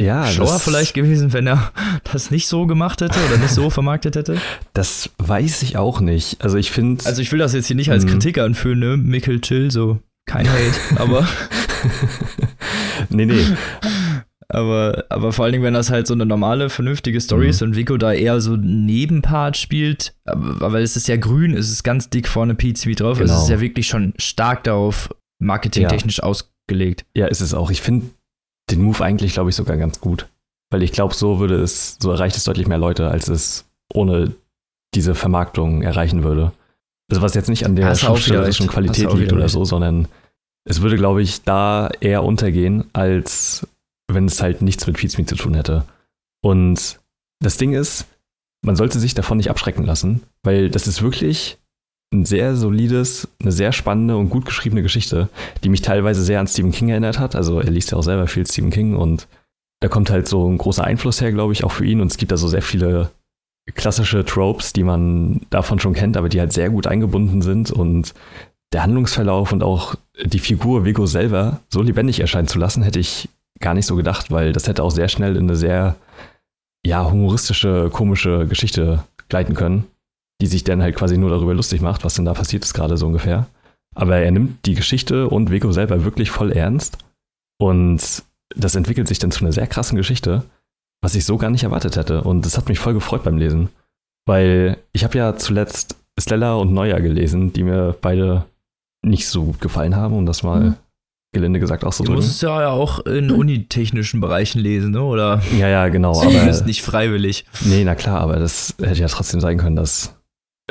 ja, 0.00 0.26
schlauer 0.26 0.60
vielleicht 0.60 0.94
gewesen, 0.94 1.32
wenn 1.32 1.46
er 1.46 1.72
das 2.12 2.30
nicht 2.30 2.46
so 2.46 2.66
gemacht 2.66 3.00
hätte 3.00 3.18
oder 3.26 3.38
nicht 3.38 3.50
so 3.50 3.68
vermarktet 3.70 4.16
hätte? 4.16 4.40
Das 4.72 5.10
weiß 5.18 5.62
ich 5.62 5.76
auch 5.76 6.00
nicht. 6.00 6.42
Also 6.42 6.56
ich 6.56 6.70
finde. 6.70 7.04
Also 7.04 7.20
ich 7.20 7.32
will 7.32 7.38
das 7.38 7.52
jetzt 7.52 7.66
hier 7.66 7.76
nicht 7.76 7.90
als 7.90 8.04
mhm. 8.04 8.10
Kritik 8.10 8.38
anführen, 8.38 8.78
ne? 8.78 8.96
Mikkel 8.96 9.40
Chill, 9.40 9.70
so 9.70 9.98
kein 10.26 10.48
Hate, 10.48 11.00
aber. 11.00 11.26
nee, 13.08 13.26
nee. 13.26 13.44
Aber, 14.50 15.04
aber 15.10 15.32
vor 15.32 15.44
allen 15.44 15.52
Dingen, 15.52 15.64
wenn 15.64 15.74
das 15.74 15.90
halt 15.90 16.06
so 16.06 16.14
eine 16.14 16.24
normale, 16.24 16.70
vernünftige 16.70 17.20
Story 17.20 17.44
mhm. 17.44 17.50
ist 17.50 17.62
und 17.62 17.76
Vico 17.76 17.96
da 17.98 18.12
eher 18.12 18.40
so 18.40 18.56
Nebenpart 18.56 19.56
spielt, 19.56 20.14
aber, 20.24 20.72
weil 20.72 20.82
es 20.82 20.96
ist 20.96 21.06
ja 21.08 21.16
grün, 21.16 21.54
es 21.54 21.70
ist 21.70 21.82
ganz 21.82 22.08
dick 22.08 22.28
vorne 22.28 22.54
PZB 22.54 22.96
drauf, 22.96 23.18
genau. 23.18 23.34
es 23.34 23.42
ist 23.42 23.50
ja 23.50 23.60
wirklich 23.60 23.88
schon 23.88 24.14
stark 24.16 24.64
darauf 24.64 25.10
marketingtechnisch 25.38 26.18
ja. 26.18 26.24
ausgelegt. 26.24 27.04
Ja, 27.14 27.26
ist 27.26 27.40
es 27.40 27.52
auch. 27.52 27.70
Ich 27.70 27.82
finde, 27.82 28.06
den 28.70 28.82
Move 28.82 29.04
eigentlich, 29.04 29.32
glaube 29.32 29.50
ich, 29.50 29.56
sogar 29.56 29.76
ganz 29.76 30.00
gut. 30.00 30.28
Weil 30.70 30.82
ich 30.82 30.92
glaube, 30.92 31.14
so 31.14 31.40
würde 31.40 31.62
es, 31.62 31.96
so 32.00 32.10
erreicht 32.10 32.36
es 32.36 32.44
deutlich 32.44 32.66
mehr 32.66 32.78
Leute, 32.78 33.08
als 33.08 33.28
es 33.28 33.64
ohne 33.92 34.34
diese 34.94 35.14
Vermarktung 35.14 35.82
erreichen 35.82 36.22
würde. 36.22 36.52
Also 37.10 37.22
was 37.22 37.34
jetzt 37.34 37.48
nicht 37.48 37.64
an 37.64 37.76
der 37.76 37.94
schauspielerischen 37.94 38.66
Qualität 38.66 39.12
liegt 39.14 39.32
oder 39.32 39.48
so, 39.48 39.64
sondern 39.64 40.08
es 40.64 40.82
würde, 40.82 40.96
glaube 40.96 41.22
ich, 41.22 41.42
da 41.42 41.88
eher 42.00 42.22
untergehen, 42.22 42.84
als 42.92 43.66
wenn 44.08 44.26
es 44.26 44.42
halt 44.42 44.60
nichts 44.60 44.86
mit 44.86 44.98
Feeds 44.98 45.14
zu 45.14 45.36
tun 45.36 45.54
hätte. 45.54 45.84
Und 46.42 47.00
das 47.40 47.56
Ding 47.56 47.72
ist, 47.72 48.06
man 48.62 48.76
sollte 48.76 48.98
sich 48.98 49.14
davon 49.14 49.38
nicht 49.38 49.50
abschrecken 49.50 49.84
lassen, 49.84 50.22
weil 50.42 50.70
das 50.70 50.86
ist 50.86 51.02
wirklich 51.02 51.58
ein 52.12 52.24
sehr 52.24 52.56
solides, 52.56 53.28
eine 53.40 53.52
sehr 53.52 53.72
spannende 53.72 54.16
und 54.16 54.30
gut 54.30 54.46
geschriebene 54.46 54.82
Geschichte, 54.82 55.28
die 55.62 55.68
mich 55.68 55.82
teilweise 55.82 56.22
sehr 56.22 56.40
an 56.40 56.46
Stephen 56.46 56.72
King 56.72 56.88
erinnert 56.88 57.18
hat. 57.18 57.36
Also 57.36 57.60
er 57.60 57.70
liest 57.70 57.90
ja 57.90 57.98
auch 57.98 58.02
selber 58.02 58.26
viel 58.26 58.46
Stephen 58.46 58.70
King 58.70 58.96
und 58.96 59.28
da 59.80 59.88
kommt 59.88 60.10
halt 60.10 60.26
so 60.26 60.48
ein 60.48 60.58
großer 60.58 60.84
Einfluss 60.84 61.20
her, 61.20 61.32
glaube 61.32 61.52
ich, 61.52 61.64
auch 61.64 61.72
für 61.72 61.84
ihn. 61.84 62.00
Und 62.00 62.10
es 62.10 62.16
gibt 62.16 62.32
da 62.32 62.36
so 62.36 62.48
sehr 62.48 62.62
viele 62.62 63.10
klassische 63.74 64.24
Tropes, 64.24 64.72
die 64.72 64.82
man 64.82 65.42
davon 65.50 65.78
schon 65.78 65.92
kennt, 65.92 66.16
aber 66.16 66.30
die 66.30 66.40
halt 66.40 66.52
sehr 66.52 66.70
gut 66.70 66.86
eingebunden 66.86 67.42
sind 67.42 67.70
und 67.70 68.14
der 68.72 68.82
Handlungsverlauf 68.82 69.52
und 69.52 69.62
auch 69.62 69.94
die 70.24 70.38
Figur 70.38 70.84
Vigo 70.84 71.06
selber 71.06 71.60
so 71.68 71.82
lebendig 71.82 72.20
erscheinen 72.20 72.48
zu 72.48 72.58
lassen, 72.58 72.82
hätte 72.82 72.98
ich 72.98 73.28
gar 73.60 73.74
nicht 73.74 73.86
so 73.86 73.96
gedacht, 73.96 74.30
weil 74.30 74.52
das 74.52 74.68
hätte 74.68 74.82
auch 74.82 74.90
sehr 74.90 75.08
schnell 75.08 75.36
in 75.36 75.44
eine 75.44 75.56
sehr 75.56 75.96
ja, 76.84 77.10
humoristische, 77.10 77.90
komische 77.92 78.46
Geschichte 78.46 79.04
gleiten 79.28 79.54
können 79.54 79.84
die 80.40 80.46
sich 80.46 80.64
dann 80.64 80.82
halt 80.82 80.96
quasi 80.96 81.18
nur 81.18 81.30
darüber 81.30 81.54
lustig 81.54 81.80
macht, 81.80 82.04
was 82.04 82.14
denn 82.14 82.24
da 82.24 82.34
passiert 82.34 82.64
ist 82.64 82.74
gerade 82.74 82.96
so 82.96 83.06
ungefähr. 83.06 83.46
Aber 83.94 84.16
er 84.16 84.30
nimmt 84.30 84.64
die 84.66 84.74
Geschichte 84.74 85.28
und 85.28 85.50
Vico 85.50 85.72
selber 85.72 86.04
wirklich 86.04 86.30
voll 86.30 86.52
ernst 86.52 86.98
und 87.60 88.22
das 88.56 88.74
entwickelt 88.74 89.08
sich 89.08 89.18
dann 89.18 89.30
zu 89.30 89.40
einer 89.40 89.52
sehr 89.52 89.66
krassen 89.66 89.96
Geschichte, 89.96 90.44
was 91.02 91.14
ich 91.14 91.24
so 91.24 91.36
gar 91.36 91.50
nicht 91.50 91.64
erwartet 91.64 91.96
hätte. 91.96 92.22
Und 92.22 92.46
das 92.46 92.56
hat 92.56 92.68
mich 92.68 92.78
voll 92.78 92.94
gefreut 92.94 93.24
beim 93.24 93.38
Lesen, 93.38 93.68
weil 94.26 94.78
ich 94.92 95.04
habe 95.04 95.18
ja 95.18 95.36
zuletzt 95.36 95.96
Stella 96.18 96.54
und 96.54 96.72
Neuer 96.72 97.00
gelesen, 97.00 97.52
die 97.52 97.62
mir 97.62 97.96
beide 98.00 98.44
nicht 99.02 99.28
so 99.28 99.44
gut 99.44 99.60
gefallen 99.60 99.96
haben, 99.96 100.14
um 100.14 100.26
das 100.26 100.42
mal 100.42 100.60
mhm. 100.60 100.74
gelinde 101.32 101.60
gesagt 101.60 101.84
auch 101.84 101.92
so 101.92 102.04
Du 102.04 102.12
musst 102.12 102.30
es 102.30 102.40
ja 102.40 102.70
auch 102.70 103.00
in 103.06 103.30
unitechnischen 103.30 104.20
Bereichen 104.20 104.60
lesen, 104.60 104.92
ne? 104.92 105.02
oder? 105.02 105.42
Ja, 105.56 105.68
ja, 105.68 105.88
genau. 105.88 106.20
Aber, 106.20 106.62
nicht 106.64 106.82
freiwillig. 106.82 107.44
Nee, 107.64 107.84
na 107.84 107.94
klar, 107.94 108.20
aber 108.20 108.36
das 108.36 108.74
hätte 108.80 109.00
ja 109.00 109.08
trotzdem 109.08 109.40
sein 109.40 109.58
können, 109.58 109.76
dass 109.76 110.17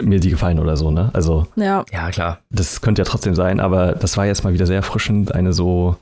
mir 0.01 0.19
die 0.19 0.29
gefallen 0.29 0.59
oder 0.59 0.77
so, 0.77 0.91
ne? 0.91 1.09
Also. 1.13 1.47
Ja. 1.55 1.85
Ja, 1.91 2.11
klar. 2.11 2.39
Das 2.49 2.81
könnte 2.81 3.01
ja 3.01 3.05
trotzdem 3.05 3.35
sein, 3.35 3.59
aber 3.59 3.93
das 3.93 4.17
war 4.17 4.25
jetzt 4.25 4.43
mal 4.43 4.53
wieder 4.53 4.65
sehr 4.65 4.77
erfrischend, 4.77 5.33
eine 5.33 5.53
so 5.53 5.95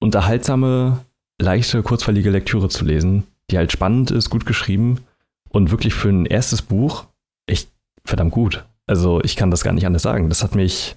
unterhaltsame, 0.00 0.98
leichte, 1.40 1.82
kurzweilige 1.82 2.30
Lektüre 2.30 2.68
zu 2.68 2.84
lesen, 2.84 3.24
die 3.50 3.58
halt 3.58 3.72
spannend 3.72 4.10
ist, 4.10 4.30
gut 4.30 4.46
geschrieben 4.46 5.00
und 5.50 5.70
wirklich 5.70 5.94
für 5.94 6.08
ein 6.08 6.26
erstes 6.26 6.62
Buch 6.62 7.04
echt 7.46 7.70
verdammt 8.04 8.32
gut. 8.32 8.64
Also 8.86 9.20
ich 9.22 9.36
kann 9.36 9.50
das 9.50 9.64
gar 9.64 9.72
nicht 9.72 9.86
anders 9.86 10.02
sagen. 10.02 10.28
Das 10.28 10.42
hat 10.42 10.54
mich, 10.54 10.96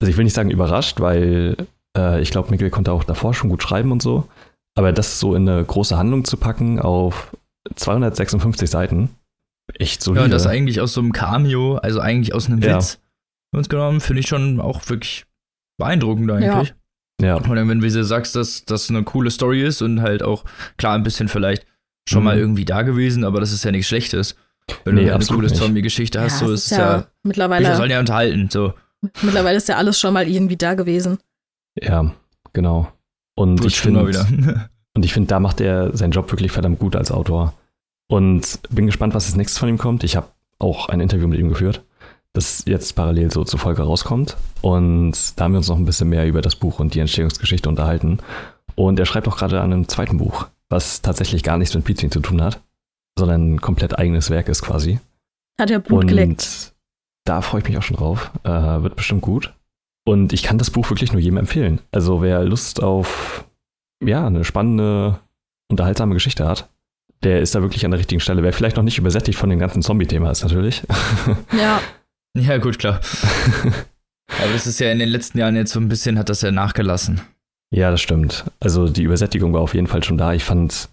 also 0.00 0.10
ich 0.10 0.16
will 0.16 0.24
nicht 0.24 0.34
sagen 0.34 0.50
überrascht, 0.50 1.00
weil 1.00 1.56
äh, 1.96 2.20
ich 2.20 2.30
glaube, 2.30 2.50
Mikkel 2.50 2.70
konnte 2.70 2.92
auch 2.92 3.04
davor 3.04 3.34
schon 3.34 3.50
gut 3.50 3.62
schreiben 3.62 3.92
und 3.92 4.02
so. 4.02 4.28
Aber 4.74 4.92
das 4.92 5.18
so 5.18 5.34
in 5.34 5.48
eine 5.48 5.64
große 5.64 5.96
Handlung 5.96 6.24
zu 6.24 6.36
packen 6.36 6.78
auf 6.78 7.30
256 7.74 8.68
Seiten, 8.68 9.10
echt 9.78 10.02
solide. 10.02 10.20
Ja, 10.20 10.24
und 10.24 10.30
das 10.30 10.46
eigentlich 10.46 10.80
aus 10.80 10.92
so 10.92 11.00
einem 11.00 11.12
Cameo, 11.12 11.76
also 11.76 12.00
eigentlich 12.00 12.34
aus 12.34 12.46
einem 12.46 12.60
ja. 12.60 12.76
Witz 12.76 12.98
uns 13.54 13.68
genommen, 13.68 14.00
finde 14.00 14.20
ich 14.20 14.28
schon 14.28 14.60
auch 14.60 14.88
wirklich 14.88 15.26
beeindruckend 15.78 16.30
eigentlich. 16.30 16.74
Ja. 17.20 17.26
ja. 17.26 17.34
Und 17.36 17.54
dann, 17.54 17.68
wenn 17.68 17.80
du 17.80 18.04
sagst, 18.04 18.34
dass 18.34 18.64
das 18.64 18.88
eine 18.88 19.02
coole 19.02 19.30
Story 19.30 19.62
ist 19.62 19.82
und 19.82 20.00
halt 20.00 20.22
auch, 20.22 20.44
klar, 20.78 20.94
ein 20.94 21.02
bisschen 21.02 21.28
vielleicht 21.28 21.66
schon 22.08 22.20
mhm. 22.20 22.24
mal 22.24 22.38
irgendwie 22.38 22.64
da 22.64 22.82
gewesen, 22.82 23.24
aber 23.24 23.40
das 23.40 23.52
ist 23.52 23.64
ja 23.64 23.70
nichts 23.70 23.88
Schlechtes. 23.88 24.36
Wenn 24.84 24.94
nee, 24.94 25.06
du 25.06 25.14
eine 25.14 25.24
coole 25.24 25.52
Zombie-Geschichte 25.52 26.20
hast, 26.20 26.40
ja, 26.40 26.46
so 26.46 26.52
ist 26.52 26.64
es 26.66 26.70
ja, 26.70 26.96
ja 26.96 27.06
mittlerweile. 27.22 27.68
Wir 27.68 27.76
sollen 27.76 27.90
ja 27.90 28.00
unterhalten, 28.00 28.48
so. 28.50 28.74
Mittlerweile 29.22 29.56
ist 29.56 29.68
ja 29.68 29.76
alles 29.76 29.98
schon 29.98 30.14
mal 30.14 30.26
irgendwie 30.28 30.56
da 30.56 30.74
gewesen. 30.74 31.18
Ja, 31.80 32.14
genau. 32.52 32.92
Und 33.34 33.60
Gut, 33.60 33.72
ich 33.72 33.80
finde, 33.80 34.00
und 34.94 35.04
ich 35.04 35.12
finde, 35.12 35.28
da 35.28 35.40
macht 35.40 35.60
er 35.60 35.96
seinen 35.96 36.12
Job 36.12 36.30
wirklich 36.30 36.52
verdammt 36.52 36.78
gut 36.78 36.94
als 36.94 37.10
Autor. 37.10 37.54
Und 38.12 38.60
bin 38.68 38.84
gespannt, 38.84 39.14
was 39.14 39.24
als 39.24 39.36
nächstes 39.36 39.58
von 39.58 39.70
ihm 39.70 39.78
kommt. 39.78 40.04
Ich 40.04 40.16
habe 40.16 40.28
auch 40.58 40.90
ein 40.90 41.00
Interview 41.00 41.26
mit 41.28 41.38
ihm 41.38 41.48
geführt, 41.48 41.82
das 42.34 42.62
jetzt 42.66 42.94
parallel 42.94 43.30
so 43.32 43.42
zur 43.42 43.58
Folge 43.58 43.82
rauskommt. 43.82 44.36
Und 44.60 45.14
da 45.36 45.44
haben 45.44 45.52
wir 45.52 45.58
uns 45.58 45.68
noch 45.68 45.78
ein 45.78 45.86
bisschen 45.86 46.10
mehr 46.10 46.26
über 46.26 46.42
das 46.42 46.54
Buch 46.54 46.78
und 46.78 46.92
die 46.94 47.00
Entstehungsgeschichte 47.00 47.70
unterhalten. 47.70 48.18
Und 48.74 49.00
er 49.00 49.06
schreibt 49.06 49.28
auch 49.28 49.38
gerade 49.38 49.62
an 49.62 49.72
einem 49.72 49.88
zweiten 49.88 50.18
Buch, 50.18 50.48
was 50.68 51.00
tatsächlich 51.00 51.42
gar 51.42 51.56
nichts 51.56 51.74
mit 51.74 51.84
Pizza 51.84 52.10
zu 52.10 52.20
tun 52.20 52.42
hat. 52.42 52.60
sondern 53.18 53.54
ein 53.54 53.60
komplett 53.60 53.98
eigenes 53.98 54.30
Werk 54.30 54.48
ist 54.48 54.62
quasi. 54.62 54.98
Hat 55.60 55.70
ja 55.70 55.78
Blut 55.78 56.02
Und 56.02 56.06
geleckt. 56.08 56.72
Da 57.24 57.40
freue 57.40 57.60
ich 57.60 57.68
mich 57.68 57.78
auch 57.78 57.82
schon 57.82 57.96
drauf. 57.96 58.30
Äh, 58.42 58.50
wird 58.50 58.96
bestimmt 58.96 59.22
gut. 59.22 59.54
Und 60.04 60.32
ich 60.32 60.42
kann 60.42 60.58
das 60.58 60.70
Buch 60.70 60.88
wirklich 60.90 61.12
nur 61.12 61.20
jedem 61.20 61.36
empfehlen. 61.36 61.80
Also 61.92 62.22
wer 62.22 62.42
Lust 62.44 62.82
auf 62.82 63.44
ja, 64.02 64.26
eine 64.26 64.44
spannende, 64.44 65.20
unterhaltsame 65.68 66.14
Geschichte 66.14 66.46
hat, 66.48 66.68
der 67.22 67.40
ist 67.40 67.54
da 67.54 67.62
wirklich 67.62 67.84
an 67.84 67.90
der 67.90 68.00
richtigen 68.00 68.20
Stelle. 68.20 68.42
Wer 68.42 68.52
vielleicht 68.52 68.76
noch 68.76 68.82
nicht 68.82 68.98
übersättigt 68.98 69.38
von 69.38 69.50
dem 69.50 69.58
ganzen 69.58 69.82
Zombie-Thema 69.82 70.30
ist, 70.30 70.42
natürlich. 70.42 70.82
Ja. 71.56 71.80
ja, 72.36 72.58
gut, 72.58 72.78
klar. 72.78 73.00
Aber 74.42 74.52
das 74.52 74.66
ist 74.66 74.80
ja 74.80 74.90
in 74.90 74.98
den 74.98 75.08
letzten 75.08 75.38
Jahren 75.38 75.56
jetzt 75.56 75.72
so 75.72 75.80
ein 75.80 75.88
bisschen, 75.88 76.18
hat 76.18 76.28
das 76.28 76.40
ja 76.40 76.50
nachgelassen. 76.50 77.20
Ja, 77.72 77.90
das 77.90 78.00
stimmt. 78.00 78.44
Also 78.60 78.88
die 78.88 79.02
Übersättigung 79.02 79.52
war 79.52 79.60
auf 79.60 79.74
jeden 79.74 79.86
Fall 79.86 80.02
schon 80.02 80.18
da. 80.18 80.32
Ich 80.32 80.44
fand 80.44 80.88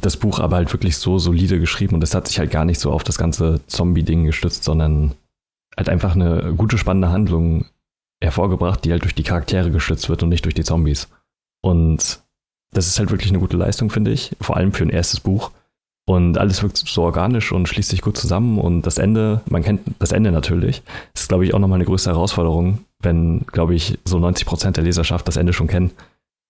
das 0.00 0.16
Buch 0.16 0.40
aber 0.40 0.56
halt 0.56 0.72
wirklich 0.72 0.96
so 0.96 1.18
solide 1.18 1.60
geschrieben 1.60 1.94
und 1.94 2.02
es 2.02 2.14
hat 2.14 2.26
sich 2.28 2.38
halt 2.38 2.50
gar 2.50 2.64
nicht 2.64 2.80
so 2.80 2.90
auf 2.92 3.04
das 3.04 3.18
ganze 3.18 3.60
Zombie-Ding 3.66 4.24
gestützt, 4.24 4.64
sondern 4.64 5.14
halt 5.76 5.88
einfach 5.88 6.14
eine 6.14 6.54
gute, 6.56 6.78
spannende 6.78 7.10
Handlung 7.10 7.66
hervorgebracht, 8.22 8.84
die 8.84 8.92
halt 8.92 9.02
durch 9.02 9.14
die 9.14 9.22
Charaktere 9.22 9.70
gestützt 9.70 10.08
wird 10.08 10.22
und 10.22 10.30
nicht 10.30 10.44
durch 10.44 10.54
die 10.54 10.64
Zombies. 10.64 11.08
Und 11.62 12.20
das 12.74 12.86
ist 12.86 12.98
halt 12.98 13.10
wirklich 13.10 13.30
eine 13.30 13.40
gute 13.40 13.56
Leistung, 13.56 13.90
finde 13.90 14.10
ich, 14.10 14.36
vor 14.40 14.56
allem 14.56 14.72
für 14.72 14.84
ein 14.84 14.90
erstes 14.90 15.20
Buch. 15.20 15.50
Und 16.06 16.36
alles 16.36 16.62
wirkt 16.62 16.76
so 16.76 17.02
organisch 17.02 17.50
und 17.50 17.66
schließt 17.66 17.88
sich 17.88 18.02
gut 18.02 18.18
zusammen. 18.18 18.58
Und 18.58 18.82
das 18.82 18.98
Ende, 18.98 19.40
man 19.48 19.62
kennt 19.62 19.80
das 19.98 20.12
Ende 20.12 20.32
natürlich, 20.32 20.82
ist, 21.14 21.28
glaube 21.28 21.46
ich, 21.46 21.54
auch 21.54 21.58
nochmal 21.58 21.78
eine 21.78 21.86
größere 21.86 22.14
Herausforderung, 22.14 22.80
wenn, 23.00 23.46
glaube 23.46 23.74
ich, 23.74 23.98
so 24.04 24.18
90 24.18 24.46
Prozent 24.46 24.76
der 24.76 24.84
Leserschaft 24.84 25.26
das 25.26 25.38
Ende 25.38 25.54
schon 25.54 25.68
kennen, 25.68 25.92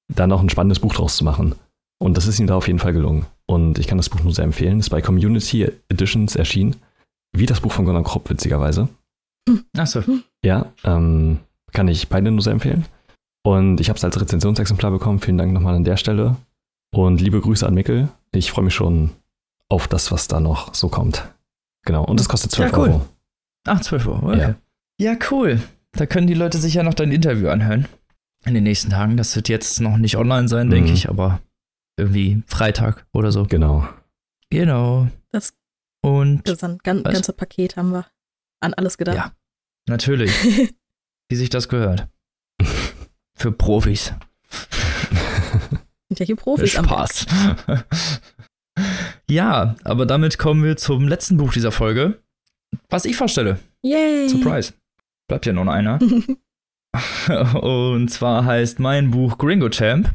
da 0.09 0.27
noch 0.27 0.43
ein 0.43 0.51
spannendes 0.51 0.81
Buch 0.81 0.95
draus 0.95 1.17
zu 1.17 1.25
machen. 1.25 1.55
Und 2.01 2.17
das 2.17 2.27
ist 2.27 2.41
ihm 2.41 2.49
da 2.49 2.57
auf 2.57 2.67
jeden 2.67 2.81
Fall 2.81 2.93
gelungen. 2.93 3.27
Und 3.47 3.79
ich 3.79 3.87
kann 3.87 3.99
das 3.99 4.09
Buch 4.09 4.23
nur 4.23 4.35
sehr 4.35 4.45
empfehlen. 4.45 4.81
Ist 4.81 4.91
bei 4.91 5.03
Community 5.03 5.71
Editions 5.89 6.35
erschienen. 6.35 6.77
Wie 7.33 7.47
das 7.47 7.61
Buch 7.61 7.73
von 7.73 7.85
Gunnar 7.85 8.03
Kropp, 8.03 8.31
witzigerweise. 8.31 8.89
Achso. 9.77 10.03
Ja, 10.45 10.67
ähm, 10.85 11.39
kann 11.73 11.89
ich 11.89 12.09
beide 12.09 12.31
nur 12.31 12.43
sehr 12.43 12.53
empfehlen. 12.53 12.87
Und 13.47 13.81
ich 13.81 13.89
habe 13.89 13.99
es 13.99 14.05
als 14.05 14.21
Rezensionsexemplar 14.21 14.91
bekommen. 14.91 15.21
Vielen 15.21 15.39
Dank 15.39 15.53
nochmal 15.53 15.75
an 15.75 15.85
der 15.85 15.97
Stelle. 15.97 16.37
Und 16.95 17.21
liebe 17.21 17.41
Grüße 17.41 17.67
an 17.67 17.75
Mikkel. 17.75 18.09
Ich 18.33 18.51
freue 18.51 18.65
mich 18.65 18.75
schon 18.75 19.11
auf 19.69 19.87
das, 19.87 20.11
was 20.11 20.29
da 20.29 20.41
noch 20.41 20.75
so 20.75 20.89
kommt. 20.89 21.29
Genau. 21.85 22.05
Und 22.05 22.21
es 22.21 22.29
kostet 22.29 22.53
12 22.53 22.73
ja, 22.73 22.79
cool. 22.79 22.89
Euro. 22.89 23.09
Ach, 23.67 23.81
12 23.81 24.07
Euro. 24.07 24.29
Okay. 24.29 24.55
Ja. 24.99 25.13
ja, 25.13 25.19
cool. 25.31 25.61
Da 25.93 26.07
können 26.07 26.27
die 26.27 26.35
Leute 26.35 26.59
sich 26.59 26.75
ja 26.75 26.83
noch 26.83 26.95
dein 26.95 27.13
Interview 27.13 27.49
anhören. 27.49 27.87
In 28.47 28.55
den 28.55 28.65
nächsten 28.65 28.91
Tagen. 28.91 29.17
Das 29.17 29.37
wird 29.37 29.49
jetzt 29.49 29.81
noch 29.81 29.99
nicht 29.99 30.17
online 30.17 30.49
sein, 30.49 30.69
mhm. 30.69 30.73
denke 30.73 30.93
ich, 30.93 31.09
aber 31.09 31.41
irgendwie 31.99 32.43
Freitag 32.47 33.07
oder 33.13 33.31
so. 33.31 33.45
Genau. 33.45 33.87
Genau. 34.51 35.09
Das, 35.33 35.55
Und 36.03 36.49
das 36.49 36.61
gan 36.61 37.03
ganze 37.03 37.33
Paket 37.33 37.77
haben 37.77 37.91
wir 37.91 38.07
an 38.61 38.75
alles 38.75 38.97
gedacht. 38.97 39.17
Ja, 39.17 39.33
natürlich. 39.89 40.33
Wie 41.29 41.37
sich 41.37 41.51
das 41.51 41.69
gehört. 41.69 42.09
Für 43.37 43.53
Profis. 43.53 44.13
Hier 46.17 46.37
Profis 46.37 46.73
Spaß. 46.73 47.27
ja, 49.31 49.75
aber 49.85 50.07
damit 50.07 50.39
kommen 50.39 50.63
wir 50.63 50.77
zum 50.77 51.09
letzten 51.09 51.37
Buch 51.37 51.53
dieser 51.53 51.73
Folge, 51.73 52.23
was 52.89 53.05
ich 53.05 53.17
vorstelle. 53.17 53.59
Yay! 53.83 54.29
Surprise. 54.29 54.75
Bleibt 55.29 55.47
ja 55.47 55.53
noch 55.53 55.67
einer. 55.67 55.99
Und 57.61 58.09
zwar 58.09 58.45
heißt 58.45 58.79
mein 58.79 59.11
Buch 59.11 59.39
Gringo 59.39 59.69
Champ 59.69 60.15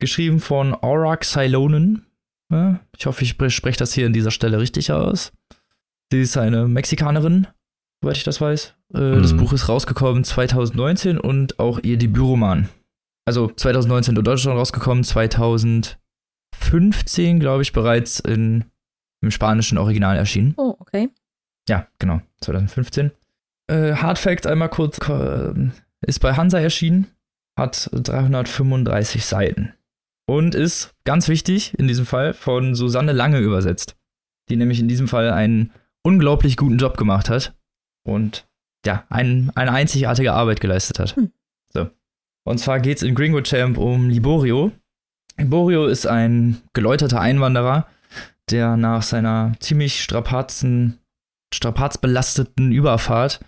geschrieben 0.00 0.40
von 0.40 0.74
Aurak 0.74 1.24
Silonen. 1.24 2.06
Ich 2.96 3.06
hoffe, 3.06 3.22
ich 3.24 3.36
spreche 3.54 3.78
das 3.78 3.92
hier 3.92 4.06
an 4.06 4.12
dieser 4.12 4.32
Stelle 4.32 4.58
richtig 4.58 4.90
aus. 4.90 5.32
Sie 6.10 6.22
ist 6.22 6.36
eine 6.36 6.66
Mexikanerin, 6.66 7.46
soweit 8.02 8.16
ich 8.16 8.24
das 8.24 8.40
weiß. 8.40 8.74
Mhm. 8.92 9.22
Das 9.22 9.36
Buch 9.36 9.52
ist 9.52 9.68
rausgekommen 9.68 10.24
2019 10.24 11.18
und 11.18 11.58
auch 11.58 11.80
ihr 11.82 11.98
Debütroman. 11.98 12.68
Also 13.26 13.48
2019 13.48 14.16
in 14.16 14.24
Deutschland 14.24 14.58
rausgekommen, 14.58 15.04
2015, 15.04 17.38
glaube 17.38 17.62
ich, 17.62 17.72
bereits 17.72 18.20
in, 18.20 18.64
im 19.22 19.30
spanischen 19.30 19.78
Original 19.78 20.16
erschienen. 20.16 20.54
Oh, 20.56 20.74
okay. 20.78 21.10
Ja, 21.68 21.86
genau, 21.98 22.20
2015. 22.40 23.10
Äh, 23.68 23.94
Hard 23.94 24.18
Fact 24.18 24.46
einmal 24.46 24.70
kurz, 24.70 24.98
äh, 25.08 25.52
ist 26.00 26.20
bei 26.20 26.34
Hansa 26.34 26.58
erschienen, 26.58 27.06
hat 27.56 27.90
335 27.92 29.24
Seiten 29.24 29.74
und 30.26 30.54
ist 30.54 30.94
ganz 31.04 31.28
wichtig 31.28 31.78
in 31.78 31.86
diesem 31.86 32.06
Fall 32.06 32.32
von 32.32 32.74
Susanne 32.74 33.12
Lange 33.12 33.38
übersetzt, 33.38 33.96
die 34.48 34.56
nämlich 34.56 34.80
in 34.80 34.88
diesem 34.88 35.06
Fall 35.06 35.30
einen 35.30 35.72
unglaublich 36.02 36.56
guten 36.56 36.78
Job 36.78 36.96
gemacht 36.96 37.28
hat 37.28 37.54
und 38.10 38.46
ja, 38.84 39.04
ein, 39.08 39.50
eine 39.54 39.72
einzigartige 39.72 40.32
Arbeit 40.32 40.60
geleistet 40.60 40.98
hat. 40.98 41.16
Hm. 41.16 41.30
So. 41.72 41.88
Und 42.44 42.58
zwar 42.58 42.80
geht 42.80 42.98
es 42.98 43.02
in 43.02 43.14
Gringo 43.14 43.40
Champ 43.42 43.78
um 43.78 44.08
Liborio. 44.08 44.72
Liborio 45.36 45.86
ist 45.86 46.06
ein 46.06 46.60
geläuterter 46.72 47.20
Einwanderer, 47.20 47.86
der 48.50 48.76
nach 48.76 49.02
seiner 49.02 49.52
ziemlich 49.60 50.02
strapazen, 50.02 50.98
strapazbelasteten 51.54 52.72
Überfahrt 52.72 53.40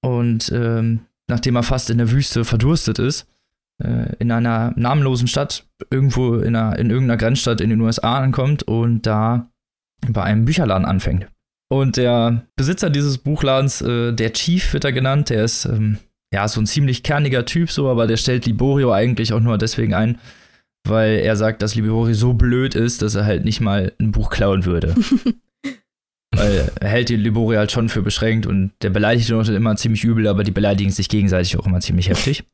und 0.00 0.50
ähm, 0.52 1.06
nachdem 1.28 1.56
er 1.56 1.62
fast 1.62 1.90
in 1.90 1.98
der 1.98 2.10
Wüste 2.10 2.44
verdurstet 2.44 2.98
ist, 2.98 3.26
äh, 3.78 4.14
in 4.18 4.30
einer 4.30 4.72
namenlosen 4.76 5.28
Stadt, 5.28 5.64
irgendwo 5.90 6.36
in, 6.36 6.54
einer, 6.56 6.78
in 6.78 6.90
irgendeiner 6.90 7.16
Grenzstadt 7.16 7.60
in 7.60 7.70
den 7.70 7.80
USA 7.80 8.18
ankommt 8.18 8.64
und 8.64 9.06
da 9.06 9.50
bei 10.08 10.22
einem 10.22 10.44
Bücherladen 10.44 10.84
anfängt. 10.84 11.28
Und 11.72 11.96
der 11.96 12.44
Besitzer 12.54 12.90
dieses 12.90 13.16
Buchladens, 13.16 13.80
äh, 13.80 14.12
der 14.12 14.34
Chief 14.34 14.74
wird 14.74 14.84
er 14.84 14.92
genannt, 14.92 15.30
der 15.30 15.42
ist 15.42 15.64
ähm, 15.64 15.96
ja 16.30 16.46
so 16.46 16.60
ein 16.60 16.66
ziemlich 16.66 17.02
kerniger 17.02 17.46
Typ 17.46 17.70
so, 17.70 17.88
aber 17.88 18.06
der 18.06 18.18
stellt 18.18 18.44
Liborio 18.44 18.92
eigentlich 18.92 19.32
auch 19.32 19.40
nur 19.40 19.56
deswegen 19.56 19.94
ein, 19.94 20.18
weil 20.86 21.20
er 21.20 21.34
sagt, 21.34 21.62
dass 21.62 21.74
Liborio 21.74 22.12
so 22.12 22.34
blöd 22.34 22.74
ist, 22.74 23.00
dass 23.00 23.14
er 23.14 23.24
halt 23.24 23.46
nicht 23.46 23.62
mal 23.62 23.90
ein 23.98 24.12
Buch 24.12 24.28
klauen 24.28 24.66
würde. 24.66 24.94
weil 26.36 26.70
er 26.78 26.88
hält 26.90 27.08
die 27.08 27.16
Liborio 27.16 27.60
halt 27.60 27.72
schon 27.72 27.88
für 27.88 28.02
beschränkt 28.02 28.44
und 28.44 28.72
der 28.82 28.90
beleidigt 28.90 29.30
ihn 29.30 29.40
immer 29.40 29.74
ziemlich 29.76 30.04
übel, 30.04 30.28
aber 30.28 30.44
die 30.44 30.50
beleidigen 30.50 30.90
sich 30.90 31.08
gegenseitig 31.08 31.56
auch 31.56 31.64
immer 31.64 31.80
ziemlich 31.80 32.10
heftig. 32.10 32.44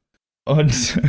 Und 0.48 1.00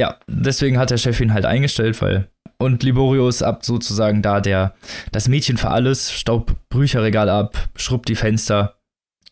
ja, 0.00 0.16
deswegen 0.26 0.78
hat 0.78 0.88
der 0.88 0.96
Chef 0.96 1.20
ihn 1.20 1.34
halt 1.34 1.44
eingestellt, 1.44 2.00
weil. 2.00 2.30
Und 2.58 2.82
Liborio 2.82 3.28
ist 3.28 3.42
ab 3.42 3.66
sozusagen 3.66 4.22
da 4.22 4.40
der, 4.40 4.74
das 5.12 5.28
Mädchen 5.28 5.58
für 5.58 5.68
alles, 5.68 6.10
staubt 6.10 6.54
Bücherregal 6.70 7.28
ab, 7.28 7.68
schrubbt 7.76 8.08
die 8.08 8.14
Fenster 8.14 8.80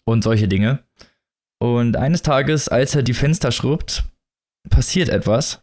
und 0.04 0.22
solche 0.22 0.46
Dinge. 0.46 0.80
Und 1.58 1.96
eines 1.96 2.20
Tages, 2.20 2.68
als 2.68 2.94
er 2.94 3.02
die 3.02 3.14
Fenster 3.14 3.50
schrubbt, 3.50 4.04
passiert 4.68 5.08
etwas. 5.08 5.62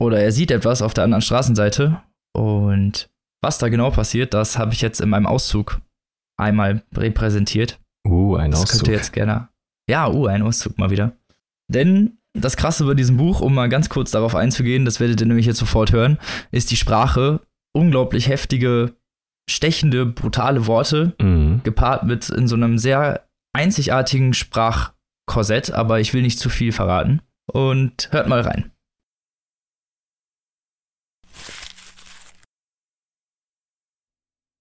Oder 0.00 0.20
er 0.20 0.30
sieht 0.30 0.52
etwas 0.52 0.82
auf 0.82 0.94
der 0.94 1.02
anderen 1.02 1.22
Straßenseite. 1.22 2.00
Und 2.32 3.10
was 3.42 3.58
da 3.58 3.68
genau 3.68 3.90
passiert, 3.90 4.34
das 4.34 4.56
habe 4.56 4.72
ich 4.72 4.80
jetzt 4.80 5.00
in 5.00 5.08
meinem 5.08 5.26
Auszug 5.26 5.80
einmal 6.40 6.84
repräsentiert. 6.96 7.80
Uh, 8.06 8.36
ein 8.36 8.52
das 8.52 8.62
Auszug. 8.62 8.70
Das 8.70 8.78
könnt 8.78 8.88
ihr 8.88 8.96
jetzt 8.96 9.12
gerne. 9.12 9.48
Ja, 9.90 10.08
uh, 10.08 10.26
ein 10.26 10.42
Auszug 10.42 10.78
mal 10.78 10.90
wieder. 10.90 11.16
Denn 11.68 12.18
das 12.34 12.56
Krasse 12.56 12.84
bei 12.84 12.94
diesem 12.94 13.16
Buch, 13.16 13.40
um 13.40 13.54
mal 13.54 13.68
ganz 13.68 13.88
kurz 13.88 14.10
darauf 14.10 14.34
einzugehen, 14.34 14.84
das 14.84 15.00
werdet 15.00 15.20
ihr 15.20 15.26
nämlich 15.26 15.46
jetzt 15.46 15.58
sofort 15.58 15.92
hören, 15.92 16.18
ist 16.50 16.70
die 16.70 16.76
Sprache. 16.76 17.40
Unglaublich 17.72 18.28
heftige, 18.28 18.94
stechende, 19.48 20.06
brutale 20.06 20.66
Worte, 20.66 21.14
mhm. 21.20 21.60
gepaart 21.64 22.04
mit 22.04 22.28
in 22.28 22.46
so 22.46 22.54
einem 22.54 22.78
sehr 22.78 23.26
einzigartigen 23.52 24.34
Sprachkorsett, 24.34 25.72
aber 25.72 26.00
ich 26.00 26.12
will 26.14 26.22
nicht 26.22 26.38
zu 26.38 26.48
viel 26.48 26.72
verraten. 26.72 27.22
Und 27.46 28.08
hört 28.10 28.28
mal 28.28 28.40
rein. 28.40 28.70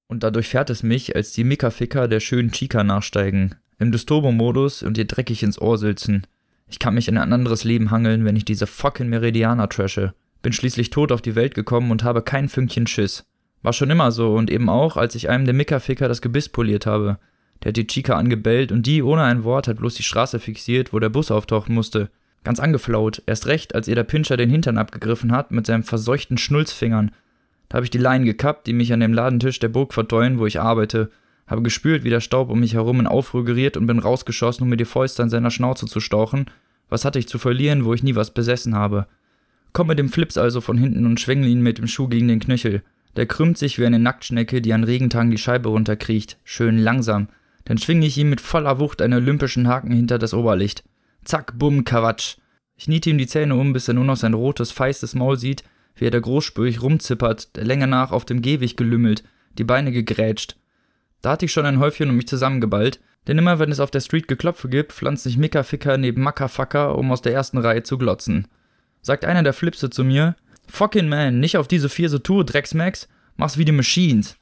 Und 0.10 0.22
dadurch 0.22 0.48
fährt 0.48 0.70
es 0.70 0.84
mich, 0.84 1.16
als 1.16 1.32
die 1.32 1.44
Mika-Ficker 1.44 2.08
der 2.08 2.20
schönen 2.20 2.52
Chica 2.52 2.84
nachsteigen, 2.84 3.56
im 3.80 3.92
Disturbo-Modus 3.92 4.84
und 4.84 4.98
ihr 4.98 5.06
dreckig 5.06 5.42
ins 5.42 5.60
Ohr 5.60 5.78
sülzen. 5.78 6.28
Ich 6.74 6.80
kann 6.80 6.96
mich 6.96 7.08
in 7.08 7.20
ein 7.20 7.34
anderes 7.34 7.66
Leben 7.66 7.92
hangeln, 7.92 8.26
wenn 8.26 8.36
ich 8.36 8.46
diese 8.46 8.66
fucking 8.66 9.08
Meridianer 9.08 9.70
trashe. 9.70 10.16
Bin 10.42 10.54
schließlich 10.54 10.90
tot 10.90 11.12
auf 11.12 11.22
die 11.22 11.36
Welt 11.36 11.54
gekommen 11.54 11.92
und 11.92 12.04
habe 12.04 12.24
kein 12.24 12.50
Fünkchen 12.50 12.88
Schiss. 12.88 13.26
War 13.62 13.74
schon 13.74 13.92
immer 13.92 14.12
so 14.12 14.34
und 14.34 14.50
eben 14.50 14.70
auch, 14.70 14.98
als 14.98 15.14
ich 15.14 15.30
einem 15.30 15.46
der 15.46 15.54
Mickerficker 15.54 16.08
das 16.08 16.24
Gebiss 16.24 16.50
poliert 16.50 16.88
habe. 16.88 17.20
Der 17.62 17.70
hat 17.70 17.78
die 17.78 17.86
Chica 17.86 18.16
angebellt 18.16 18.72
und 18.72 18.88
die 18.88 19.04
ohne 19.04 19.22
ein 19.22 19.44
Wort 19.44 19.68
hat 19.68 19.78
bloß 19.78 19.94
die 19.94 20.02
Straße 20.02 20.40
fixiert, 20.40 20.94
wo 20.94 20.98
der 20.98 21.10
Bus 21.10 21.30
auftauchen 21.30 21.76
musste. 21.76 22.10
Ganz 22.44 22.60
angeflaut. 22.60 23.22
Erst 23.28 23.46
recht, 23.46 23.76
als 23.76 23.88
ihr 23.88 23.94
der 23.94 24.04
Pinscher 24.04 24.36
den 24.36 24.50
Hintern 24.50 24.80
abgegriffen 24.80 25.32
hat 25.32 25.52
mit 25.52 25.68
seinen 25.68 25.84
verseuchten 25.84 26.40
Schnulzfingern. 26.40 27.12
Da 27.70 27.76
habe 27.76 27.86
ich 27.86 27.92
die 27.92 28.00
Leinen 28.00 28.26
gekappt, 28.26 28.66
die 28.66 28.74
mich 28.74 28.92
an 28.94 29.00
dem 29.00 29.14
Ladentisch 29.14 29.60
der 29.60 29.70
Burg 29.70 29.94
verteuern, 29.94 30.40
wo 30.40 30.48
ich 30.48 30.60
arbeite. 30.60 31.12
Habe 31.48 31.62
gespürt, 31.62 32.04
wie 32.04 32.10
der 32.10 32.22
Staub 32.22 32.50
um 32.50 32.60
mich 32.60 32.74
herum 32.74 33.00
in 33.00 33.08
Aufruhr 33.08 33.46
geriert 33.46 33.78
und 33.78 33.88
bin 33.88 34.00
rausgeschossen, 34.00 34.64
um 34.64 34.70
mir 34.70 34.78
die 34.78 34.86
Fäuste 34.86 35.24
an 35.24 35.30
seiner 35.30 35.52
Schnauze 35.52 35.86
zu 35.86 36.00
stauchen 36.00 36.46
was 36.94 37.06
hatte 37.06 37.18
ich 37.18 37.28
zu 37.28 37.40
verlieren, 37.40 37.86
wo 37.86 37.96
ich 37.96 38.04
nie 38.04 38.14
was 38.14 38.36
besessen 38.36 38.76
habe? 38.76 39.08
Komm 39.74 39.88
mit 39.88 39.98
dem 39.98 40.10
Flips 40.10 40.38
also 40.38 40.62
von 40.62 40.78
hinten 40.78 41.08
und 41.08 41.20
schwängle 41.20 41.50
ihn 41.50 41.62
mit 41.62 41.80
dem 41.80 41.88
Schuh 41.88 42.08
gegen 42.08 42.28
den 42.28 42.40
Knöchel. 42.40 42.84
Der 43.16 43.26
krümmt 43.26 43.58
sich 43.58 43.80
wie 43.80 43.86
eine 43.88 43.98
Nacktschnecke, 43.98 44.62
die 44.62 44.74
an 44.74 44.84
Regentagen 44.84 45.32
die 45.32 45.40
Scheibe 45.40 45.70
runterkriecht. 45.70 46.38
Schön 46.44 46.78
langsam. 46.78 47.30
Dann 47.66 47.80
schwinge 47.80 48.06
ich 48.06 48.18
ihm 48.20 48.30
mit 48.30 48.42
voller 48.42 48.80
Wucht 48.80 49.02
einen 49.02 49.16
olympischen 49.16 49.68
Haken 49.68 49.92
hinter 49.92 50.20
das 50.20 50.36
Oberlicht. 50.36 50.84
Zack, 51.24 51.58
bumm, 51.58 51.84
Kawatsch. 51.84 52.38
Ich 52.76 52.88
niete 52.88 53.10
ihm 53.10 53.18
die 53.18 53.26
Zähne 53.26 53.56
um, 53.56 53.74
bis 53.74 53.88
er 53.88 53.96
nur 53.96 54.06
noch 54.06 54.18
sein 54.18 54.36
rotes, 54.36 54.72
feistes 54.72 55.16
Maul 55.16 55.38
sieht, 55.38 55.64
wie 55.96 56.06
er 56.06 56.12
da 56.12 56.20
großspürig 56.20 56.84
rumzippert, 56.84 57.56
der 57.56 57.66
Länge 57.66 57.88
nach 57.88 58.12
auf 58.12 58.26
dem 58.26 58.44
Gehweg 58.44 58.78
gelümmelt, 58.78 59.24
die 59.58 59.64
Beine 59.64 59.92
gegrätscht. 59.92 60.58
Da 61.24 61.32
hatte 61.32 61.46
ich 61.46 61.54
schon 61.54 61.66
ein 61.66 61.80
Häufchen 61.80 62.10
um 62.10 62.18
mich 62.18 62.28
zusammengeballt, 62.28 63.00
denn 63.28 63.38
immer 63.38 63.58
wenn 63.58 63.72
es 63.72 63.80
auf 63.80 63.90
der 63.90 64.02
Street 64.02 64.28
Geklopfe 64.28 64.68
gibt, 64.68 64.92
pflanzt 64.92 65.24
sich 65.24 65.38
Mickerficker 65.38 65.98
neben 65.98 66.22
Mackerfacker, 66.22 66.98
um 66.98 67.12
aus 67.14 67.22
der 67.22 67.34
ersten 67.34 67.58
Reihe 67.58 67.82
zu 67.82 67.98
glotzen. 67.98 68.50
Sagt 69.02 69.24
einer 69.24 69.42
der 69.42 69.54
Flipse 69.54 69.90
zu 69.90 70.04
mir, 70.04 70.36
Fucking 70.68 71.08
man, 71.08 71.40
nicht 71.40 71.58
auf 71.58 71.70
diese 71.70 71.88
vier 71.88 72.10
so 72.10 72.20
tue, 72.20 72.44
Drecksmax, 72.44 73.08
mach's 73.38 73.58
wie 73.58 73.64
die 73.64 73.72
Machines. 73.72 74.36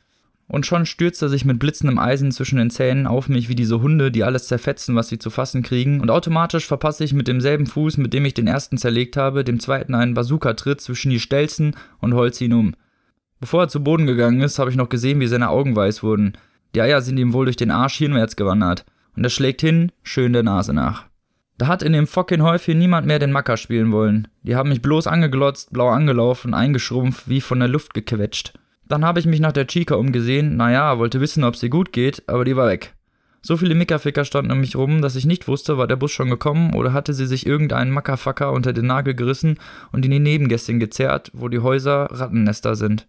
Und 0.47 0.65
schon 0.65 0.87
stürzt 0.87 1.21
er 1.21 1.29
sich 1.29 1.45
mit 1.45 1.59
blitzendem 1.59 1.99
Eisen 1.99 2.31
zwischen 2.31 2.57
den 2.57 2.71
Zähnen 2.71 3.05
auf 3.05 3.29
mich 3.29 3.47
wie 3.47 3.55
diese 3.55 3.81
Hunde, 3.81 4.11
die 4.11 4.23
alles 4.23 4.47
zerfetzen, 4.47 4.95
was 4.95 5.07
sie 5.07 5.19
zu 5.19 5.29
fassen 5.29 5.61
kriegen, 5.61 6.01
und 6.01 6.09
automatisch 6.09 6.65
verpasse 6.65 7.03
ich 7.03 7.13
mit 7.13 7.27
demselben 7.27 7.67
Fuß, 7.67 7.97
mit 7.97 8.11
dem 8.11 8.25
ich 8.25 8.33
den 8.33 8.47
ersten 8.47 8.77
zerlegt 8.77 9.17
habe, 9.17 9.43
dem 9.43 9.59
zweiten 9.59 9.93
einen 9.93 10.15
Bazooka-Tritt 10.15 10.81
zwischen 10.81 11.11
die 11.11 11.19
Stelzen 11.19 11.75
und 11.99 12.15
holz 12.15 12.41
ihn 12.41 12.53
um. 12.53 12.75
Bevor 13.39 13.63
er 13.63 13.69
zu 13.69 13.83
Boden 13.83 14.07
gegangen 14.07 14.41
ist, 14.41 14.57
habe 14.57 14.71
ich 14.71 14.75
noch 14.75 14.89
gesehen, 14.89 15.19
wie 15.19 15.27
seine 15.27 15.49
Augen 15.49 15.75
weiß 15.75 16.01
wurden. 16.01 16.33
Die 16.73 16.81
Eier 16.81 17.01
sind 17.01 17.17
ihm 17.17 17.33
wohl 17.33 17.45
durch 17.45 17.57
den 17.57 17.71
Arsch 17.71 17.95
hinwärts 17.95 18.35
gewandert. 18.35 18.85
Und 19.15 19.23
er 19.23 19.29
schlägt 19.29 19.61
hin, 19.61 19.91
schön 20.03 20.33
der 20.33 20.43
Nase 20.43 20.73
nach. 20.73 21.05
Da 21.57 21.67
hat 21.67 21.83
in 21.83 21.93
dem 21.93 22.07
fucking 22.07 22.41
Häufchen 22.41 22.79
niemand 22.79 23.05
mehr 23.05 23.19
den 23.19 23.31
Macker 23.31 23.57
spielen 23.57 23.91
wollen. 23.91 24.27
Die 24.41 24.55
haben 24.55 24.69
mich 24.69 24.81
bloß 24.81 25.05
angeglotzt, 25.07 25.71
blau 25.71 25.89
angelaufen, 25.89 26.53
eingeschrumpft, 26.53 27.29
wie 27.29 27.41
von 27.41 27.59
der 27.59 27.67
Luft 27.67 27.93
gequetscht. 27.93 28.53
Dann 28.87 29.05
habe 29.05 29.19
ich 29.19 29.25
mich 29.25 29.39
nach 29.39 29.51
der 29.51 29.67
Chica 29.67 29.95
umgesehen, 29.95 30.57
naja, 30.57 30.97
wollte 30.97 31.21
wissen, 31.21 31.43
ob 31.43 31.55
sie 31.55 31.69
gut 31.69 31.93
geht, 31.93 32.23
aber 32.27 32.45
die 32.45 32.55
war 32.55 32.67
weg. 32.67 32.95
So 33.43 33.57
viele 33.57 33.73
Mickerficker 33.73 34.25
standen 34.25 34.51
um 34.51 34.59
mich 34.59 34.75
rum, 34.75 35.01
dass 35.01 35.15
ich 35.15 35.25
nicht 35.25 35.47
wusste, 35.47 35.77
war 35.77 35.87
der 35.87 35.95
Bus 35.95 36.11
schon 36.11 36.29
gekommen 36.29 36.75
oder 36.75 36.93
hatte 36.93 37.13
sie 37.13 37.25
sich 37.25 37.47
irgendeinen 37.47 37.91
Mackerfacker 37.91 38.51
unter 38.51 38.71
den 38.71 38.85
Nagel 38.87 39.15
gerissen 39.15 39.57
und 39.91 40.05
in 40.05 40.11
die 40.11 40.19
Nebengässchen 40.19 40.79
gezerrt, 40.79 41.31
wo 41.33 41.47
die 41.47 41.59
Häuser 41.59 42.07
Rattennester 42.11 42.75
sind. 42.75 43.07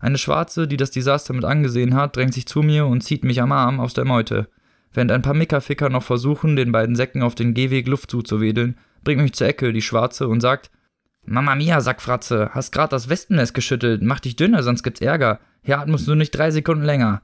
Eine 0.00 0.18
Schwarze, 0.18 0.66
die 0.66 0.78
das 0.78 0.90
Desaster 0.90 1.34
mit 1.34 1.44
angesehen 1.44 1.94
hat, 1.94 2.16
drängt 2.16 2.34
sich 2.34 2.46
zu 2.46 2.62
mir 2.62 2.86
und 2.86 3.02
zieht 3.02 3.22
mich 3.22 3.40
am 3.40 3.52
Arm 3.52 3.80
aus 3.80 3.94
der 3.94 4.06
Meute. 4.06 4.48
Während 4.92 5.12
ein 5.12 5.22
paar 5.22 5.34
Mickerficker 5.34 5.90
noch 5.90 6.02
versuchen, 6.02 6.56
den 6.56 6.72
beiden 6.72 6.96
Säcken 6.96 7.22
auf 7.22 7.34
den 7.34 7.54
Gehweg 7.54 7.86
Luft 7.86 8.10
zuzuwedeln, 8.10 8.78
bringt 9.04 9.22
mich 9.22 9.34
zur 9.34 9.46
Ecke 9.46 9.72
die 9.72 9.82
Schwarze 9.82 10.26
und 10.26 10.40
sagt: 10.40 10.70
Mama 11.24 11.54
mia, 11.54 11.80
Sackfratze, 11.80 12.50
hast 12.54 12.72
grad 12.72 12.92
das 12.92 13.08
Wespennest 13.10 13.54
geschüttelt, 13.54 14.02
mach 14.02 14.20
dich 14.20 14.36
dünner, 14.36 14.62
sonst 14.62 14.82
gibt's 14.82 15.02
Ärger. 15.02 15.38
Hier 15.62 15.78
atmest 15.78 16.08
du 16.08 16.14
nicht 16.14 16.30
drei 16.30 16.50
Sekunden 16.50 16.84
länger. 16.84 17.20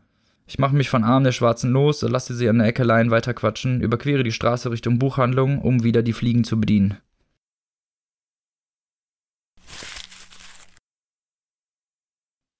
Ich 0.46 0.58
mache 0.58 0.76
mich 0.76 0.90
von 0.90 1.02
Arm 1.02 1.24
der 1.24 1.32
Schwarzen 1.32 1.72
los, 1.72 2.02
lasse 2.02 2.34
sie 2.34 2.48
an 2.48 2.58
der 2.58 2.68
Eckelein 2.68 3.10
weiterquatschen, 3.10 3.80
überquere 3.80 4.22
die 4.22 4.32
Straße 4.32 4.70
Richtung 4.70 4.98
Buchhandlung, 4.98 5.60
um 5.60 5.82
wieder 5.82 6.02
die 6.02 6.12
Fliegen 6.12 6.44
zu 6.44 6.60
bedienen. 6.60 6.98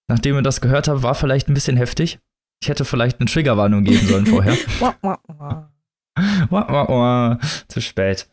Nachdem 0.09 0.36
ihr 0.36 0.42
das 0.42 0.61
gehört 0.61 0.88
habt, 0.88 1.02
war 1.02 1.14
vielleicht 1.14 1.48
ein 1.48 1.54
bisschen 1.54 1.76
heftig. 1.76 2.18
Ich 2.62 2.68
hätte 2.68 2.84
vielleicht 2.84 3.20
eine 3.20 3.28
Triggerwarnung 3.28 3.84
geben 3.84 4.07
sollen 4.07 4.26
vorher. 4.26 4.57
Zu 7.68 7.80
spät. 7.80 8.28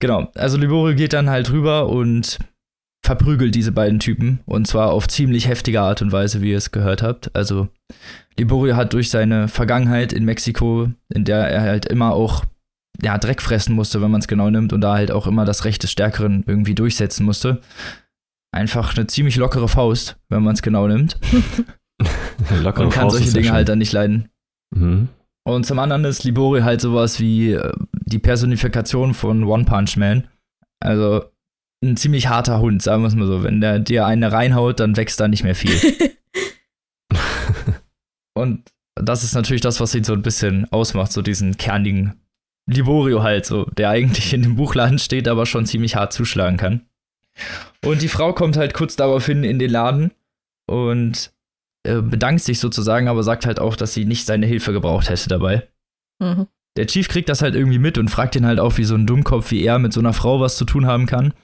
Genau, 0.00 0.30
also 0.34 0.56
Liborio 0.58 0.94
geht 0.94 1.12
dann 1.12 1.28
halt 1.28 1.50
rüber 1.50 1.88
und 1.88 2.38
verprügelt 3.04 3.54
diese 3.54 3.72
beiden 3.72 3.98
Typen. 3.98 4.40
Und 4.46 4.66
zwar 4.66 4.92
auf 4.92 5.08
ziemlich 5.08 5.48
heftige 5.48 5.80
Art 5.80 6.02
und 6.02 6.12
Weise, 6.12 6.42
wie 6.42 6.50
ihr 6.50 6.58
es 6.58 6.70
gehört 6.70 7.02
habt. 7.02 7.34
Also 7.34 7.68
Liborio 8.36 8.76
hat 8.76 8.92
durch 8.92 9.10
seine 9.10 9.48
Vergangenheit 9.48 10.12
in 10.12 10.24
Mexiko, 10.24 10.90
in 11.12 11.24
der 11.24 11.48
er 11.48 11.62
halt 11.62 11.86
immer 11.86 12.12
auch 12.12 12.44
ja, 13.00 13.16
Dreck 13.18 13.40
fressen 13.40 13.74
musste, 13.74 14.02
wenn 14.02 14.10
man 14.10 14.20
es 14.20 14.28
genau 14.28 14.50
nimmt, 14.50 14.72
und 14.72 14.80
da 14.80 14.94
halt 14.94 15.10
auch 15.10 15.26
immer 15.26 15.44
das 15.44 15.64
Recht 15.64 15.82
des 15.82 15.90
Stärkeren 15.90 16.44
irgendwie 16.46 16.74
durchsetzen 16.74 17.24
musste. 17.24 17.60
Einfach 18.52 18.96
eine 18.96 19.06
ziemlich 19.06 19.36
lockere 19.36 19.68
Faust, 19.68 20.18
wenn 20.28 20.42
man 20.42 20.54
es 20.54 20.62
genau 20.62 20.86
nimmt. 20.86 21.18
lockere 22.62 22.84
und 22.84 22.92
kann 22.92 23.02
Faust 23.04 23.16
solche 23.16 23.32
Dinge 23.32 23.52
halt 23.52 23.68
dann 23.68 23.78
nicht 23.78 23.92
leiden. 23.92 24.30
Mhm. 24.74 25.08
Und 25.46 25.64
zum 25.64 25.78
anderen 25.78 26.04
ist 26.04 26.24
Libori 26.24 26.60
halt 26.60 26.80
sowas 26.80 27.20
wie 27.20 27.52
äh, 27.52 27.72
die 28.04 28.18
Personifikation 28.18 29.14
von 29.14 29.44
One 29.44 29.64
Punch 29.64 29.96
Man. 29.96 30.28
Also 30.80 31.24
ein 31.82 31.96
ziemlich 31.96 32.28
harter 32.28 32.60
Hund, 32.60 32.82
sagen 32.82 33.02
wir 33.02 33.08
es 33.08 33.14
mal 33.14 33.26
so. 33.26 33.42
Wenn 33.42 33.60
der 33.60 33.78
dir 33.78 34.06
eine 34.06 34.32
reinhaut, 34.32 34.80
dann 34.80 34.96
wächst 34.96 35.20
da 35.20 35.28
nicht 35.28 35.44
mehr 35.44 35.54
viel. 35.54 35.76
und 38.34 38.70
das 38.94 39.24
ist 39.24 39.34
natürlich 39.34 39.62
das, 39.62 39.80
was 39.80 39.94
ihn 39.94 40.04
so 40.04 40.12
ein 40.12 40.22
bisschen 40.22 40.70
ausmacht, 40.72 41.12
so 41.12 41.22
diesen 41.22 41.56
kernigen 41.56 42.20
Liborio 42.68 43.22
halt, 43.22 43.46
so, 43.46 43.64
der 43.64 43.90
eigentlich 43.90 44.34
in 44.34 44.42
dem 44.42 44.56
Buchladen 44.56 44.98
steht, 44.98 45.28
aber 45.28 45.46
schon 45.46 45.66
ziemlich 45.66 45.96
hart 45.96 46.12
zuschlagen 46.12 46.58
kann. 46.58 46.86
Und 47.84 48.02
die 48.02 48.08
Frau 48.08 48.32
kommt 48.32 48.56
halt 48.56 48.74
kurz 48.74 48.96
daraufhin 48.96 49.44
in 49.44 49.58
den 49.58 49.70
Laden 49.70 50.12
und 50.68 51.32
äh, 51.86 52.00
bedankt 52.02 52.42
sich 52.42 52.58
sozusagen, 52.58 53.08
aber 53.08 53.22
sagt 53.22 53.46
halt 53.46 53.60
auch, 53.60 53.76
dass 53.76 53.94
sie 53.94 54.04
nicht 54.04 54.26
seine 54.26 54.46
Hilfe 54.46 54.72
gebraucht 54.72 55.08
hätte 55.08 55.28
dabei. 55.28 55.68
Mhm. 56.20 56.46
Der 56.76 56.86
Chief 56.86 57.08
kriegt 57.08 57.28
das 57.28 57.42
halt 57.42 57.54
irgendwie 57.54 57.78
mit 57.78 57.98
und 57.98 58.08
fragt 58.08 58.36
ihn 58.36 58.46
halt 58.46 58.60
auch, 58.60 58.78
wie 58.78 58.84
so 58.84 58.94
ein 58.94 59.06
Dummkopf 59.06 59.50
wie 59.50 59.64
er 59.64 59.78
mit 59.78 59.92
so 59.92 60.00
einer 60.00 60.12
Frau 60.12 60.40
was 60.40 60.56
zu 60.56 60.64
tun 60.64 60.86
haben 60.86 61.06
kann. 61.06 61.34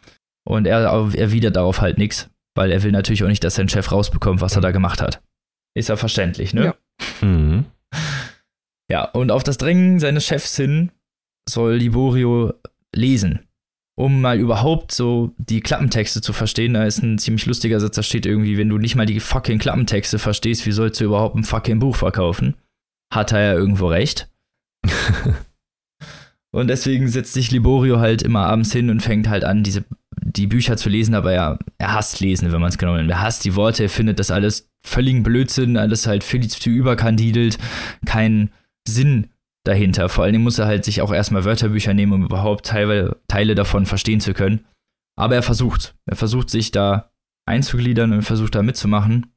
Und 0.46 0.66
er 0.66 0.80
erwidert 0.80 1.56
darauf 1.56 1.80
halt 1.80 1.98
nichts, 1.98 2.30
weil 2.54 2.70
er 2.70 2.82
will 2.82 2.92
natürlich 2.92 3.24
auch 3.24 3.28
nicht, 3.28 3.42
dass 3.42 3.54
sein 3.54 3.68
Chef 3.68 3.90
rausbekommt, 3.90 4.40
was 4.40 4.54
er 4.54 4.60
da 4.60 4.70
gemacht 4.70 5.00
hat. 5.00 5.22
Ist 5.76 5.88
ja 5.88 5.96
verständlich, 5.96 6.54
ne? 6.54 6.64
Ja. 6.66 6.74
Mhm. 7.26 7.64
Ja, 8.90 9.04
und 9.06 9.30
auf 9.30 9.42
das 9.42 9.56
Drängen 9.56 9.98
seines 9.98 10.26
Chefs 10.26 10.56
hin 10.56 10.92
soll 11.48 11.76
Liborio 11.76 12.52
lesen 12.94 13.40
um 13.96 14.20
mal 14.20 14.38
überhaupt 14.38 14.92
so 14.92 15.32
die 15.38 15.60
Klappentexte 15.60 16.20
zu 16.20 16.32
verstehen. 16.32 16.74
Da 16.74 16.84
ist 16.84 17.02
ein 17.02 17.18
ziemlich 17.18 17.46
lustiger 17.46 17.78
Satz, 17.80 17.96
da 17.96 18.02
steht 18.02 18.26
irgendwie, 18.26 18.58
wenn 18.58 18.68
du 18.68 18.78
nicht 18.78 18.96
mal 18.96 19.06
die 19.06 19.20
fucking 19.20 19.58
Klappentexte 19.58 20.18
verstehst, 20.18 20.66
wie 20.66 20.72
sollst 20.72 21.00
du 21.00 21.04
überhaupt 21.04 21.36
ein 21.36 21.44
fucking 21.44 21.78
Buch 21.78 21.96
verkaufen? 21.96 22.54
Hat 23.12 23.32
er 23.32 23.40
ja 23.40 23.52
irgendwo 23.54 23.86
recht. 23.86 24.28
und 26.50 26.68
deswegen 26.68 27.08
setzt 27.08 27.32
sich 27.34 27.50
Liborio 27.50 28.00
halt 28.00 28.22
immer 28.22 28.46
abends 28.46 28.72
hin 28.72 28.90
und 28.90 29.00
fängt 29.00 29.28
halt 29.28 29.44
an, 29.44 29.62
diese 29.62 29.84
die 30.36 30.46
Bücher 30.46 30.76
zu 30.76 30.88
lesen, 30.88 31.14
aber 31.14 31.32
er, 31.32 31.58
er 31.78 31.94
hasst 31.94 32.20
Lesen, 32.20 32.52
wenn 32.52 32.60
man 32.60 32.70
es 32.70 32.78
genau 32.78 32.96
nennt. 32.96 33.10
Er 33.10 33.20
hasst 33.20 33.44
die 33.44 33.54
Worte, 33.54 33.84
er 33.84 33.88
findet 33.88 34.18
das 34.18 34.30
alles 34.30 34.68
völligen 34.82 35.22
Blödsinn, 35.22 35.76
alles 35.76 36.06
halt 36.06 36.24
viel 36.24 36.46
zu 36.48 36.70
überkandidelt, 36.70 37.58
keinen 38.04 38.50
Sinn 38.86 39.28
dahinter. 39.64 40.08
Vor 40.08 40.24
allem 40.24 40.42
muss 40.42 40.58
er 40.58 40.66
halt 40.66 40.84
sich 40.84 41.02
auch 41.02 41.12
erstmal 41.12 41.44
Wörterbücher 41.44 41.94
nehmen, 41.94 42.12
um 42.12 42.24
überhaupt 42.24 42.66
Teile, 42.66 43.16
Teile 43.28 43.54
davon 43.54 43.86
verstehen 43.86 44.20
zu 44.20 44.34
können. 44.34 44.64
Aber 45.16 45.34
er 45.34 45.42
versucht. 45.42 45.94
Er 46.06 46.16
versucht 46.16 46.50
sich 46.50 46.70
da 46.70 47.10
einzugliedern 47.46 48.12
und 48.12 48.22
versucht 48.22 48.54
da 48.54 48.62
mitzumachen 48.62 49.32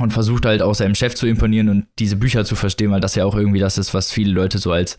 und 0.00 0.12
versucht 0.12 0.46
halt 0.46 0.62
auch 0.62 0.74
seinem 0.74 0.94
Chef 0.94 1.14
zu 1.14 1.26
imponieren 1.26 1.68
und 1.68 1.86
diese 1.98 2.16
Bücher 2.16 2.44
zu 2.44 2.56
verstehen, 2.56 2.90
weil 2.90 3.00
das 3.00 3.14
ja 3.14 3.24
auch 3.24 3.34
irgendwie 3.34 3.58
das 3.58 3.78
ist, 3.78 3.94
was 3.94 4.12
viele 4.12 4.32
Leute 4.32 4.58
so 4.58 4.72
als 4.72 4.98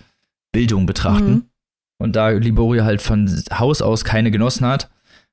Bildung 0.51 0.85
betrachten. 0.85 1.31
Mhm. 1.31 1.45
Und 2.01 2.15
da 2.15 2.29
Liborio 2.29 2.83
halt 2.83 3.01
von 3.01 3.27
Haus 3.51 3.81
aus 3.81 4.05
keine 4.05 4.31
genossen 4.31 4.65
hat, 4.65 4.89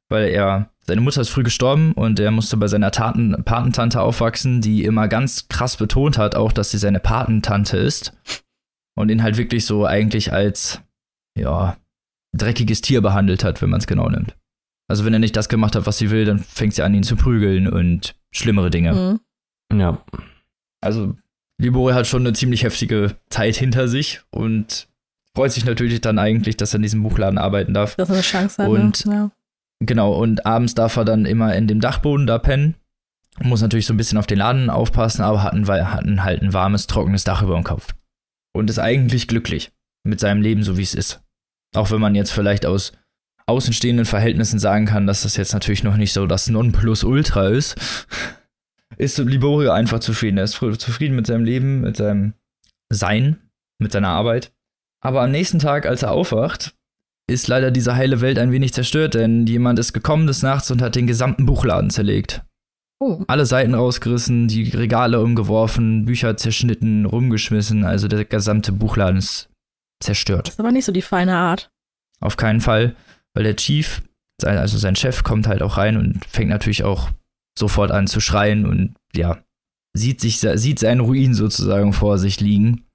weil 0.08 0.28
er, 0.28 0.70
seine 0.86 1.00
Mutter 1.00 1.20
ist 1.20 1.30
früh 1.30 1.42
gestorben 1.42 1.92
und 1.92 2.18
er 2.18 2.30
musste 2.30 2.56
bei 2.56 2.68
seiner 2.68 2.90
Taten, 2.90 3.42
Patentante 3.44 4.00
aufwachsen, 4.00 4.60
die 4.60 4.84
immer 4.84 5.08
ganz 5.08 5.48
krass 5.48 5.76
betont 5.76 6.18
hat, 6.18 6.34
auch, 6.34 6.52
dass 6.52 6.70
sie 6.70 6.78
seine 6.78 7.00
Patentante 7.00 7.76
ist 7.76 8.12
und 8.96 9.10
ihn 9.10 9.22
halt 9.22 9.36
wirklich 9.36 9.64
so 9.64 9.86
eigentlich 9.86 10.32
als, 10.32 10.80
ja, 11.38 11.76
dreckiges 12.32 12.80
Tier 12.80 13.00
behandelt 13.00 13.44
hat, 13.44 13.62
wenn 13.62 13.70
man 13.70 13.80
es 13.80 13.86
genau 13.86 14.08
nimmt. 14.08 14.36
Also 14.88 15.04
wenn 15.04 15.12
er 15.12 15.18
nicht 15.18 15.36
das 15.36 15.48
gemacht 15.48 15.76
hat, 15.76 15.86
was 15.86 15.98
sie 15.98 16.10
will, 16.10 16.24
dann 16.24 16.38
fängt 16.38 16.74
sie 16.74 16.82
an, 16.82 16.94
ihn 16.94 17.02
zu 17.02 17.16
prügeln 17.16 17.68
und 17.68 18.14
schlimmere 18.30 18.70
Dinge. 18.70 19.20
Mhm. 19.72 19.80
Ja. 19.80 20.02
Also 20.80 21.14
Libore 21.58 21.94
hat 21.94 22.06
schon 22.06 22.22
eine 22.22 22.34
ziemlich 22.34 22.62
heftige 22.62 23.16
Zeit 23.30 23.56
hinter 23.56 23.88
sich 23.88 24.20
und 24.30 24.88
freut 25.34 25.52
sich 25.52 25.64
natürlich 25.64 26.00
dann 26.00 26.18
eigentlich, 26.18 26.56
dass 26.56 26.72
er 26.72 26.76
in 26.76 26.82
diesem 26.82 27.02
Buchladen 27.02 27.38
arbeiten 27.38 27.74
darf. 27.74 27.96
Dass 27.96 28.08
er 28.08 28.14
eine 28.14 28.22
Chance 28.22 28.62
hat. 28.62 28.70
Und 28.70 29.06
ne? 29.06 29.14
ja. 29.14 29.30
genau, 29.80 30.12
und 30.12 30.46
abends 30.46 30.74
darf 30.74 30.96
er 30.96 31.04
dann 31.04 31.26
immer 31.26 31.54
in 31.54 31.66
dem 31.66 31.80
Dachboden 31.80 32.26
da 32.26 32.38
pennen. 32.38 32.76
Muss 33.42 33.60
natürlich 33.60 33.86
so 33.86 33.92
ein 33.92 33.98
bisschen 33.98 34.18
auf 34.18 34.26
den 34.26 34.38
Laden 34.38 34.70
aufpassen, 34.70 35.22
aber 35.22 35.42
hat, 35.42 35.52
ein, 35.52 35.66
hat 35.68 36.04
ein, 36.04 36.24
halt 36.24 36.42
ein 36.42 36.54
warmes, 36.54 36.86
trockenes 36.86 37.24
Dach 37.24 37.42
über 37.42 37.54
dem 37.54 37.64
Kopf 37.64 37.92
und 38.56 38.70
ist 38.70 38.78
eigentlich 38.78 39.28
glücklich 39.28 39.70
mit 40.04 40.20
seinem 40.20 40.42
Leben, 40.42 40.62
so 40.62 40.76
wie 40.78 40.82
es 40.82 40.94
ist. 40.94 41.22
Auch 41.74 41.90
wenn 41.90 42.00
man 42.00 42.14
jetzt 42.14 42.32
vielleicht 42.32 42.66
aus 42.66 42.92
außenstehenden 43.46 44.06
Verhältnissen 44.06 44.58
sagen 44.58 44.86
kann, 44.86 45.06
dass 45.06 45.22
das 45.22 45.36
jetzt 45.36 45.52
natürlich 45.52 45.84
noch 45.84 45.96
nicht 45.96 46.12
so 46.12 46.26
das 46.26 46.48
Nonplusultra 46.48 47.48
ist, 47.48 47.76
ist 48.98 49.18
Liborio 49.18 49.70
einfach 49.70 50.00
zufrieden. 50.00 50.38
Er 50.38 50.44
ist 50.44 50.54
zufrieden 50.54 51.14
mit 51.14 51.26
seinem 51.26 51.44
Leben, 51.44 51.82
mit 51.82 51.96
seinem 51.96 52.34
Sein, 52.90 53.36
mit 53.78 53.92
seiner 53.92 54.08
Arbeit. 54.08 54.52
Aber 55.00 55.22
am 55.22 55.30
nächsten 55.30 55.58
Tag, 55.58 55.86
als 55.86 56.02
er 56.02 56.12
aufwacht, 56.12 56.74
ist 57.28 57.48
leider 57.48 57.70
diese 57.70 57.96
heile 57.96 58.20
Welt 58.20 58.38
ein 58.38 58.52
wenig 58.52 58.72
zerstört, 58.72 59.14
denn 59.14 59.46
jemand 59.46 59.78
ist 59.78 59.92
gekommen 59.92 60.26
des 60.26 60.42
Nachts 60.42 60.70
und 60.70 60.80
hat 60.80 60.94
den 60.94 61.06
gesamten 61.06 61.46
Buchladen 61.46 61.90
zerlegt. 61.90 62.44
Oh. 62.98 63.22
Alle 63.26 63.44
Seiten 63.44 63.74
rausgerissen, 63.74 64.48
die 64.48 64.70
Regale 64.70 65.20
umgeworfen, 65.20 66.06
Bücher 66.06 66.36
zerschnitten, 66.36 67.04
rumgeschmissen. 67.04 67.84
Also 67.84 68.08
der 68.08 68.24
gesamte 68.24 68.72
Buchladen 68.72 69.18
ist 69.18 69.50
zerstört. 70.02 70.48
Das 70.48 70.54
ist 70.54 70.60
aber 70.60 70.72
nicht 70.72 70.84
so 70.84 70.92
die 70.92 71.02
feine 71.02 71.36
Art. 71.36 71.70
Auf 72.20 72.36
keinen 72.36 72.60
Fall, 72.60 72.96
weil 73.34 73.44
der 73.44 73.56
Chief, 73.56 74.02
also 74.42 74.78
sein 74.78 74.96
Chef, 74.96 75.22
kommt 75.22 75.46
halt 75.46 75.62
auch 75.62 75.76
rein 75.76 75.96
und 75.96 76.24
fängt 76.24 76.50
natürlich 76.50 76.84
auch 76.84 77.10
sofort 77.58 77.90
an 77.90 78.06
zu 78.06 78.20
schreien 78.20 78.66
und 78.66 78.94
ja, 79.14 79.38
sieht 79.94 80.20
sich, 80.20 80.38
sieht 80.38 80.78
seinen 80.78 81.00
Ruin 81.00 81.34
sozusagen 81.34 81.92
vor 81.92 82.18
sich 82.18 82.40
liegen. 82.40 82.86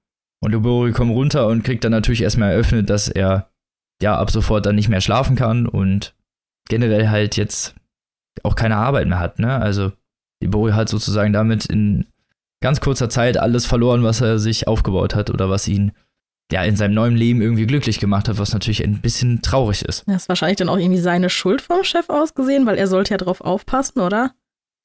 Und 0.43 0.55
Obori 0.55 0.91
kommt 0.91 1.11
runter 1.11 1.47
und 1.47 1.63
kriegt 1.63 1.83
dann 1.83 1.91
natürlich 1.91 2.23
erstmal 2.23 2.51
eröffnet, 2.51 2.89
dass 2.89 3.07
er 3.07 3.51
ja 4.01 4.17
ab 4.17 4.31
sofort 4.31 4.65
dann 4.65 4.75
nicht 4.75 4.89
mehr 4.89 5.01
schlafen 5.01 5.35
kann 5.35 5.67
und 5.67 6.15
generell 6.67 7.09
halt 7.09 7.37
jetzt 7.37 7.75
auch 8.43 8.55
keine 8.55 8.77
Arbeit 8.77 9.07
mehr 9.07 9.19
hat, 9.19 9.39
ne? 9.39 9.57
Also 9.57 9.91
Obori 10.43 10.71
hat 10.71 10.89
sozusagen 10.89 11.33
damit 11.33 11.65
in 11.65 12.07
ganz 12.61 12.79
kurzer 12.79 13.09
Zeit 13.09 13.37
alles 13.37 13.65
verloren, 13.65 14.03
was 14.03 14.21
er 14.21 14.39
sich 14.39 14.67
aufgebaut 14.67 15.15
hat 15.15 15.29
oder 15.29 15.49
was 15.49 15.67
ihn 15.67 15.91
ja 16.51 16.63
in 16.63 16.75
seinem 16.75 16.93
neuen 16.93 17.15
Leben 17.15 17.41
irgendwie 17.41 17.65
glücklich 17.65 17.99
gemacht 17.99 18.27
hat, 18.27 18.37
was 18.37 18.53
natürlich 18.53 18.83
ein 18.83 19.01
bisschen 19.01 19.41
traurig 19.41 19.83
ist. 19.83 20.03
Das 20.07 20.23
ist 20.23 20.29
wahrscheinlich 20.29 20.57
dann 20.57 20.69
auch 20.69 20.77
irgendwie 20.77 20.99
seine 20.99 21.29
Schuld 21.29 21.61
vom 21.61 21.83
Chef 21.83 22.09
ausgesehen, 22.09 22.65
weil 22.65 22.77
er 22.77 22.87
sollte 22.87 23.11
ja 23.11 23.17
drauf 23.17 23.41
aufpassen, 23.41 24.01
oder? 24.01 24.33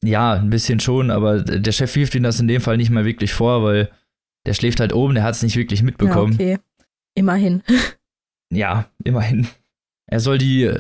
Ja, 0.05 0.35
ein 0.35 0.51
bisschen 0.51 0.79
schon, 0.79 1.11
aber 1.11 1.41
der 1.41 1.73
Chef 1.73 1.95
wirft 1.97 2.15
ihm 2.15 2.23
das 2.23 2.39
in 2.39 2.49
dem 2.49 2.61
Fall 2.61 2.77
nicht 2.77 2.91
mal 2.91 3.05
wirklich 3.05 3.33
vor, 3.33 3.65
weil 3.65 3.91
der 4.47 4.55
schläft 4.55 4.79
halt 4.81 4.93
oben, 4.93 5.15
der 5.15 5.25
hat 5.25 5.35
es 5.35 5.43
nicht 5.43 5.57
wirklich 5.57 5.83
mitbekommen. 5.83 6.33
Ja, 6.39 6.55
okay. 6.55 6.59
Immerhin. 7.15 7.63
ja, 8.53 8.87
immerhin. 9.03 9.49
Er 10.07 10.21
soll 10.21 10.39
die 10.39 10.73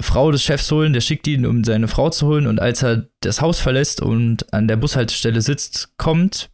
Frau 0.00 0.30
des 0.30 0.42
Chefs 0.42 0.70
holen, 0.70 0.92
der 0.92 1.00
schickt 1.00 1.26
ihn, 1.26 1.46
um 1.46 1.64
seine 1.64 1.88
Frau 1.88 2.10
zu 2.10 2.26
holen, 2.26 2.46
und 2.46 2.60
als 2.60 2.82
er 2.82 3.08
das 3.20 3.40
Haus 3.40 3.60
verlässt 3.60 4.00
und 4.00 4.52
an 4.52 4.68
der 4.68 4.76
Bushaltestelle 4.76 5.40
sitzt, 5.40 5.96
kommt 5.96 6.50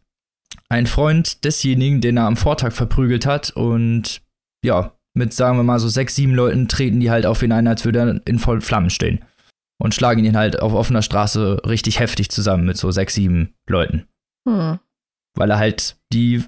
ein 0.69 0.87
Freund 0.87 1.43
desjenigen, 1.43 2.01
den 2.01 2.17
er 2.17 2.25
am 2.25 2.37
Vortag 2.37 2.73
verprügelt 2.73 3.25
hat, 3.25 3.51
und 3.51 4.21
ja, 4.65 4.93
mit 5.15 5.33
sagen 5.33 5.57
wir 5.57 5.63
mal 5.63 5.79
so 5.79 5.89
sechs, 5.89 6.15
sieben 6.15 6.33
Leuten 6.33 6.67
treten 6.67 6.99
die 6.99 7.11
halt 7.11 7.25
auf 7.25 7.41
ihn 7.41 7.51
ein, 7.51 7.67
als 7.67 7.85
würde 7.85 7.99
er 7.99 8.27
in 8.27 8.39
voll 8.39 8.61
Flammen 8.61 8.89
stehen 8.89 9.23
und 9.81 9.95
schlagen 9.95 10.23
ihn 10.23 10.37
halt 10.37 10.61
auf 10.61 10.73
offener 10.73 11.01
Straße 11.01 11.61
richtig 11.65 11.99
heftig 11.99 12.29
zusammen 12.29 12.65
mit 12.65 12.77
so 12.77 12.91
sechs, 12.91 13.15
sieben 13.15 13.55
Leuten. 13.67 14.07
Hm. 14.47 14.79
Weil 15.35 15.51
er 15.51 15.57
halt 15.57 15.97
die, 16.11 16.43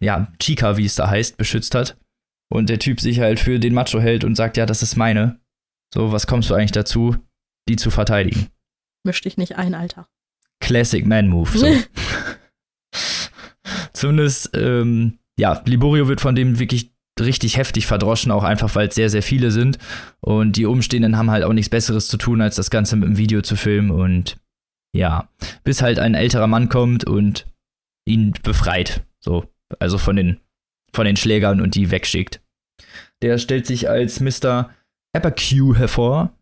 ja, 0.00 0.32
Chica, 0.38 0.76
wie 0.76 0.86
es 0.86 0.94
da 0.94 1.08
heißt, 1.08 1.36
beschützt 1.36 1.74
hat. 1.74 1.96
Und 2.52 2.68
der 2.68 2.78
Typ 2.78 3.00
sich 3.00 3.20
halt 3.20 3.38
für 3.38 3.60
den 3.60 3.74
Macho 3.74 4.00
hält 4.00 4.24
und 4.24 4.34
sagt, 4.34 4.56
ja, 4.56 4.66
das 4.66 4.82
ist 4.82 4.96
meine. 4.96 5.39
So, 5.92 6.12
was 6.12 6.26
kommst 6.26 6.50
du 6.50 6.54
eigentlich 6.54 6.72
dazu, 6.72 7.16
die 7.68 7.76
zu 7.76 7.90
verteidigen? 7.90 8.48
Misch 9.04 9.20
dich 9.20 9.36
nicht 9.36 9.56
ein, 9.56 9.74
Alter. 9.74 10.08
Classic 10.60 11.04
Man 11.04 11.28
Move. 11.28 11.50
So. 11.56 11.66
Zumindest, 13.92 14.50
ähm, 14.54 15.18
ja, 15.38 15.60
Liborio 15.64 16.08
wird 16.08 16.20
von 16.20 16.34
dem 16.34 16.58
wirklich 16.58 16.92
richtig 17.18 17.56
heftig 17.56 17.86
verdroschen, 17.86 18.32
auch 18.32 18.44
einfach, 18.44 18.74
weil 18.74 18.88
es 18.88 18.94
sehr, 18.94 19.10
sehr 19.10 19.22
viele 19.22 19.50
sind. 19.50 19.78
Und 20.20 20.56
die 20.56 20.66
Umstehenden 20.66 21.16
haben 21.16 21.30
halt 21.30 21.44
auch 21.44 21.52
nichts 21.52 21.68
Besseres 21.68 22.08
zu 22.08 22.16
tun, 22.16 22.40
als 22.40 22.56
das 22.56 22.70
Ganze 22.70 22.96
mit 22.96 23.08
dem 23.08 23.18
Video 23.18 23.42
zu 23.42 23.56
filmen. 23.56 23.90
Und 23.90 24.36
ja, 24.94 25.28
bis 25.64 25.82
halt 25.82 25.98
ein 25.98 26.14
älterer 26.14 26.46
Mann 26.46 26.68
kommt 26.68 27.04
und 27.04 27.46
ihn 28.06 28.32
befreit. 28.42 29.04
So, 29.20 29.44
also 29.78 29.98
von 29.98 30.16
den, 30.16 30.40
von 30.92 31.04
den 31.04 31.16
Schlägern 31.16 31.60
und 31.60 31.74
die 31.74 31.90
wegschickt. 31.90 32.40
Der 33.22 33.38
stellt 33.38 33.66
sich 33.66 33.88
als 33.88 34.20
Mr. 34.20 34.70
Apercue 35.14 35.76
hervor. 35.76 36.32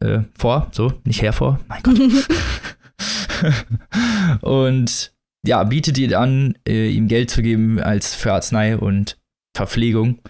Äh, 0.00 0.20
vor, 0.38 0.68
so, 0.72 0.94
nicht 1.04 1.22
hervor, 1.22 1.60
mein 1.68 1.82
Gott. 1.82 2.00
und 4.40 5.12
ja, 5.46 5.64
bietet 5.64 5.98
ihn 5.98 6.14
an, 6.14 6.56
äh, 6.66 6.88
ihm 6.88 7.08
Geld 7.08 7.30
zu 7.30 7.42
geben 7.42 7.80
als 7.80 8.14
für 8.14 8.32
Arznei 8.32 8.76
und 8.76 9.18
Verpflegung 9.54 10.20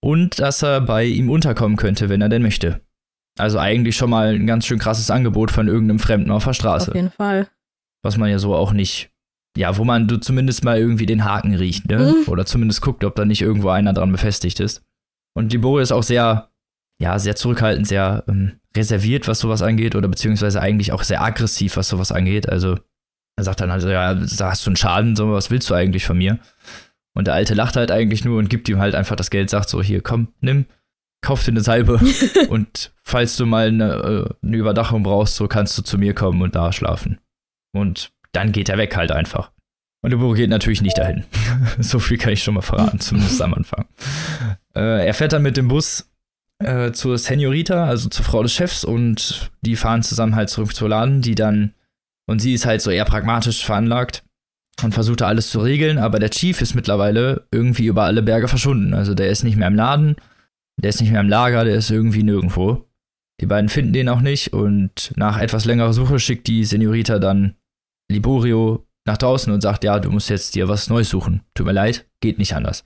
und 0.00 0.38
dass 0.38 0.62
er 0.62 0.80
bei 0.80 1.04
ihm 1.04 1.30
unterkommen 1.30 1.76
könnte, 1.76 2.08
wenn 2.08 2.22
er 2.22 2.28
denn 2.28 2.42
möchte. 2.42 2.80
Also 3.38 3.58
eigentlich 3.58 3.96
schon 3.96 4.10
mal 4.10 4.34
ein 4.34 4.46
ganz 4.46 4.66
schön 4.66 4.78
krasses 4.78 5.10
Angebot 5.10 5.50
von 5.50 5.68
irgendeinem 5.68 5.98
Fremden 5.98 6.30
auf 6.30 6.44
der 6.44 6.54
Straße. 6.54 6.90
Auf 6.90 6.94
jeden 6.94 7.10
Fall. 7.10 7.48
Was 8.02 8.16
man 8.16 8.30
ja 8.30 8.38
so 8.38 8.54
auch 8.54 8.72
nicht, 8.72 9.10
ja, 9.56 9.76
wo 9.76 9.84
man 9.84 10.08
du 10.08 10.18
zumindest 10.18 10.64
mal 10.64 10.78
irgendwie 10.78 11.06
den 11.06 11.24
Haken 11.24 11.54
riecht, 11.54 11.88
ne? 11.88 12.14
Mhm. 12.14 12.30
Oder 12.30 12.46
zumindest 12.46 12.82
guckt, 12.82 13.04
ob 13.04 13.14
da 13.14 13.24
nicht 13.24 13.42
irgendwo 13.42 13.70
einer 13.70 13.92
dran 13.92 14.12
befestigt 14.12 14.60
ist. 14.60 14.84
Und 15.34 15.52
Libori 15.52 15.82
ist 15.82 15.92
auch 15.92 16.02
sehr, 16.02 16.50
ja, 17.00 17.18
sehr 17.18 17.36
zurückhaltend, 17.36 17.86
sehr 17.86 18.24
ähm, 18.28 18.60
reserviert, 18.76 19.28
was 19.28 19.40
sowas 19.40 19.62
angeht, 19.62 19.94
oder 19.94 20.08
beziehungsweise 20.08 20.60
eigentlich 20.60 20.92
auch 20.92 21.02
sehr 21.02 21.22
aggressiv, 21.22 21.76
was 21.76 21.88
sowas 21.88 22.12
angeht. 22.12 22.48
Also 22.48 22.78
er 23.36 23.44
sagt 23.44 23.60
dann 23.60 23.70
also, 23.70 23.88
ja, 23.88 24.14
da 24.14 24.50
hast 24.50 24.66
du 24.66 24.70
einen 24.70 24.76
Schaden, 24.76 25.14
so, 25.14 25.32
was 25.32 25.50
willst 25.50 25.70
du 25.70 25.74
eigentlich 25.74 26.04
von 26.04 26.18
mir? 26.18 26.38
Und 27.14 27.26
der 27.26 27.34
Alte 27.34 27.54
lacht 27.54 27.76
halt 27.76 27.90
eigentlich 27.90 28.24
nur 28.24 28.38
und 28.38 28.50
gibt 28.50 28.68
ihm 28.68 28.78
halt 28.78 28.94
einfach 28.94 29.16
das 29.16 29.30
Geld, 29.30 29.48
sagt 29.48 29.68
so, 29.68 29.82
hier, 29.82 30.02
komm, 30.02 30.28
nimm, 30.40 30.66
kauf 31.20 31.44
dir 31.44 31.52
eine 31.52 31.60
Salbe 31.60 32.00
und 32.48 32.92
falls 33.02 33.36
du 33.36 33.46
mal 33.46 33.68
eine, 33.68 33.92
äh, 33.92 34.46
eine, 34.46 34.56
Überdachung 34.56 35.02
brauchst, 35.04 35.36
so 35.36 35.46
kannst 35.46 35.78
du 35.78 35.82
zu 35.82 35.98
mir 35.98 36.14
kommen 36.14 36.42
und 36.42 36.54
da 36.54 36.72
schlafen. 36.72 37.20
Und 37.72 38.10
dann 38.32 38.52
geht 38.52 38.68
er 38.68 38.78
weg 38.78 38.96
halt 38.96 39.12
einfach. 39.12 39.52
Und 40.02 40.10
der 40.10 40.18
Buro 40.18 40.34
geht 40.34 40.50
natürlich 40.50 40.82
nicht 40.82 40.98
dahin. 40.98 41.24
so 41.78 41.98
viel 41.98 42.18
kann 42.18 42.32
ich 42.32 42.42
schon 42.42 42.54
mal 42.54 42.60
verraten, 42.60 43.00
zumindest 43.00 43.42
am 43.42 43.54
Anfang. 43.54 43.86
Äh, 44.74 45.06
er 45.06 45.14
fährt 45.14 45.32
dann 45.32 45.42
mit 45.42 45.56
dem 45.56 45.68
Bus 45.68 46.08
äh, 46.58 46.92
zur 46.92 47.18
Senorita, 47.18 47.86
also 47.86 48.08
zur 48.08 48.24
Frau 48.24 48.42
des 48.42 48.52
Chefs, 48.52 48.84
und 48.84 49.50
die 49.62 49.76
fahren 49.76 50.02
zusammen 50.02 50.36
halt 50.36 50.50
zurück 50.50 50.74
zur 50.74 50.88
Laden, 50.88 51.22
die 51.22 51.34
dann, 51.34 51.74
und 52.26 52.40
sie 52.40 52.54
ist 52.54 52.66
halt 52.66 52.82
so 52.82 52.90
eher 52.90 53.04
pragmatisch 53.04 53.64
veranlagt 53.64 54.24
und 54.82 54.92
versucht 54.92 55.22
alles 55.22 55.50
zu 55.50 55.60
regeln, 55.60 55.98
aber 55.98 56.18
der 56.18 56.30
Chief 56.30 56.60
ist 56.60 56.74
mittlerweile 56.74 57.46
irgendwie 57.50 57.86
über 57.86 58.04
alle 58.04 58.22
Berge 58.22 58.48
verschwunden. 58.48 58.94
Also 58.94 59.14
der 59.14 59.30
ist 59.30 59.44
nicht 59.44 59.56
mehr 59.56 59.68
im 59.68 59.74
Laden, 59.74 60.16
der 60.80 60.90
ist 60.90 61.00
nicht 61.00 61.10
mehr 61.10 61.20
im 61.20 61.28
Lager, 61.28 61.64
der 61.64 61.76
ist 61.76 61.90
irgendwie 61.90 62.22
nirgendwo. 62.22 62.84
Die 63.40 63.46
beiden 63.46 63.68
finden 63.68 63.92
den 63.92 64.08
auch 64.08 64.20
nicht 64.20 64.52
und 64.52 65.12
nach 65.16 65.38
etwas 65.38 65.64
längerer 65.64 65.92
Suche 65.92 66.18
schickt 66.18 66.46
die 66.48 66.64
Senorita 66.64 67.18
dann 67.18 67.54
Liborio 68.10 68.86
nach 69.06 69.16
draußen 69.16 69.52
und 69.52 69.60
sagt, 69.60 69.84
ja, 69.84 69.98
du 70.00 70.10
musst 70.10 70.28
jetzt 70.28 70.54
dir 70.54 70.68
was 70.68 70.88
Neues 70.88 71.08
suchen. 71.08 71.42
Tut 71.54 71.66
mir 71.66 71.72
leid, 71.72 72.06
geht 72.20 72.38
nicht 72.38 72.54
anders. 72.54 72.84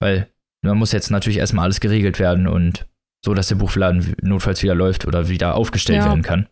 Weil 0.00 0.28
man 0.62 0.78
muss 0.78 0.92
jetzt 0.92 1.10
natürlich 1.10 1.38
erstmal 1.38 1.64
alles 1.64 1.80
geregelt 1.80 2.18
werden 2.18 2.46
und 2.46 2.86
so, 3.24 3.34
dass 3.34 3.48
der 3.48 3.56
Buchladen 3.56 4.14
notfalls 4.22 4.62
wieder 4.62 4.74
läuft 4.74 5.06
oder 5.06 5.28
wieder 5.28 5.54
aufgestellt 5.54 6.00
ja. 6.00 6.06
werden 6.06 6.22
kann. 6.22 6.48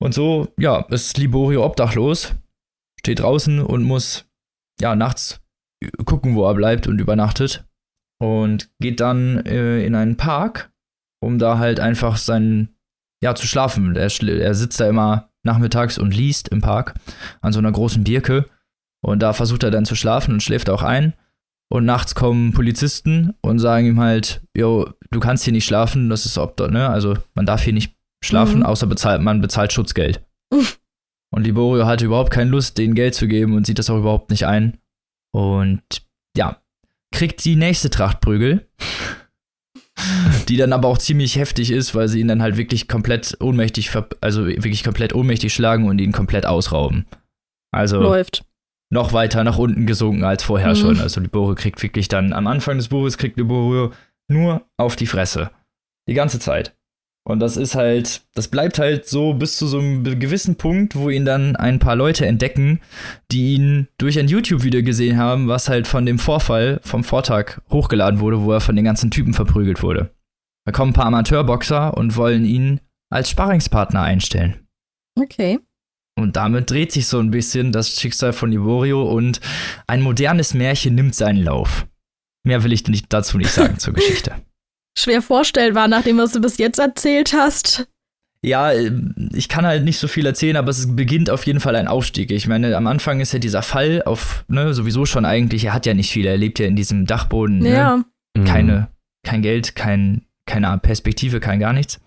Und 0.00 0.14
so, 0.14 0.52
ja, 0.58 0.80
ist 0.90 1.18
Liborio 1.18 1.64
obdachlos, 1.64 2.34
steht 2.98 3.20
draußen 3.20 3.60
und 3.60 3.82
muss 3.82 4.26
ja, 4.80 4.94
nachts 4.94 5.40
gucken, 6.04 6.34
wo 6.34 6.48
er 6.48 6.54
bleibt 6.54 6.86
und 6.86 6.98
übernachtet. 6.98 7.64
Und 8.20 8.70
geht 8.80 9.00
dann 9.00 9.44
äh, 9.46 9.84
in 9.84 9.94
einen 9.94 10.16
Park, 10.16 10.72
um 11.20 11.38
da 11.38 11.58
halt 11.58 11.78
einfach 11.78 12.16
sein, 12.16 12.74
ja, 13.22 13.34
zu 13.34 13.46
schlafen. 13.46 13.94
Er, 13.94 14.10
er 14.10 14.54
sitzt 14.54 14.80
da 14.80 14.88
immer 14.88 15.30
nachmittags 15.44 15.98
und 15.98 16.14
liest 16.14 16.48
im 16.48 16.60
Park 16.60 16.94
an 17.40 17.52
so 17.52 17.60
einer 17.60 17.70
großen 17.70 18.04
Birke. 18.04 18.46
Und 19.04 19.20
da 19.20 19.32
versucht 19.32 19.62
er 19.62 19.70
dann 19.70 19.84
zu 19.84 19.94
schlafen 19.94 20.34
und 20.34 20.42
schläft 20.42 20.68
auch 20.68 20.82
ein. 20.82 21.14
Und 21.70 21.84
nachts 21.84 22.14
kommen 22.14 22.52
Polizisten 22.52 23.34
und 23.40 23.58
sagen 23.58 23.86
ihm 23.86 24.00
halt, 24.00 24.42
jo, 24.56 24.90
du 25.10 25.20
kannst 25.20 25.44
hier 25.44 25.52
nicht 25.52 25.64
schlafen, 25.64 26.08
das 26.10 26.26
ist 26.26 26.38
Obdach, 26.38 26.70
ne? 26.70 26.88
Also 26.88 27.16
man 27.34 27.46
darf 27.46 27.62
hier 27.62 27.72
nicht 27.72 27.94
schlafen, 28.24 28.60
mhm. 28.60 28.66
außer 28.66 28.86
bezahlt, 28.86 29.22
man 29.22 29.40
bezahlt 29.40 29.72
Schutzgeld. 29.72 30.24
Und 31.30 31.44
Liborio 31.44 31.86
hatte 31.86 32.06
überhaupt 32.06 32.30
keine 32.30 32.50
Lust, 32.50 32.78
denen 32.78 32.94
Geld 32.94 33.14
zu 33.14 33.28
geben 33.28 33.54
und 33.54 33.66
sieht 33.66 33.78
das 33.78 33.90
auch 33.90 33.98
überhaupt 33.98 34.30
nicht 34.30 34.46
ein. 34.46 34.78
Und 35.34 35.82
ja, 36.36 36.60
kriegt 37.14 37.44
die 37.44 37.56
nächste 37.56 37.90
Trachtprügel. 37.90 38.66
die 40.48 40.56
dann 40.56 40.72
aber 40.72 40.88
auch 40.88 40.98
ziemlich 40.98 41.36
heftig 41.36 41.70
ist, 41.70 41.94
weil 41.94 42.08
sie 42.08 42.20
ihn 42.20 42.28
dann 42.28 42.40
halt 42.40 42.56
wirklich 42.56 42.88
komplett 42.88 43.36
ohnmächtig, 43.40 43.90
also 44.20 44.46
wirklich 44.46 44.84
komplett 44.84 45.14
ohnmächtig 45.14 45.52
schlagen 45.52 45.88
und 45.88 46.00
ihn 46.00 46.12
komplett 46.12 46.46
ausrauben. 46.46 47.06
Also 47.72 48.00
läuft 48.00 48.44
noch 48.90 49.12
weiter 49.12 49.44
nach 49.44 49.58
unten 49.58 49.86
gesunken 49.86 50.24
als 50.24 50.42
vorher 50.42 50.70
mhm. 50.70 50.76
schon. 50.76 51.00
Also 51.00 51.20
Liborio 51.20 51.54
kriegt 51.54 51.82
wirklich 51.82 52.08
dann 52.08 52.32
am 52.32 52.46
Anfang 52.46 52.78
des 52.78 52.88
Buches 52.88 53.18
kriegt 53.18 53.36
Liborio 53.36 53.92
nur 54.28 54.66
auf 54.76 54.96
die 54.96 55.06
Fresse. 55.06 55.50
Die 56.08 56.14
ganze 56.14 56.38
Zeit. 56.38 56.74
Und 57.28 57.40
das 57.40 57.58
ist 57.58 57.74
halt, 57.74 58.22
das 58.34 58.48
bleibt 58.48 58.78
halt 58.78 59.06
so 59.06 59.34
bis 59.34 59.58
zu 59.58 59.66
so 59.66 59.80
einem 59.80 60.02
gewissen 60.18 60.56
Punkt, 60.56 60.96
wo 60.96 61.10
ihn 61.10 61.26
dann 61.26 61.56
ein 61.56 61.78
paar 61.78 61.94
Leute 61.94 62.24
entdecken, 62.24 62.80
die 63.30 63.54
ihn 63.54 63.88
durch 63.98 64.18
ein 64.18 64.28
YouTube-Video 64.28 64.82
gesehen 64.82 65.18
haben, 65.18 65.46
was 65.46 65.68
halt 65.68 65.86
von 65.86 66.06
dem 66.06 66.18
Vorfall 66.18 66.80
vom 66.82 67.04
Vortag 67.04 67.60
hochgeladen 67.70 68.20
wurde, 68.20 68.42
wo 68.44 68.52
er 68.52 68.62
von 68.62 68.76
den 68.76 68.86
ganzen 68.86 69.10
Typen 69.10 69.34
verprügelt 69.34 69.82
wurde. 69.82 70.10
Da 70.64 70.72
kommen 70.72 70.92
ein 70.92 70.94
paar 70.94 71.04
Amateurboxer 71.04 71.94
und 71.98 72.16
wollen 72.16 72.46
ihn 72.46 72.80
als 73.10 73.28
Sparringspartner 73.28 74.00
einstellen. 74.00 74.66
Okay. 75.20 75.58
Und 76.18 76.36
damit 76.36 76.70
dreht 76.70 76.92
sich 76.92 77.06
so 77.06 77.18
ein 77.20 77.30
bisschen 77.30 77.72
das 77.72 78.00
Schicksal 78.00 78.32
von 78.32 78.52
Ivorio 78.52 79.02
und 79.02 79.40
ein 79.86 80.00
modernes 80.00 80.54
Märchen 80.54 80.94
nimmt 80.94 81.14
seinen 81.14 81.44
Lauf. 81.44 81.86
Mehr 82.44 82.64
will 82.64 82.72
ich 82.72 82.82
dazu 83.08 83.38
nicht 83.38 83.50
sagen 83.50 83.78
zur 83.78 83.94
Geschichte 83.94 84.34
schwer 84.98 85.22
vorstellbar, 85.22 85.88
nachdem 85.88 86.18
was 86.18 86.32
du 86.32 86.40
bis 86.40 86.58
jetzt 86.58 86.78
erzählt 86.78 87.32
hast. 87.32 87.88
Ja, 88.40 88.72
ich 88.72 89.48
kann 89.48 89.66
halt 89.66 89.84
nicht 89.84 89.98
so 89.98 90.06
viel 90.06 90.24
erzählen, 90.24 90.56
aber 90.56 90.70
es 90.70 90.94
beginnt 90.94 91.28
auf 91.28 91.44
jeden 91.44 91.58
Fall 91.58 91.74
ein 91.74 91.88
Aufstieg. 91.88 92.30
Ich 92.30 92.46
meine, 92.46 92.76
am 92.76 92.86
Anfang 92.86 93.20
ist 93.20 93.32
ja 93.32 93.40
dieser 93.40 93.62
Fall 93.62 94.02
auf, 94.04 94.44
ne, 94.46 94.74
sowieso 94.74 95.06
schon 95.06 95.24
eigentlich, 95.24 95.64
er 95.64 95.74
hat 95.74 95.86
ja 95.86 95.94
nicht 95.94 96.12
viel, 96.12 96.26
er 96.26 96.36
lebt 96.36 96.60
ja 96.60 96.66
in 96.66 96.76
diesem 96.76 97.04
Dachboden. 97.06 97.58
Ne? 97.58 97.72
Ja. 97.72 97.96
Ne? 98.36 98.44
Keine, 98.44 98.88
kein 99.24 99.42
Geld, 99.42 99.74
kein, 99.74 100.22
keine 100.46 100.78
Perspektive, 100.78 101.40
kein 101.40 101.58
gar 101.58 101.72
nichts. 101.72 102.00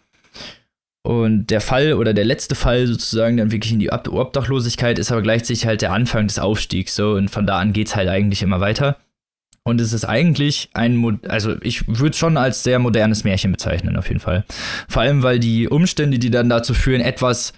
Und 1.04 1.48
der 1.48 1.60
Fall 1.60 1.94
oder 1.94 2.14
der 2.14 2.26
letzte 2.26 2.56
Fall 2.56 2.88
sozusagen 2.88 3.36
dann 3.36 3.52
wirklich 3.52 3.74
in 3.74 3.80
die 3.80 3.92
Obdachlosigkeit 3.92 5.00
ist 5.00 5.12
aber 5.12 5.24
gleichzeitig 5.24 5.66
halt 5.66 5.82
der 5.82 5.92
Anfang 5.92 6.28
des 6.28 6.40
Aufstiegs 6.40 6.96
so 6.96 7.14
und 7.14 7.30
von 7.30 7.48
da 7.48 7.58
an 7.58 7.74
geht 7.74 7.88
es 7.88 7.96
halt 7.96 8.08
eigentlich 8.08 8.44
immer 8.44 8.60
weiter. 8.62 8.98
Und 9.64 9.80
es 9.80 9.94
ist 9.94 10.06
eigentlich 10.06 10.70
ein, 10.74 11.20
also 11.28 11.56
ich 11.62 11.88
würde 11.88 12.10
es 12.10 12.18
schon 12.18 12.38
als 12.38 12.64
sehr 12.64 12.80
modernes 12.80 13.24
Märchen 13.24 13.52
bezeichnen, 13.52 13.96
auf 13.96 14.08
jeden 14.08 14.20
Fall. 14.20 14.44
Vor 14.90 15.04
allem, 15.04 15.22
weil 15.22 15.40
die 15.40 15.68
Umstände, 15.68 16.18
die 16.18 16.32
dann 16.32 16.50
dazu 16.50 16.74
führen, 16.74 17.02
etwas 17.02 17.54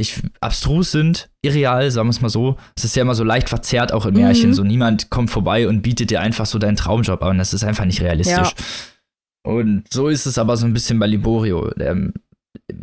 ich, 0.00 0.20
abstrus 0.40 0.92
sind, 0.92 1.28
irreal, 1.42 1.90
sagen 1.90 2.08
wir 2.08 2.12
es 2.12 2.20
mal 2.20 2.28
so. 2.28 2.56
Es 2.76 2.84
ist 2.84 2.96
ja 2.96 3.02
immer 3.02 3.14
so 3.14 3.24
leicht 3.24 3.48
verzerrt 3.48 3.92
auch 3.92 4.06
in 4.06 4.14
Märchen. 4.14 4.50
Mhm. 4.50 4.54
So 4.54 4.64
niemand 4.64 5.10
kommt 5.10 5.30
vorbei 5.30 5.68
und 5.68 5.82
bietet 5.82 6.10
dir 6.10 6.20
einfach 6.20 6.46
so 6.46 6.58
deinen 6.58 6.76
Traumjob 6.76 7.22
an. 7.22 7.38
Das 7.38 7.52
ist 7.52 7.64
einfach 7.64 7.84
nicht 7.84 8.00
realistisch. 8.00 8.36
Ja. 8.36 9.52
Und 9.52 9.84
so 9.92 10.08
ist 10.08 10.26
es 10.26 10.38
aber 10.38 10.56
so 10.56 10.66
ein 10.66 10.72
bisschen 10.72 10.98
bei 10.98 11.06
Liborio. 11.06 11.70
Der 11.76 11.96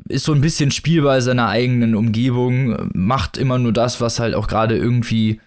ist 0.09 0.25
so 0.25 0.33
ein 0.33 0.41
bisschen 0.41 0.71
spielbar 0.71 1.21
seiner 1.21 1.47
eigenen 1.47 1.95
Umgebung, 1.95 2.89
macht 2.93 3.37
immer 3.37 3.57
nur 3.57 3.73
das, 3.73 4.01
was 4.01 4.19
halt 4.19 4.35
auch 4.35 4.47
gerade 4.47 4.77
irgendwie 4.77 5.39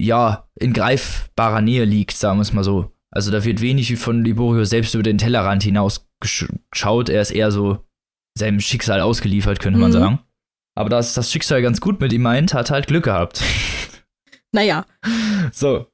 ja, 0.00 0.48
in 0.58 0.72
greifbarer 0.72 1.60
Nähe 1.60 1.84
liegt, 1.84 2.16
sagen 2.16 2.38
wir 2.38 2.42
es 2.42 2.52
mal 2.52 2.64
so. 2.64 2.92
Also 3.10 3.30
da 3.30 3.44
wird 3.44 3.60
wenig 3.60 3.96
von 3.98 4.24
Liborio 4.24 4.64
selbst 4.64 4.94
über 4.94 5.02
den 5.02 5.18
Tellerrand 5.18 5.62
hinaus 5.62 6.08
geschaut. 6.20 7.08
Er 7.08 7.20
ist 7.20 7.30
eher 7.30 7.50
so 7.50 7.84
seinem 8.36 8.60
Schicksal 8.60 9.00
ausgeliefert, 9.00 9.60
könnte 9.60 9.76
mhm. 9.76 9.82
man 9.82 9.92
sagen. 9.92 10.18
Aber 10.74 10.88
dass 10.88 11.14
das 11.14 11.30
Schicksal 11.30 11.60
ganz 11.60 11.80
gut 11.80 12.00
mit 12.00 12.12
ihm 12.12 12.22
meint, 12.22 12.54
hat 12.54 12.70
halt 12.70 12.86
Glück 12.86 13.04
gehabt. 13.04 13.42
Naja. 14.54 14.84
So. 15.50 15.86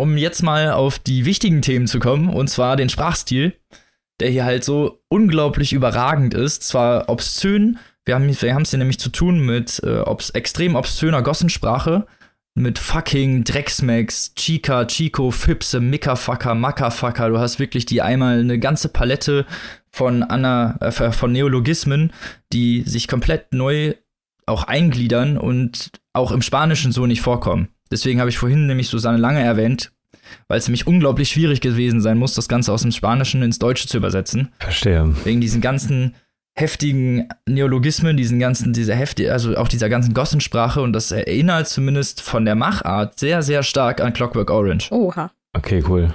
Um 0.00 0.16
jetzt 0.16 0.42
mal 0.42 0.70
auf 0.70 0.98
die 0.98 1.26
wichtigen 1.26 1.60
Themen 1.60 1.86
zu 1.86 1.98
kommen, 1.98 2.30
und 2.30 2.48
zwar 2.48 2.76
den 2.76 2.88
Sprachstil, 2.88 3.54
der 4.18 4.30
hier 4.30 4.46
halt 4.46 4.64
so 4.64 5.02
unglaublich 5.08 5.74
überragend 5.74 6.32
ist. 6.32 6.62
Zwar 6.62 7.10
obszön, 7.10 7.78
wir 8.06 8.14
haben 8.14 8.24
wir 8.24 8.30
es 8.30 8.70
hier 8.70 8.78
nämlich 8.78 8.98
zu 8.98 9.10
tun 9.10 9.44
mit 9.44 9.82
äh, 9.84 9.98
obs 9.98 10.30
extrem 10.30 10.74
obszöner 10.74 11.20
Gossensprache, 11.20 12.06
mit 12.58 12.78
fucking 12.78 13.44
Drecksmax, 13.44 14.34
Chica, 14.34 14.84
Chico, 14.86 15.30
Fipse, 15.30 15.80
Mickerfucker, 15.80 16.54
Mackerfucker. 16.54 17.30
Du 17.30 17.38
hast 17.38 17.58
wirklich 17.58 17.86
die 17.86 18.02
einmal 18.02 18.40
eine 18.40 18.58
ganze 18.58 18.88
Palette 18.88 19.46
von, 19.90 20.22
Anna, 20.22 20.76
äh, 20.80 21.12
von 21.12 21.32
Neologismen, 21.32 22.12
die 22.52 22.82
sich 22.82 23.08
komplett 23.08 23.54
neu 23.54 23.94
auch 24.46 24.64
eingliedern 24.64 25.38
und 25.38 25.90
auch 26.12 26.32
im 26.32 26.42
Spanischen 26.42 26.92
so 26.92 27.06
nicht 27.06 27.20
vorkommen. 27.20 27.68
Deswegen 27.90 28.20
habe 28.20 28.30
ich 28.30 28.38
vorhin 28.38 28.66
nämlich 28.66 28.88
Susanne 28.88 29.18
Lange 29.18 29.40
erwähnt, 29.40 29.92
weil 30.48 30.58
es 30.58 30.66
nämlich 30.66 30.86
unglaublich 30.86 31.30
schwierig 31.30 31.60
gewesen 31.60 32.00
sein 32.00 32.18
muss, 32.18 32.34
das 32.34 32.48
Ganze 32.48 32.72
aus 32.72 32.82
dem 32.82 32.92
Spanischen 32.92 33.42
ins 33.42 33.58
Deutsche 33.58 33.86
zu 33.86 33.96
übersetzen. 33.96 34.52
Verstehe. 34.58 35.14
Wegen 35.24 35.40
diesen 35.40 35.60
ganzen 35.60 36.14
heftigen 36.58 37.28
Neologismen, 37.46 38.16
diesen 38.16 38.40
ganzen, 38.40 38.72
dieser 38.72 38.94
heftige, 38.94 39.32
also 39.32 39.56
auch 39.56 39.68
dieser 39.68 39.88
ganzen 39.88 40.12
Gossensprache 40.12 40.82
und 40.82 40.92
das 40.92 41.12
erinnert 41.12 41.68
zumindest 41.68 42.20
von 42.20 42.44
der 42.44 42.56
Machart 42.56 43.18
sehr, 43.18 43.42
sehr 43.42 43.62
stark 43.62 44.00
an 44.00 44.12
Clockwork 44.12 44.50
Orange. 44.50 44.90
Oha. 44.90 45.30
Okay, 45.52 45.84
cool. 45.88 46.14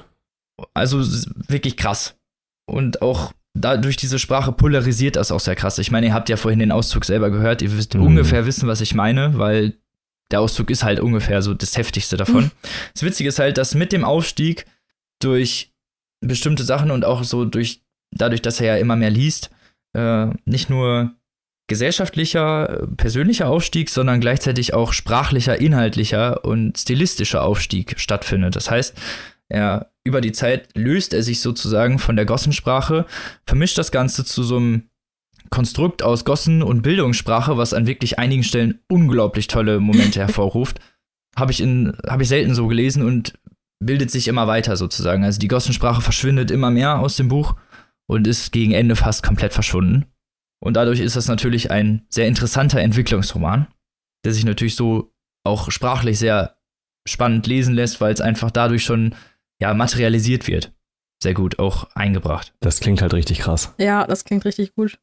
Also 0.73 0.99
wirklich 1.47 1.77
krass. 1.77 2.15
Und 2.65 3.01
auch 3.01 3.31
dadurch 3.53 3.95
diese 3.95 4.19
Sprache 4.19 4.51
polarisiert 4.51 5.15
das 5.15 5.31
auch 5.31 5.39
sehr 5.39 5.55
krass. 5.55 5.77
Ich 5.77 5.91
meine, 5.91 6.07
ihr 6.07 6.13
habt 6.13 6.27
ja 6.27 6.35
vorhin 6.35 6.59
den 6.59 6.71
Auszug 6.71 7.05
selber 7.05 7.29
gehört, 7.29 7.61
ihr 7.61 7.75
wisst 7.77 7.93
mhm. 7.93 8.03
ungefähr 8.03 8.45
wissen, 8.45 8.67
was 8.67 8.81
ich 8.81 8.93
meine, 8.93 9.37
weil 9.37 9.77
der 10.31 10.41
Auszug 10.41 10.69
ist 10.69 10.83
halt 10.83 10.99
ungefähr 10.99 11.41
so 11.41 11.53
das 11.53 11.77
Heftigste 11.77 12.17
davon. 12.17 12.45
Mhm. 12.45 12.51
Das 12.93 13.03
Witzige 13.03 13.29
ist 13.29 13.39
halt, 13.39 13.57
dass 13.57 13.75
mit 13.75 13.93
dem 13.93 14.03
Aufstieg 14.03 14.65
durch 15.19 15.71
bestimmte 16.19 16.63
Sachen 16.63 16.91
und 16.91 17.05
auch 17.05 17.23
so 17.23 17.45
durch, 17.45 17.81
dadurch, 18.11 18.41
dass 18.41 18.59
er 18.59 18.75
ja 18.75 18.77
immer 18.77 18.97
mehr 18.97 19.09
liest, 19.09 19.51
äh, 19.93 20.27
nicht 20.45 20.69
nur 20.69 21.13
gesellschaftlicher, 21.67 22.87
persönlicher 22.97 23.47
Aufstieg, 23.47 23.89
sondern 23.89 24.19
gleichzeitig 24.19 24.73
auch 24.73 24.93
sprachlicher, 24.93 25.59
inhaltlicher 25.59 26.43
und 26.43 26.77
stilistischer 26.77 27.43
Aufstieg 27.43 27.99
stattfindet. 27.99 28.55
Das 28.55 28.69
heißt, 28.69 28.95
er 29.49 29.91
über 30.03 30.19
die 30.19 30.33
Zeit 30.33 30.69
löst 30.75 31.13
er 31.13 31.23
sich 31.23 31.39
sozusagen 31.39 31.99
von 31.99 32.15
der 32.15 32.25
Gossensprache, 32.25 33.05
vermischt 33.45 33.77
das 33.77 33.91
Ganze 33.91 34.25
zu 34.25 34.43
so 34.43 34.57
einem 34.57 34.89
Konstrukt 35.49 36.03
aus 36.03 36.25
Gossen 36.25 36.63
und 36.63 36.81
Bildungssprache, 36.81 37.57
was 37.57 37.73
an 37.73 37.87
wirklich 37.87 38.19
einigen 38.19 38.43
Stellen 38.43 38.79
unglaublich 38.89 39.47
tolle 39.47 39.79
Momente 39.79 40.19
hervorruft. 40.21 40.79
Habe 41.35 41.51
ich, 41.51 41.61
hab 41.61 42.21
ich 42.21 42.27
selten 42.27 42.55
so 42.55 42.67
gelesen 42.67 43.03
und 43.03 43.33
bildet 43.79 44.11
sich 44.11 44.27
immer 44.27 44.47
weiter 44.47 44.77
sozusagen. 44.77 45.23
Also 45.23 45.39
die 45.39 45.47
Gossensprache 45.47 46.01
verschwindet 46.01 46.51
immer 46.51 46.71
mehr 46.71 46.99
aus 46.99 47.15
dem 47.15 47.27
Buch 47.27 47.55
und 48.09 48.27
ist 48.27 48.51
gegen 48.51 48.73
Ende 48.73 48.95
fast 48.95 49.23
komplett 49.23 49.53
verschwunden. 49.53 50.05
Und 50.63 50.75
dadurch 50.75 50.99
ist 50.99 51.15
das 51.15 51.27
natürlich 51.27 51.71
ein 51.71 52.05
sehr 52.09 52.27
interessanter 52.27 52.79
Entwicklungsroman, 52.79 53.67
der 54.25 54.33
sich 54.33 54.45
natürlich 54.45 54.75
so 54.75 55.13
auch 55.45 55.71
sprachlich 55.71 56.19
sehr 56.19 56.57
spannend 57.07 57.47
lesen 57.47 57.73
lässt, 57.73 57.99
weil 57.99 58.13
es 58.13 58.21
einfach 58.21 58.49
dadurch 58.51 58.83
schon 58.83 59.15
ja 59.61 59.73
materialisiert 59.73 60.47
wird. 60.47 60.73
Sehr 61.21 61.33
gut 61.33 61.59
auch 61.59 61.89
eingebracht. 61.95 62.53
Das 62.59 62.79
klingt 62.79 63.01
halt 63.01 63.13
richtig 63.13 63.39
krass. 63.39 63.73
Ja, 63.77 64.07
das 64.07 64.23
klingt 64.25 64.45
richtig 64.45 64.73
gut. 64.75 64.99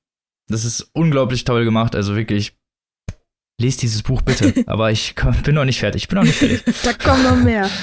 Das 0.49 0.65
ist 0.65 0.91
unglaublich 0.93 1.45
toll 1.45 1.65
gemacht, 1.65 1.95
also 1.95 2.17
wirklich 2.17 2.57
lest 3.61 3.83
dieses 3.83 4.03
Buch 4.03 4.23
bitte, 4.23 4.55
aber 4.67 4.91
ich 4.91 5.15
bin 5.45 5.55
noch 5.55 5.65
nicht 5.65 5.81
fertig. 5.81 6.03
Ich 6.05 6.09
bin 6.09 6.17
noch 6.17 6.25
nicht 6.25 6.39
fertig. 6.39 6.63
da 6.83 6.93
kommt 6.93 7.25
noch 7.25 7.37
mehr. 7.37 7.69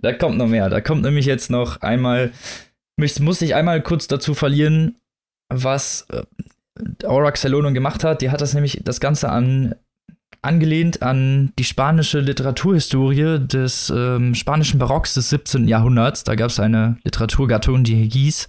Da 0.00 0.12
kommt 0.12 0.38
noch 0.38 0.46
mehr. 0.46 0.70
Da 0.70 0.80
kommt 0.80 1.02
nämlich 1.02 1.26
jetzt 1.26 1.50
noch 1.50 1.80
einmal 1.80 2.30
mich 2.98 3.18
muss 3.20 3.40
ich 3.40 3.54
einmal 3.54 3.82
kurz 3.82 4.08
dazu 4.08 4.34
verlieren, 4.34 4.96
was 5.48 6.06
äh, 6.10 6.24
Aurak 7.06 7.36
Salonon 7.36 7.74
gemacht 7.74 8.04
hat. 8.04 8.22
Die 8.22 8.30
hat 8.30 8.40
das 8.40 8.54
nämlich 8.54 8.80
das 8.84 9.00
Ganze 9.00 9.30
an 9.30 9.74
angelehnt 10.42 11.02
an 11.02 11.52
die 11.58 11.64
spanische 11.64 12.20
Literaturhistorie 12.20 13.40
des 13.46 13.90
ähm, 13.94 14.34
spanischen 14.34 14.78
Barocks 14.78 15.14
des 15.14 15.30
17. 15.30 15.66
Jahrhunderts. 15.66 16.24
Da 16.24 16.34
gab 16.36 16.50
es 16.50 16.60
eine 16.60 16.98
Literaturgattung, 17.02 17.82
die 17.82 18.08
hieß 18.08 18.48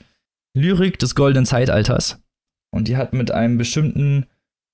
Lyrik 0.56 1.00
des 1.00 1.16
goldenen 1.16 1.46
Zeitalters. 1.46 2.22
Und 2.72 2.88
die 2.88 2.98
hat 2.98 3.14
mit 3.14 3.32
einem 3.32 3.58
bestimmten, 3.58 4.28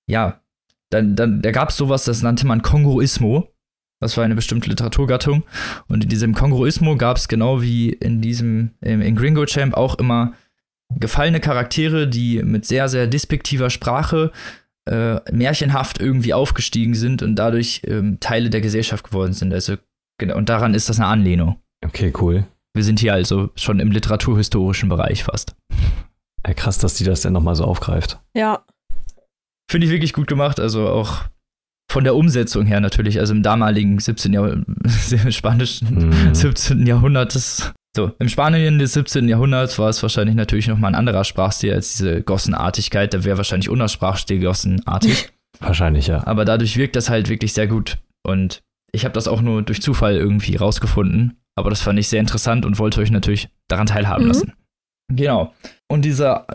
ja, 0.07 0.41
dann, 0.89 1.15
dann, 1.15 1.41
da 1.41 1.51
gab 1.51 1.69
es 1.69 1.77
sowas, 1.77 2.03
das 2.03 2.21
nannte 2.21 2.45
man 2.45 2.61
Kongruismo. 2.61 3.49
Das 3.99 4.17
war 4.17 4.23
eine 4.23 4.35
bestimmte 4.35 4.69
Literaturgattung. 4.69 5.43
Und 5.87 6.03
in 6.03 6.09
diesem 6.09 6.33
Kongruismo 6.33 6.97
gab 6.97 7.17
es 7.17 7.27
genau 7.27 7.61
wie 7.61 7.89
in 7.89 8.21
diesem, 8.21 8.71
in 8.81 9.15
Gringo 9.15 9.45
Champ 9.45 9.73
auch 9.73 9.95
immer 9.95 10.33
gefallene 10.89 11.39
Charaktere, 11.39 12.07
die 12.07 12.43
mit 12.43 12.65
sehr, 12.65 12.89
sehr 12.89 13.07
despektiver 13.07 13.69
Sprache 13.69 14.31
äh, 14.87 15.19
märchenhaft 15.31 15.99
irgendwie 15.99 16.33
aufgestiegen 16.33 16.93
sind 16.93 17.23
und 17.23 17.35
dadurch 17.35 17.81
ähm, 17.87 18.19
Teile 18.19 18.49
der 18.49 18.61
Gesellschaft 18.61 19.05
geworden 19.05 19.33
sind. 19.33 19.53
Also, 19.53 19.77
genau, 20.19 20.37
und 20.37 20.49
daran 20.49 20.73
ist 20.73 20.89
das 20.89 20.99
eine 20.99 21.07
Anlehnung. 21.07 21.59
Okay, 21.83 22.13
cool. 22.19 22.45
Wir 22.75 22.83
sind 22.83 22.99
hier 22.99 23.13
also 23.13 23.49
schon 23.55 23.79
im 23.79 23.91
literaturhistorischen 23.91 24.89
Bereich 24.89 25.23
fast. 25.23 25.55
Ja, 26.45 26.53
krass, 26.53 26.77
dass 26.77 26.95
die 26.95 27.03
das 27.03 27.21
denn 27.21 27.33
nochmal 27.33 27.55
so 27.55 27.63
aufgreift. 27.63 28.19
Ja. 28.35 28.63
Finde 29.69 29.87
ich 29.87 29.93
wirklich 29.93 30.13
gut 30.13 30.27
gemacht. 30.27 30.59
Also 30.59 30.87
auch 30.87 31.23
von 31.95 32.03
der 32.03 32.17
Umsetzung 32.17 32.65
her 32.65 32.81
natürlich, 32.81 33.21
also 33.21 33.33
im 33.33 33.41
damaligen 33.41 33.99
17. 33.99 34.33
Jahrhundert, 34.33 35.33
spanischen 35.33 36.09
mhm. 36.09 36.35
17. 36.35 36.85
Jahrhundert, 36.85 37.33
das, 37.33 37.71
so, 37.95 38.11
im 38.19 38.27
Spanien 38.27 38.79
des 38.79 38.91
17. 38.91 39.29
Jahrhunderts 39.29 39.79
war 39.79 39.87
es 39.87 40.03
wahrscheinlich 40.03 40.35
natürlich 40.35 40.67
nochmal 40.67 40.91
ein 40.91 40.95
anderer 40.95 41.23
Sprachstil 41.23 41.73
als 41.73 41.95
diese 41.95 42.21
Gossenartigkeit, 42.21 43.13
da 43.13 43.23
wäre 43.23 43.37
wahrscheinlich 43.37 43.69
unser 43.69 43.87
Sprachstil 43.87 44.41
Gossenartig. 44.41 45.29
wahrscheinlich, 45.61 46.07
ja. 46.07 46.27
Aber 46.27 46.43
dadurch 46.43 46.75
wirkt 46.75 46.97
das 46.97 47.09
halt 47.09 47.29
wirklich 47.29 47.53
sehr 47.53 47.67
gut 47.67 47.97
und 48.27 48.61
ich 48.91 49.05
habe 49.05 49.13
das 49.13 49.29
auch 49.29 49.39
nur 49.39 49.61
durch 49.61 49.81
Zufall 49.81 50.17
irgendwie 50.17 50.57
rausgefunden, 50.57 51.37
aber 51.55 51.69
das 51.69 51.81
fand 51.81 51.97
ich 51.97 52.09
sehr 52.09 52.19
interessant 52.19 52.65
und 52.65 52.77
wollte 52.77 52.99
euch 52.99 53.09
natürlich 53.09 53.47
daran 53.69 53.87
teilhaben 53.87 54.23
mhm. 54.23 54.27
lassen. 54.27 54.53
Genau. 55.13 55.53
Und 55.87 56.03
diese 56.03 56.45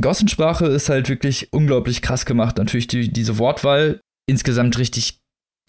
Gossensprache 0.00 0.66
ist 0.66 0.88
halt 0.88 1.08
wirklich 1.08 1.52
unglaublich 1.52 2.00
krass 2.00 2.26
gemacht. 2.26 2.58
Natürlich 2.58 2.86
die, 2.86 3.12
diese 3.12 3.38
Wortwahl 3.38 3.98
insgesamt 4.26 4.78
richtig, 4.78 5.20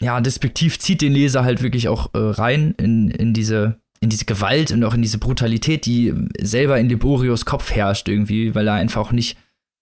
ja, 0.02 0.20
despektiv, 0.22 0.80
zieht 0.80 1.02
den 1.02 1.14
Leser 1.14 1.44
halt 1.44 1.62
wirklich 1.62 1.88
auch 1.88 2.14
äh, 2.14 2.20
rein 2.20 2.76
in, 2.78 3.10
in 3.10 3.34
diese 3.34 3.80
in 4.02 4.10
diese 4.10 4.26
Gewalt 4.26 4.72
und 4.72 4.84
auch 4.84 4.94
in 4.94 5.02
diese 5.02 5.18
Brutalität, 5.18 5.86
die 5.86 6.14
selber 6.40 6.78
in 6.80 6.90
Liborios 6.90 7.46
Kopf 7.46 7.72
herrscht 7.72 8.08
irgendwie, 8.08 8.54
weil 8.54 8.68
er 8.68 8.76
einfach 8.76 9.02
auch 9.02 9.12
nicht, 9.12 9.38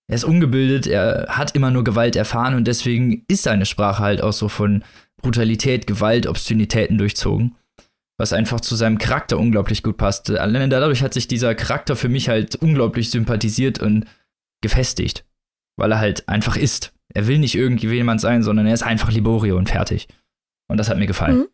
er 0.07 0.15
ist 0.15 0.24
ungebildet, 0.24 0.88
er 0.88 1.26
hat 1.30 1.55
immer 1.55 1.71
nur 1.71 1.84
Gewalt 1.84 2.15
erfahren 2.15 2.55
und 2.55 2.65
deswegen 2.65 3.26
ist 3.28 3.43
seine 3.43 3.65
Sprache 3.65 4.01
halt 4.01 4.21
auch 4.21 4.32
so 4.32 4.47
von 4.49 4.84
Brutalität, 5.21 5.88
Gewalt, 5.88 6.28
Obszönitäten 6.28 6.97
durchzogen. 6.97 7.55
Was 8.19 8.32
einfach 8.32 8.61
zu 8.61 8.76
seinem 8.76 8.99
Charakter 8.99 9.39
unglaublich 9.39 9.82
gut 9.82 9.97
passt. 9.97 10.30
Allein 10.30 10.69
dadurch 10.69 11.01
hat 11.01 11.15
sich 11.15 11.28
dieser 11.28 11.55
Charakter 11.55 11.95
für 11.95 12.09
mich 12.09 12.30
halt 12.30 12.55
unglaublich 12.55 13.09
sympathisiert 13.09 13.80
und 13.80 14.05
gefestigt. 14.61 15.26
Weil 15.78 15.91
er 15.91 15.99
halt 15.99 16.30
einfach 16.30 16.55
ist 16.55 16.93
er 17.14 17.28
will 17.28 17.39
nicht 17.39 17.55
irgendjemand 17.55 18.22
sein, 18.22 18.43
sondern 18.43 18.66
er 18.66 18.74
ist 18.74 18.84
einfach 18.84 19.11
Liborio 19.11 19.57
und 19.57 19.70
fertig. 19.70 20.07
Und 20.68 20.78
das 20.78 20.89
hat 20.89 20.97
mir 20.97 21.07
gefallen. 21.07 21.39
Mhm. 21.39 21.47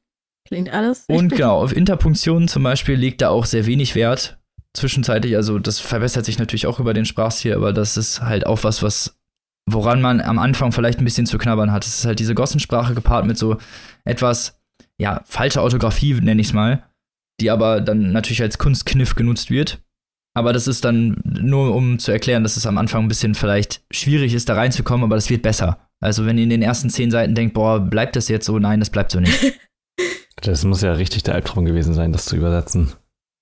Klingt 0.47 0.73
alles. 0.73 1.05
Und 1.07 1.29
genau, 1.29 1.61
auf 1.61 1.75
Interpunktionen 1.75 2.47
zum 2.47 2.63
Beispiel 2.63 2.95
legt 2.95 3.21
er 3.21 3.31
auch 3.31 3.45
sehr 3.45 3.65
wenig 3.65 3.95
Wert. 3.95 4.39
Zwischenzeitlich, 4.73 5.35
also 5.35 5.59
das 5.59 5.79
verbessert 5.79 6.25
sich 6.25 6.39
natürlich 6.39 6.67
auch 6.67 6.79
über 6.79 6.93
den 6.93 7.05
Sprachstil, 7.05 7.53
aber 7.53 7.73
das 7.73 7.97
ist 7.97 8.21
halt 8.21 8.45
auch 8.45 8.63
was, 8.63 8.81
was 8.81 9.19
woran 9.73 10.01
man 10.01 10.21
am 10.21 10.39
Anfang 10.39 10.71
vielleicht 10.71 10.99
ein 10.99 11.05
bisschen 11.05 11.25
zu 11.25 11.37
knabbern 11.37 11.71
hat. 11.71 11.85
Es 11.85 11.99
ist 11.99 12.05
halt 12.05 12.19
diese 12.19 12.35
Gossensprache 12.35 12.95
gepaart 12.95 13.25
mit 13.25 13.37
so 13.37 13.57
etwas, 14.05 14.59
ja, 14.97 15.21
falscher 15.25 15.63
Orthographie, 15.63 16.13
nenne 16.13 16.41
ich 16.41 16.47
es 16.47 16.53
mal, 16.53 16.83
die 17.39 17.51
aber 17.51 17.81
dann 17.81 18.11
natürlich 18.11 18.41
als 18.41 18.57
Kunstkniff 18.57 19.15
genutzt 19.15 19.51
wird. 19.51 19.81
Aber 20.35 20.53
das 20.53 20.67
ist 20.67 20.85
dann 20.85 21.21
nur, 21.25 21.75
um 21.75 21.99
zu 21.99 22.11
erklären, 22.11 22.43
dass 22.43 22.57
es 22.57 22.65
am 22.65 22.77
Anfang 22.77 23.03
ein 23.03 23.07
bisschen 23.07 23.35
vielleicht 23.35 23.81
schwierig 23.91 24.33
ist, 24.33 24.47
da 24.47 24.55
reinzukommen, 24.55 25.03
aber 25.03 25.15
das 25.15 25.29
wird 25.29 25.41
besser. 25.41 25.89
Also 25.99 26.25
wenn 26.25 26.37
ihr 26.37 26.43
in 26.43 26.49
den 26.49 26.61
ersten 26.61 26.89
zehn 26.89 27.11
Seiten 27.11 27.35
denkt, 27.35 27.53
boah, 27.53 27.79
bleibt 27.79 28.15
das 28.15 28.29
jetzt 28.29 28.45
so? 28.45 28.57
Nein, 28.59 28.79
das 28.79 28.89
bleibt 28.89 29.11
so 29.11 29.19
nicht. 29.19 29.59
das 30.41 30.63
muss 30.63 30.81
ja 30.81 30.93
richtig 30.93 31.23
der 31.23 31.35
Albtraum 31.35 31.65
gewesen 31.65 31.93
sein, 31.93 32.11
das 32.11 32.25
zu 32.25 32.37
übersetzen. 32.37 32.93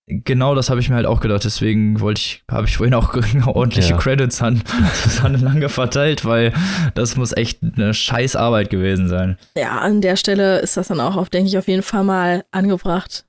Genau, 0.09 0.55
das 0.55 0.69
habe 0.69 0.79
ich 0.79 0.89
mir 0.89 0.95
halt 0.95 1.05
auch 1.05 1.19
gedacht. 1.19 1.43
Deswegen 1.43 1.99
wollte 1.99 2.19
ich, 2.21 2.43
habe 2.49 2.65
ich 2.65 2.77
vorhin 2.77 2.93
auch 2.93 3.13
ordentliche 3.45 3.91
ja. 3.91 3.97
Credits 3.97 4.41
an 4.41 4.63
Susanne 5.03 5.37
Lange 5.37 5.67
verteilt, 5.67 6.23
weil 6.23 6.53
das 6.95 7.17
muss 7.17 7.35
echt 7.35 7.59
eine 7.61 7.93
scheiß 7.93 8.37
Arbeit 8.37 8.69
gewesen 8.69 9.09
sein. 9.09 9.37
Ja, 9.57 9.79
an 9.79 9.99
der 9.99 10.15
Stelle 10.15 10.59
ist 10.59 10.77
das 10.77 10.87
dann 10.87 11.01
auch, 11.01 11.17
auf, 11.17 11.29
denke 11.29 11.49
ich, 11.49 11.57
auf 11.57 11.67
jeden 11.67 11.83
Fall 11.83 12.05
mal 12.05 12.45
angebracht, 12.51 13.25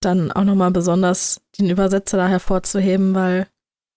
dann 0.00 0.32
auch 0.32 0.44
nochmal 0.44 0.70
besonders 0.70 1.40
den 1.58 1.70
Übersetzer 1.70 2.16
da 2.16 2.28
hervorzuheben, 2.28 3.14
weil 3.14 3.46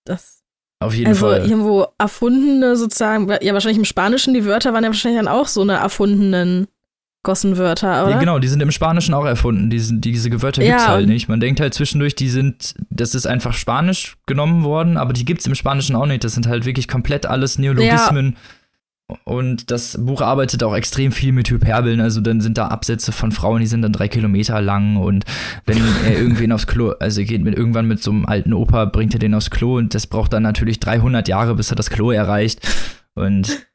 das 0.05 0.43
auf 0.79 0.93
jeden 0.93 1.07
also 1.07 1.27
Fall. 1.27 1.49
Irgendwo 1.49 1.87
erfundene 1.97 2.75
sozusagen, 2.75 3.29
ja 3.41 3.53
wahrscheinlich 3.53 3.77
im 3.77 3.85
Spanischen, 3.85 4.33
die 4.33 4.45
Wörter 4.45 4.73
waren 4.73 4.83
ja 4.83 4.89
wahrscheinlich 4.89 5.19
dann 5.19 5.29
auch 5.29 5.47
so 5.47 5.61
eine 5.61 5.73
erfundenen 5.73 6.67
Gossenwörter, 7.23 8.03
oder? 8.03 8.11
Ja, 8.11 8.19
genau, 8.19 8.37
die 8.37 8.49
sind 8.49 8.61
im 8.61 8.71
Spanischen 8.71 9.13
auch 9.13 9.25
erfunden. 9.25 9.69
Die 9.69 9.79
sind, 9.79 10.03
diese 10.03 10.29
Wörter 10.41 10.61
ja, 10.61 10.71
gibt's 10.71 10.87
halt 10.87 11.07
nicht. 11.07 11.29
Man 11.29 11.39
denkt 11.39 11.61
halt 11.61 11.73
zwischendurch, 11.73 12.15
die 12.15 12.27
sind, 12.27 12.75
das 12.89 13.15
ist 13.15 13.25
einfach 13.25 13.53
Spanisch 13.53 14.17
genommen 14.25 14.65
worden, 14.65 14.97
aber 14.97 15.13
die 15.13 15.23
gibt's 15.23 15.45
im 15.45 15.55
Spanischen 15.55 15.95
auch 15.95 16.05
nicht. 16.05 16.25
Das 16.25 16.33
sind 16.33 16.47
halt 16.47 16.65
wirklich 16.65 16.89
komplett 16.89 17.25
alles 17.25 17.57
Neologismen. 17.57 18.31
Ja. 18.33 18.39
Und 19.23 19.71
das 19.71 19.97
Buch 19.99 20.21
arbeitet 20.21 20.63
auch 20.63 20.75
extrem 20.75 21.11
viel 21.11 21.31
mit 21.31 21.49
Hyperbeln. 21.49 22.01
Also 22.01 22.21
dann 22.21 22.41
sind 22.41 22.57
da 22.57 22.67
Absätze 22.67 23.11
von 23.11 23.31
Frauen, 23.31 23.61
die 23.61 23.67
sind 23.67 23.81
dann 23.81 23.93
drei 23.93 24.07
Kilometer 24.07 24.61
lang. 24.61 24.97
Und 24.97 25.25
wenn 25.65 25.77
er 26.05 26.17
irgendwen 26.17 26.51
aufs 26.51 26.67
Klo, 26.67 26.91
also 26.99 27.21
er 27.21 27.27
geht 27.27 27.43
mit 27.43 27.57
irgendwann 27.57 27.87
mit 27.87 28.01
so 28.01 28.11
einem 28.11 28.25
alten 28.25 28.53
Opa, 28.53 28.85
bringt 28.85 29.13
er 29.13 29.19
den 29.19 29.33
aufs 29.33 29.49
Klo 29.49 29.77
und 29.77 29.93
das 29.93 30.07
braucht 30.07 30.33
dann 30.33 30.43
natürlich 30.43 30.79
300 30.79 31.27
Jahre, 31.27 31.55
bis 31.55 31.71
er 31.71 31.75
das 31.75 31.89
Klo 31.89 32.11
erreicht. 32.11 32.61
Und 33.15 33.67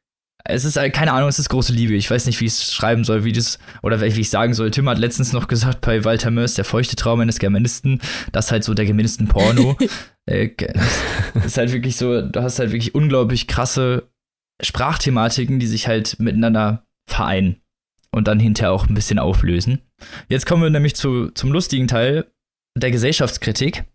es 0.45 0.65
ist 0.65 0.75
keine 0.93 1.13
Ahnung, 1.13 1.29
es 1.29 1.39
ist 1.39 1.49
große 1.49 1.73
Liebe. 1.73 1.93
Ich 1.93 2.09
weiß 2.09 2.25
nicht, 2.25 2.39
wie 2.41 2.45
ich 2.45 2.53
es 2.53 2.73
schreiben 2.73 3.03
soll, 3.03 3.23
wie 3.23 3.31
das, 3.31 3.59
oder 3.83 4.01
wie 4.01 4.07
ich 4.07 4.29
sagen 4.29 4.53
soll. 4.53 4.71
Tim 4.71 4.89
hat 4.89 4.97
letztens 4.97 5.33
noch 5.33 5.47
gesagt 5.47 5.81
bei 5.81 6.03
Walter 6.05 6.31
Mörs, 6.31 6.55
der 6.55 6.65
feuchte 6.65 6.95
Traum 6.95 7.19
eines 7.19 7.39
Germanisten, 7.39 8.01
das 8.31 8.45
ist 8.45 8.51
halt 8.51 8.63
so 8.63 8.73
der 8.73 8.85
Germanisten-Porno. 8.85 9.77
äh, 10.25 10.49
ist 11.45 11.57
halt 11.57 11.71
wirklich 11.71 11.97
so, 11.97 12.21
du 12.21 12.41
hast 12.41 12.59
halt 12.59 12.71
wirklich 12.71 12.95
unglaublich 12.95 13.47
krasse 13.47 14.09
Sprachthematiken, 14.61 15.59
die 15.59 15.67
sich 15.67 15.87
halt 15.87 16.19
miteinander 16.19 16.85
vereinen 17.07 17.61
und 18.11 18.27
dann 18.27 18.39
hinterher 18.39 18.71
auch 18.71 18.87
ein 18.87 18.93
bisschen 18.93 19.19
auflösen. 19.19 19.81
Jetzt 20.27 20.45
kommen 20.45 20.63
wir 20.63 20.69
nämlich 20.69 20.95
zu, 20.95 21.29
zum 21.31 21.51
lustigen 21.51 21.87
Teil 21.87 22.25
der 22.77 22.91
Gesellschaftskritik. 22.91 23.85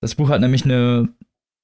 Das 0.00 0.14
Buch 0.14 0.28
hat 0.28 0.40
nämlich 0.40 0.64
eine 0.64 1.08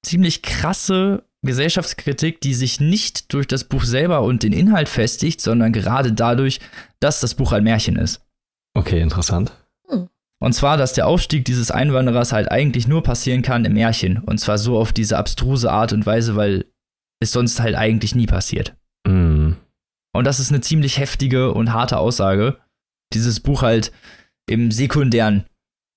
ziemlich 0.03 0.41
krasse 0.41 1.23
Gesellschaftskritik, 1.41 2.41
die 2.41 2.53
sich 2.53 2.79
nicht 2.79 3.33
durch 3.33 3.47
das 3.47 3.63
Buch 3.63 3.83
selber 3.83 4.21
und 4.23 4.43
den 4.43 4.53
Inhalt 4.53 4.89
festigt, 4.89 5.41
sondern 5.41 5.71
gerade 5.71 6.11
dadurch, 6.11 6.59
dass 6.99 7.19
das 7.19 7.35
Buch 7.35 7.51
ein 7.51 7.63
Märchen 7.63 7.95
ist. 7.95 8.21
Okay, 8.73 8.99
interessant. 8.99 9.53
Hm. 9.87 10.09
Und 10.39 10.53
zwar, 10.53 10.77
dass 10.77 10.93
der 10.93 11.07
Aufstieg 11.07 11.45
dieses 11.45 11.71
Einwanderers 11.71 12.33
halt 12.33 12.51
eigentlich 12.51 12.87
nur 12.87 13.03
passieren 13.03 13.41
kann 13.41 13.63
im 13.63 13.73
Märchen. 13.73 14.17
Und 14.17 14.39
zwar 14.39 14.57
so 14.57 14.77
auf 14.77 14.91
diese 14.91 15.17
abstruse 15.17 15.71
Art 15.71 15.93
und 15.93 16.05
Weise, 16.05 16.35
weil 16.35 16.65
es 17.19 17.31
sonst 17.31 17.59
halt 17.59 17.75
eigentlich 17.75 18.15
nie 18.15 18.27
passiert. 18.27 18.75
Mm. 19.07 19.53
Und 20.13 20.25
das 20.25 20.39
ist 20.39 20.49
eine 20.49 20.61
ziemlich 20.61 20.97
heftige 20.97 21.53
und 21.53 21.73
harte 21.73 21.97
Aussage. 21.97 22.57
Dieses 23.13 23.39
Buch 23.39 23.61
halt 23.61 23.91
im 24.49 24.71
sekundären 24.71 25.45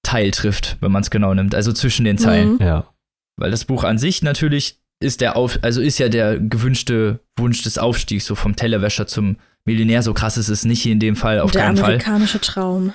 Teil 0.02 0.30
trifft, 0.30 0.78
wenn 0.80 0.92
man 0.92 1.02
es 1.02 1.10
genau 1.10 1.34
nimmt, 1.34 1.54
also 1.54 1.72
zwischen 1.72 2.04
den 2.04 2.18
Zeilen. 2.18 2.54
Mhm. 2.54 2.60
Ja. 2.60 2.94
Weil 3.36 3.50
das 3.50 3.64
Buch 3.64 3.84
an 3.84 3.98
sich 3.98 4.22
natürlich 4.22 4.80
ist 5.00 5.20
der 5.20 5.36
Auf, 5.36 5.58
also 5.62 5.80
ist 5.80 5.98
ja 5.98 6.08
der 6.08 6.38
gewünschte 6.38 7.20
Wunsch 7.36 7.62
des 7.62 7.78
Aufstiegs, 7.78 8.26
so 8.26 8.34
vom 8.34 8.56
Tellerwäscher 8.56 9.06
zum 9.06 9.36
Millionär. 9.64 10.02
So 10.02 10.14
krass 10.14 10.36
ist 10.36 10.48
es 10.48 10.64
nicht 10.64 10.84
in 10.86 10.98
dem 10.98 11.14
Fall, 11.14 11.40
auf 11.40 11.52
der 11.52 11.62
keinen 11.62 11.76
Fall. 11.76 11.98
Der 11.98 12.06
amerikanische 12.06 12.40
Traum. 12.40 12.94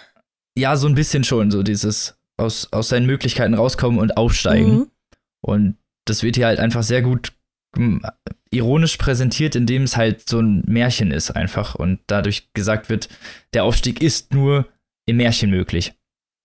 Ja, 0.58 0.76
so 0.76 0.88
ein 0.88 0.96
bisschen 0.96 1.24
schon, 1.24 1.52
so 1.52 1.64
dieses 1.64 2.18
aus, 2.38 2.68
aus 2.72 2.90
seinen 2.90 3.06
Möglichkeiten 3.06 3.54
rauskommen 3.54 4.00
und 4.00 4.18
aufsteigen. 4.18 4.76
Mhm. 4.76 4.92
Und 5.42 5.78
das 6.06 6.24
wird 6.24 6.36
hier 6.36 6.48
halt 6.48 6.60
einfach 6.60 6.84
sehr 6.84 7.02
gut 7.02 7.32
ironisch 8.52 8.98
präsentiert, 8.98 9.56
indem 9.56 9.84
es 9.84 9.98
halt 9.98 10.30
so 10.30 10.40
ein 10.40 10.64
Märchen 10.68 11.12
ist 11.12 11.32
einfach 11.32 11.76
und 11.76 12.00
dadurch 12.08 12.54
gesagt 12.54 12.90
wird, 12.90 13.10
der 13.54 13.64
Aufstieg 13.64 14.02
ist 14.02 14.34
nur 14.34 14.68
im 15.06 15.18
Märchen 15.18 15.50
möglich. 15.50 15.94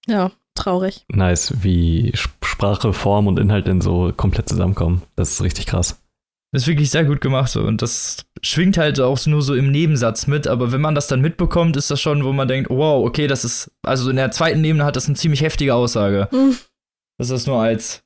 Ja, 0.07 0.33
traurig. 0.55 1.05
Nice, 1.09 1.53
wie 1.63 2.13
Sprache, 2.15 2.93
Form 2.93 3.27
und 3.27 3.39
Inhalt 3.39 3.67
denn 3.67 3.81
so 3.81 4.13
komplett 4.17 4.49
zusammenkommen. 4.49 5.03
Das 5.17 5.33
ist 5.33 5.43
richtig 5.43 5.67
krass. 5.67 6.01
Das 6.51 6.63
ist 6.63 6.69
wirklich 6.69 6.91
sehr 6.91 7.05
gut 7.05 7.21
gemacht 7.21 7.51
so 7.51 7.61
und 7.61 7.83
das 7.83 8.25
schwingt 8.41 8.79
halt 8.79 8.99
auch 9.01 9.25
nur 9.27 9.43
so 9.43 9.55
im 9.55 9.71
Nebensatz 9.71 10.27
mit, 10.27 10.47
aber 10.47 10.73
wenn 10.73 10.81
man 10.81 10.95
das 10.95 11.07
dann 11.07 11.21
mitbekommt, 11.21 11.77
ist 11.77 11.91
das 11.91 12.01
schon, 12.01 12.25
wo 12.25 12.33
man 12.33 12.49
denkt, 12.49 12.71
wow, 12.71 13.07
okay, 13.07 13.27
das 13.27 13.45
ist, 13.45 13.71
also 13.83 14.09
in 14.09 14.17
der 14.17 14.31
zweiten 14.31 14.65
Ebene 14.65 14.87
hat 14.87 14.97
das 14.97 15.07
eine 15.07 15.17
ziemlich 15.17 15.43
heftige 15.43 15.75
Aussage. 15.75 16.29
Mhm. 16.33 16.57
Das 17.19 17.29
ist 17.29 17.47
nur 17.47 17.61
als 17.61 18.03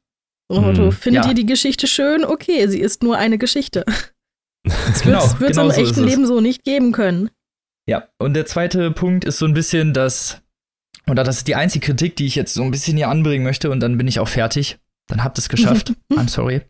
Motto, 0.48 0.84
hm, 0.84 0.92
findet 0.92 1.24
ja. 1.24 1.30
ihr 1.30 1.34
die 1.34 1.46
Geschichte 1.46 1.86
schön? 1.86 2.24
Okay, 2.24 2.66
sie 2.68 2.80
ist 2.80 3.02
nur 3.02 3.16
eine 3.16 3.38
Geschichte. 3.38 3.84
Es 4.64 5.02
genau, 5.02 5.22
wird 5.40 5.50
es 5.50 5.56
genau 5.56 5.70
im 5.70 5.74
so 5.74 5.80
echten 5.82 6.04
Leben 6.04 6.24
so 6.24 6.40
nicht 6.40 6.62
geben 6.62 6.92
können. 6.92 7.30
Ja, 7.88 8.06
und 8.18 8.34
der 8.34 8.46
zweite 8.46 8.92
Punkt 8.92 9.24
ist 9.24 9.38
so 9.38 9.44
ein 9.44 9.54
bisschen, 9.54 9.92
dass, 9.92 10.40
oder 11.10 11.24
das 11.24 11.38
ist 11.38 11.48
die 11.48 11.56
einzige 11.56 11.84
Kritik, 11.84 12.14
die 12.14 12.26
ich 12.26 12.36
jetzt 12.36 12.54
so 12.54 12.62
ein 12.62 12.70
bisschen 12.70 12.96
hier 12.96 13.08
anbringen 13.08 13.42
möchte 13.42 13.70
und 13.70 13.80
dann 13.80 13.98
bin 13.98 14.06
ich 14.06 14.20
auch 14.20 14.28
fertig. 14.28 14.78
Dann 15.08 15.24
habt 15.24 15.36
ihr 15.36 15.40
es 15.40 15.48
geschafft. 15.48 15.94
I'm 16.12 16.28
sorry. 16.28 16.62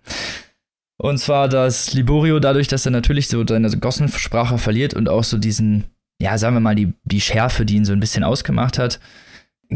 Und 0.96 1.18
zwar, 1.18 1.48
dass 1.48 1.92
Liborio 1.92 2.40
dadurch, 2.40 2.68
dass 2.68 2.86
er 2.86 2.92
natürlich 2.92 3.28
so 3.28 3.44
seine 3.46 3.70
Gossensprache 3.70 4.56
verliert 4.56 4.94
und 4.94 5.08
auch 5.08 5.24
so 5.24 5.36
diesen, 5.36 5.84
ja, 6.20 6.38
sagen 6.38 6.56
wir 6.56 6.60
mal, 6.60 6.74
die, 6.74 6.94
die 7.04 7.20
Schärfe, 7.20 7.66
die 7.66 7.76
ihn 7.76 7.84
so 7.84 7.92
ein 7.92 8.00
bisschen 8.00 8.24
ausgemacht 8.24 8.78
hat, 8.78 9.00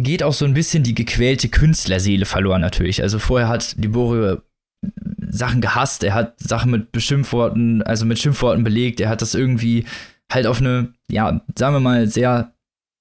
geht 0.03 0.23
auch 0.23 0.33
so 0.33 0.45
ein 0.45 0.55
bisschen 0.55 0.83
die 0.83 0.95
gequälte 0.95 1.49
Künstlerseele 1.49 2.25
verloren 2.25 2.61
natürlich. 2.61 3.03
Also 3.03 3.19
vorher 3.19 3.49
hat 3.49 3.77
Liborio 3.79 4.39
Sachen 5.29 5.61
gehasst, 5.61 6.05
er 6.05 6.15
hat 6.15 6.35
Sachen 6.39 6.71
mit 6.71 6.93
Beschimpfworten, 6.93 7.83
also 7.83 8.07
mit 8.07 8.19
Schimpfworten 8.19 8.65
belegt, 8.65 9.01
er 9.01 9.09
hat 9.09 9.23
das 9.23 9.35
irgendwie 9.35 9.85
halt 10.31 10.47
auf 10.47 10.61
eine, 10.61 10.93
ja, 11.11 11.41
sagen 11.57 11.75
wir 11.75 11.81
mal, 11.81 12.07
sehr 12.07 12.53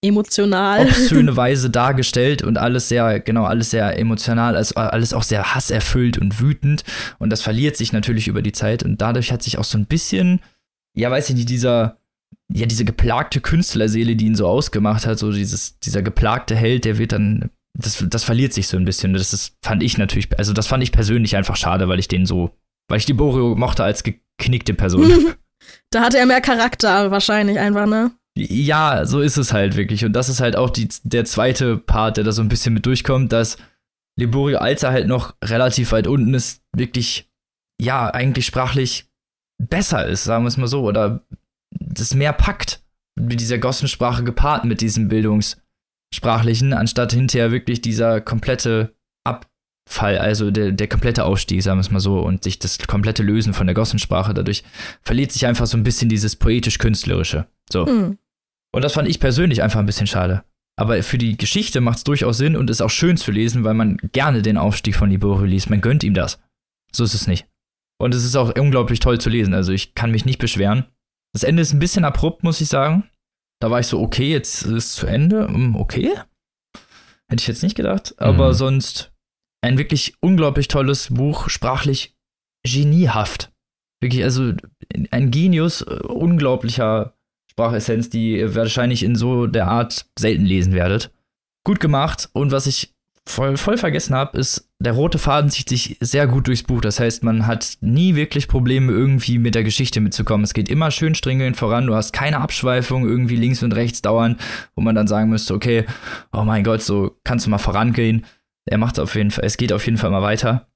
emotional. 0.02 0.86
obszöne 0.86 1.36
Weise 1.38 1.70
dargestellt 1.70 2.44
und 2.44 2.58
alles 2.58 2.90
sehr, 2.90 3.20
genau, 3.20 3.46
alles 3.46 3.72
sehr 3.72 3.98
emotional, 3.98 4.56
also 4.56 4.76
alles 4.76 5.14
auch 5.14 5.24
sehr 5.24 5.56
hasserfüllt 5.56 6.18
und 6.18 6.40
wütend. 6.40 6.84
Und 7.18 7.30
das 7.32 7.42
verliert 7.42 7.78
sich 7.78 7.94
natürlich 7.94 8.28
über 8.28 8.42
die 8.42 8.52
Zeit. 8.52 8.84
Und 8.84 9.02
dadurch 9.02 9.32
hat 9.32 9.42
sich 9.42 9.58
auch 9.58 9.64
so 9.64 9.78
ein 9.78 9.86
bisschen, 9.86 10.42
ja, 10.96 11.10
weiß 11.10 11.30
ich 11.30 11.36
nicht, 11.36 11.50
dieser 11.50 11.98
ja, 12.54 12.66
diese 12.66 12.86
geplagte 12.86 13.42
Künstlerseele, 13.42 14.16
die 14.16 14.28
ihn 14.28 14.36
so 14.36 14.48
ausgemacht 14.48 15.06
hat, 15.06 15.20
so 15.20 15.32
dieses, 15.32 15.80
dieser 15.80 16.02
geplagte 16.02 16.56
Held, 16.56 16.86
der 16.86 16.98
wird 16.98 17.12
dann, 17.12 17.50
das, 17.78 18.04
das 18.08 18.24
verliert 18.24 18.54
sich 18.54 18.68
so 18.68 18.78
ein 18.78 18.86
bisschen. 18.86 19.14
Das 19.14 19.34
ist, 19.34 19.58
fand 19.64 19.84
ich 19.84 19.98
natürlich, 19.98 20.38
also 20.38 20.54
das 20.54 20.68
fand 20.68 20.84
ich 20.84 20.92
persönlich 20.92 21.36
einfach 21.36 21.56
schade, 21.56 21.88
weil 21.88 22.00
ich 22.00 22.08
den 22.08 22.26
so, 22.26 22.52
weil 22.88 23.00
ich 23.00 23.06
die 23.06 23.14
Borio 23.14 23.56
mochte 23.56 23.84
als 23.84 24.04
geknickte 24.04 24.74
Person. 24.74 25.36
da 25.90 26.02
hatte 26.02 26.18
er 26.18 26.26
mehr 26.26 26.42
Charakter 26.42 27.12
wahrscheinlich 27.12 27.60
einfach, 27.60 27.88
ne? 27.88 28.12
Ja, 28.38 29.06
so 29.06 29.22
ist 29.22 29.38
es 29.38 29.54
halt 29.54 29.78
wirklich. 29.78 30.04
Und 30.04 30.14
das 30.14 30.30
ist 30.30 30.42
halt 30.42 30.56
auch 30.56 30.70
die, 30.70 30.90
der 31.04 31.26
zweite 31.26 31.78
Part, 31.78 32.18
der 32.18 32.26
da 32.26 32.32
so 32.32 32.42
ein 32.42 32.50
bisschen 32.50 32.74
mit 32.74 32.86
durchkommt, 32.86 33.32
dass 33.32 33.58
Liborio, 34.20 34.58
als 34.58 34.84
er 34.84 34.92
halt 34.92 35.08
noch 35.08 35.36
relativ 35.44 35.94
weit 35.94 36.08
unten 36.08 36.34
ist, 36.34 36.62
wirklich, 36.76 37.30
ja, 37.82 38.10
eigentlich 38.10 38.46
sprachlich 38.46 39.10
besser 39.58 40.06
ist, 40.06 40.26
sagen 40.26 40.44
wir 40.44 40.50
es 40.50 40.58
mal 40.58 40.68
so, 40.68 40.84
oder 40.84 41.26
das 41.80 42.14
mehr 42.14 42.34
packt, 42.34 42.82
mit 43.20 43.40
dieser 43.40 43.58
Gossensprache 43.58 44.24
gepaart 44.24 44.66
mit 44.66 44.82
diesem 44.82 45.08
Bildungssprachlichen, 45.08 46.74
anstatt 46.74 47.14
hinterher 47.14 47.52
wirklich 47.52 47.82
dieser 47.82 48.22
komplette 48.22 48.94
Abfall, 49.24 50.18
also 50.18 50.52
der, 50.52 50.72
der 50.72 50.88
komplette 50.88 51.24
Aufstieg, 51.24 51.64
sagen 51.64 51.78
wir 51.78 51.82
es 51.82 51.92
mal 51.92 52.00
so, 52.00 52.20
und 52.20 52.44
sich 52.44 52.60
das 52.60 52.78
komplette 52.80 53.24
Lösen 53.24 53.54
von 53.54 53.68
der 53.68 53.74
Gossensprache. 53.74 54.34
Dadurch 54.34 54.64
verliert 55.02 55.32
sich 55.32 55.46
einfach 55.46 55.66
so 55.66 55.78
ein 55.78 55.84
bisschen 55.84 56.10
dieses 56.10 56.36
poetisch-künstlerische. 56.36 57.48
So. 57.72 57.86
Mhm. 57.86 58.18
Und 58.74 58.82
das 58.84 58.94
fand 58.94 59.08
ich 59.08 59.20
persönlich 59.20 59.64
einfach 59.64 59.80
ein 59.80 59.86
bisschen 59.86 60.08
schade. 60.08 60.44
Aber 60.78 61.02
für 61.04 61.18
die 61.18 61.38
Geschichte 61.38 61.80
macht 61.80 62.00
es 62.00 62.04
durchaus 62.04 62.38
Sinn 62.38 62.58
und 62.58 62.70
ist 62.70 62.82
auch 62.82 62.90
schön 62.90 63.16
zu 63.16 63.32
lesen, 63.32 63.64
weil 63.64 63.74
man 63.74 63.98
gerne 64.12 64.42
den 64.42 64.58
Aufstieg 64.58 64.98
von 64.98 65.10
Liborio 65.10 65.46
liest. 65.46 65.70
Man 65.70 65.80
gönnt 65.80 66.04
ihm 66.04 66.14
das. 66.14 66.40
So 66.92 67.06
ist 67.06 67.14
es 67.14 67.28
nicht. 67.28 67.48
Und 67.98 68.14
es 68.14 68.26
ist 68.26 68.36
auch 68.36 68.54
unglaublich 68.58 69.00
toll 69.00 69.22
zu 69.22 69.30
lesen. 69.30 69.54
Also 69.54 69.72
ich 69.72 69.96
kann 69.96 70.12
mich 70.12 70.26
nicht 70.26 70.40
beschweren. 70.40 70.86
Das 71.36 71.44
Ende 71.44 71.62
ist 71.62 71.74
ein 71.74 71.80
bisschen 71.80 72.06
abrupt, 72.06 72.44
muss 72.44 72.62
ich 72.62 72.70
sagen. 72.70 73.10
Da 73.62 73.70
war 73.70 73.82
ich 73.82 73.88
so, 73.88 74.00
okay, 74.00 74.32
jetzt 74.32 74.62
ist 74.62 74.72
es 74.72 74.92
zu 74.94 75.06
Ende. 75.06 75.46
Hm, 75.50 75.76
okay. 75.76 76.18
Hätte 77.30 77.42
ich 77.42 77.48
jetzt 77.48 77.62
nicht 77.62 77.76
gedacht. 77.76 78.16
Aber 78.18 78.50
mhm. 78.50 78.54
sonst 78.54 79.12
ein 79.62 79.78
wirklich 79.78 80.16
unglaublich 80.22 80.70
tolles 80.70 81.14
Buch, 81.14 81.50
sprachlich 81.50 82.16
geniehaft. 82.66 83.52
Wirklich, 84.02 84.24
also 84.24 84.54
ein 85.12 85.30
Genius 85.30 85.82
äh, 85.82 85.96
unglaublicher 86.08 87.18
Sprachessenz, 87.52 88.10
die 88.10 88.38
ihr 88.38 88.56
wahrscheinlich 88.56 89.04
in 89.04 89.18
so 89.18 89.46
der 89.46 89.68
Art 89.68 90.06
selten 90.18 90.46
lesen 90.46 90.72
werdet. 90.72 91.12
Gut 91.66 91.82
gemacht 91.82 92.30
und 92.32 92.54
was 92.54 92.66
ich 92.66 92.94
voll, 93.28 93.58
voll 93.58 93.78
vergessen 93.78 94.16
habe, 94.16 94.38
ist, 94.38 94.65
der 94.80 94.94
rote 94.94 95.18
Faden 95.18 95.50
zieht 95.50 95.70
sich 95.70 95.98
sehr 96.02 96.28
gut 96.28 96.48
durchs 96.48 96.64
Buch. 96.64 96.82
Das 96.82 97.00
heißt, 97.00 97.24
man 97.24 97.48
hat 97.48 97.78
nie 97.80 98.16
wirklich 98.16 98.48
Probleme, 98.48 98.92
irgendwie 98.92 99.38
mit 99.38 99.56
der 99.56 99.64
Geschichte 99.64 100.02
mitzukommen. 100.02 100.44
Es 100.44 100.54
geht 100.54 100.70
immer 100.70 100.92
schön 100.92 101.16
stringent 101.16 101.56
voran. 101.56 101.88
Du 101.88 101.96
hast 101.96 102.12
keine 102.12 102.42
Abschweifung 102.42 103.08
irgendwie 103.08 103.38
links 103.38 103.64
und 103.64 103.74
rechts 103.74 104.02
dauern, 104.02 104.38
wo 104.76 104.82
man 104.82 104.96
dann 104.96 105.08
sagen 105.08 105.30
müsste, 105.30 105.54
okay, 105.54 105.86
oh 106.34 106.44
mein 106.44 106.64
Gott, 106.64 106.82
so 106.82 107.18
kannst 107.24 107.46
du 107.46 107.50
mal 107.50 107.58
vorangehen. 107.58 108.26
Er 108.66 108.78
macht 108.78 109.00
auf 109.00 109.16
jeden 109.16 109.32
Fall, 109.32 109.46
es 109.46 109.58
geht 109.58 109.72
auf 109.72 109.86
jeden 109.86 109.98
Fall 109.98 110.12
mal 110.12 110.22
weiter. 110.22 110.68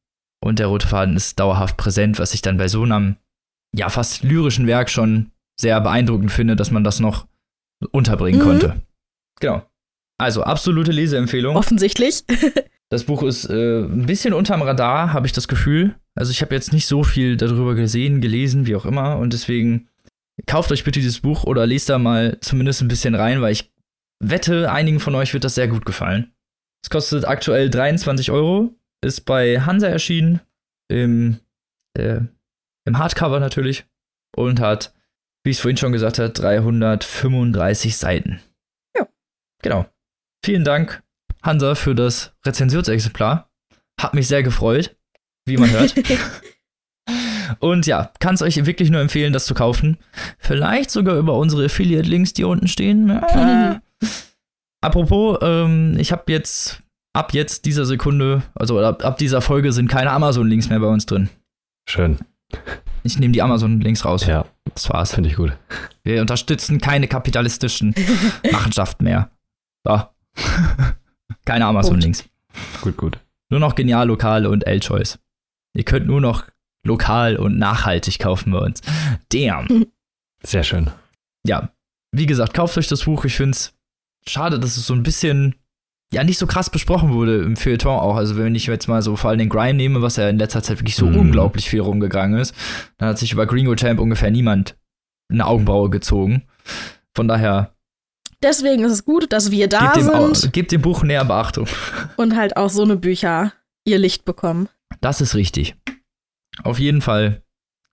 Und 0.41 0.59
der 0.59 0.67
rote 0.67 0.87
Faden 0.87 1.17
ist 1.17 1.39
dauerhaft 1.39 1.75
präsent, 1.75 2.19
was 2.19 2.33
ich 2.33 2.41
dann 2.41 2.57
bei 2.57 2.69
so 2.69 2.83
einem, 2.83 3.17
ja, 3.75 3.89
fast 3.89 4.23
lyrischen 4.23 4.67
Werk 4.67 4.89
schon 4.89 5.31
sehr 5.59 5.81
beeindruckend 5.81 6.31
finde, 6.31 6.55
dass 6.55 6.71
man 6.71 6.85
das 6.85 7.01
noch 7.01 7.27
unterbringen 7.91 8.39
mhm. 8.39 8.45
konnte. 8.45 8.81
Genau. 9.41 9.63
Also, 10.17 10.43
absolute 10.43 10.91
Leseempfehlung. 10.91 11.57
Offensichtlich. 11.57 12.23
das 12.89 13.03
Buch 13.03 13.23
ist 13.23 13.45
äh, 13.49 13.81
ein 13.81 14.05
bisschen 14.05 14.33
unterm 14.33 14.61
Radar, 14.61 15.13
habe 15.13 15.27
ich 15.27 15.33
das 15.33 15.47
Gefühl. 15.47 15.95
Also, 16.15 16.31
ich 16.31 16.41
habe 16.41 16.55
jetzt 16.55 16.73
nicht 16.73 16.87
so 16.87 17.03
viel 17.03 17.37
darüber 17.37 17.75
gesehen, 17.75 18.19
gelesen, 18.19 18.65
wie 18.65 18.75
auch 18.75 18.85
immer. 18.85 19.17
Und 19.17 19.33
deswegen 19.33 19.87
kauft 20.45 20.71
euch 20.71 20.83
bitte 20.83 20.99
dieses 20.99 21.19
Buch 21.19 21.43
oder 21.43 21.67
lest 21.67 21.89
da 21.89 21.99
mal 21.99 22.39
zumindest 22.41 22.81
ein 22.81 22.87
bisschen 22.87 23.15
rein, 23.15 23.41
weil 23.41 23.51
ich 23.51 23.71
wette, 24.19 24.71
einigen 24.71 24.99
von 24.99 25.15
euch 25.15 25.33
wird 25.33 25.43
das 25.43 25.55
sehr 25.55 25.67
gut 25.67 25.85
gefallen. 25.85 26.33
Es 26.83 26.89
kostet 26.89 27.25
aktuell 27.25 27.69
23 27.69 28.31
Euro, 28.31 28.73
ist 29.03 29.21
bei 29.21 29.61
Hansa 29.61 29.87
erschienen, 29.87 30.41
im, 30.89 31.39
äh, 31.97 32.21
im 32.85 32.97
Hardcover 32.97 33.39
natürlich, 33.39 33.85
und 34.35 34.59
hat, 34.59 34.93
wie 35.43 35.51
ich 35.51 35.57
es 35.57 35.61
vorhin 35.61 35.77
schon 35.77 35.91
gesagt 35.91 36.19
habe, 36.19 36.29
335 36.29 37.97
Seiten. 37.97 38.41
Ja. 38.95 39.07
Genau. 39.61 39.85
Vielen 40.43 40.63
Dank, 40.63 41.03
Hansa, 41.43 41.75
für 41.75 41.95
das 41.95 42.33
Rezensionsexemplar. 42.45 43.49
Hat 43.99 44.13
mich 44.13 44.27
sehr 44.27 44.43
gefreut, 44.43 44.95
wie 45.45 45.57
man 45.57 45.69
hört. 45.71 45.93
Und 47.59 47.87
ja, 47.87 48.11
kann 48.19 48.35
es 48.35 48.41
euch 48.41 48.65
wirklich 48.65 48.89
nur 48.89 49.01
empfehlen, 49.01 49.33
das 49.33 49.45
zu 49.45 49.53
kaufen. 49.53 49.97
Vielleicht 50.37 50.91
sogar 50.91 51.17
über 51.17 51.35
unsere 51.35 51.65
Affiliate-Links, 51.65 52.33
die 52.33 52.43
unten 52.43 52.67
stehen. 52.67 53.11
Apropos, 54.81 55.39
ähm, 55.41 55.97
ich 55.97 56.11
habe 56.11 56.31
jetzt 56.31 56.81
ab 57.13 57.33
jetzt 57.33 57.65
dieser 57.65 57.85
Sekunde, 57.85 58.43
also 58.55 58.79
ab, 58.79 59.03
ab 59.03 59.17
dieser 59.17 59.41
Folge 59.41 59.73
sind 59.73 59.89
keine 59.89 60.11
Amazon-Links 60.11 60.69
mehr 60.69 60.79
bei 60.79 60.87
uns 60.87 61.05
drin. 61.05 61.29
Schön. 61.89 62.19
Ich 63.03 63.19
nehme 63.19 63.33
die 63.33 63.41
Amazon-Links 63.41 64.05
raus. 64.05 64.25
Ja. 64.25 64.45
Das 64.73 64.89
war's. 64.89 65.13
Finde 65.13 65.29
ich 65.29 65.35
gut. 65.35 65.51
Wir 66.03 66.21
unterstützen 66.21 66.79
keine 66.79 67.07
kapitalistischen 67.07 67.95
Machenschaften 68.51 69.03
mehr. 69.03 69.29
So. 69.83 70.01
Keine 71.49 71.65
Amazon-Links. 71.65 72.29
Gut, 72.81 72.95
gut. 72.95 73.19
Nur 73.49 73.59
noch 73.59 73.73
genial 73.73 74.07
lokal 74.07 74.45
und 74.45 74.67
L-Choice. 74.67 75.17
Ihr 75.73 75.83
könnt 75.83 76.05
nur 76.05 76.21
noch 76.21 76.45
lokal 76.85 77.37
und 77.37 77.57
nachhaltig 77.57 78.19
kaufen 78.19 78.51
bei 78.51 78.59
uns. 78.59 78.81
Damn. 79.33 79.87
Sehr 80.43 80.63
schön. 80.63 80.91
Ja, 81.43 81.71
wie 82.11 82.27
gesagt, 82.27 82.53
kauft 82.53 82.77
euch 82.77 82.87
das 82.87 83.05
Buch. 83.05 83.25
Ich 83.25 83.35
finde 83.35 83.55
es 83.55 83.73
schade, 84.27 84.59
dass 84.59 84.77
es 84.77 84.85
so 84.85 84.93
ein 84.93 85.01
bisschen 85.01 85.55
ja 86.13 86.23
nicht 86.23 86.37
so 86.37 86.45
krass 86.45 86.69
besprochen 86.69 87.13
wurde 87.13 87.41
im 87.41 87.57
Feuilleton 87.57 87.99
auch. 87.99 88.15
Also 88.15 88.37
wenn 88.37 88.53
ich 88.53 88.67
jetzt 88.67 88.87
mal 88.87 89.01
so 89.01 89.15
vor 89.15 89.31
allem 89.31 89.39
den 89.39 89.49
Grime 89.49 89.73
nehme, 89.73 90.03
was 90.03 90.17
ja 90.17 90.29
in 90.29 90.37
letzter 90.37 90.61
Zeit 90.61 90.77
wirklich 90.77 90.95
so 90.95 91.07
mm. 91.07 91.15
unglaublich 91.15 91.67
viel 91.67 91.81
rumgegangen 91.81 92.39
ist, 92.39 92.53
dann 92.99 93.09
hat 93.09 93.17
sich 93.17 93.33
über 93.33 93.47
Gringo 93.47 93.73
Champ 93.75 93.99
ungefähr 93.99 94.29
niemand 94.29 94.77
eine 95.31 95.47
Augenbraue 95.47 95.89
gezogen. 95.89 96.43
Von 97.15 97.27
daher. 97.27 97.73
Deswegen 98.41 98.83
ist 98.85 98.93
es 98.93 99.05
gut, 99.05 99.31
dass 99.33 99.51
wir 99.51 99.67
da 99.67 99.91
gebt 99.91 100.05
sind. 100.05 100.43
Dem, 100.43 100.51
gebt 100.51 100.71
dem 100.71 100.81
Buch 100.81 101.03
näher 101.03 101.25
Beachtung. 101.25 101.67
Und 102.15 102.35
halt 102.35 102.55
auch 102.55 102.69
so 102.69 102.83
eine 102.83 102.95
Bücher 102.95 103.53
ihr 103.85 103.97
Licht 103.97 104.23
bekommen. 104.25 104.69
Das 105.01 105.21
ist 105.21 105.35
richtig. 105.35 105.75
Auf 106.63 106.79
jeden 106.79 107.01
Fall 107.01 107.43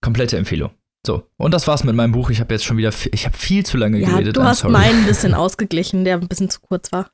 komplette 0.00 0.36
Empfehlung. 0.36 0.70
So, 1.04 1.28
und 1.36 1.52
das 1.52 1.66
war's 1.68 1.84
mit 1.84 1.94
meinem 1.94 2.12
Buch. 2.12 2.30
Ich 2.30 2.40
habe 2.40 2.52
jetzt 2.54 2.64
schon 2.64 2.76
wieder, 2.76 2.92
ich 3.12 3.26
habe 3.26 3.36
viel 3.36 3.64
zu 3.64 3.76
lange 3.76 3.98
ja, 3.98 4.08
geredet. 4.08 4.36
Du 4.36 4.42
hast 4.42 4.64
meinen 4.64 5.00
ein 5.00 5.06
bisschen 5.06 5.34
ausgeglichen, 5.34 6.04
der 6.04 6.16
ein 6.16 6.28
bisschen 6.28 6.50
zu 6.50 6.60
kurz 6.60 6.90
war. 6.90 7.10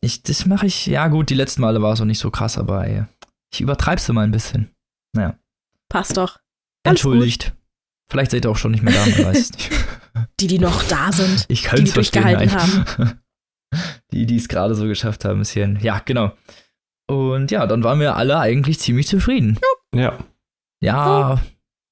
Ich, 0.00 0.22
das 0.22 0.46
mache 0.46 0.66
ich, 0.66 0.86
ja 0.86 1.08
gut, 1.08 1.30
die 1.30 1.34
letzten 1.34 1.62
Male 1.62 1.80
war 1.80 1.92
es 1.92 2.00
auch 2.00 2.06
nicht 2.06 2.18
so 2.18 2.30
krass, 2.30 2.58
aber 2.58 2.86
ey, 2.86 3.04
ich 3.52 3.60
übertreib's 3.60 4.08
immer 4.08 4.22
ein 4.22 4.32
bisschen. 4.32 4.70
Naja. 5.12 5.38
Passt 5.88 6.16
doch. 6.16 6.38
Ganz 6.84 6.98
Entschuldigt. 6.98 7.44
Gut. 7.44 7.52
Vielleicht 8.10 8.30
seid 8.32 8.44
ihr 8.44 8.50
auch 8.50 8.56
schon 8.56 8.72
nicht 8.72 8.82
mehr 8.82 8.94
da, 8.94 9.00
man 9.06 9.32
weiß 9.32 9.38
es 9.38 9.52
nicht. 9.52 9.70
Die, 10.40 10.46
die 10.46 10.58
noch 10.58 10.82
da 10.84 11.12
sind. 11.12 11.46
Ich 11.48 11.64
könnte 11.64 11.84
es 11.84 11.94
durchgehalten 11.94 12.52
haben. 12.52 13.20
Die, 14.12 14.24
die 14.24 14.36
es 14.36 14.48
gerade 14.48 14.74
so 14.76 14.86
geschafft 14.86 15.24
haben, 15.24 15.40
ist 15.40 15.50
hier. 15.50 15.68
Ja, 15.80 15.98
genau. 15.98 16.32
Und 17.10 17.50
ja, 17.50 17.66
dann 17.66 17.82
waren 17.82 17.98
wir 17.98 18.16
alle 18.16 18.38
eigentlich 18.38 18.78
ziemlich 18.78 19.08
zufrieden. 19.08 19.58
Ja. 19.94 20.16
Ja, 20.80 21.40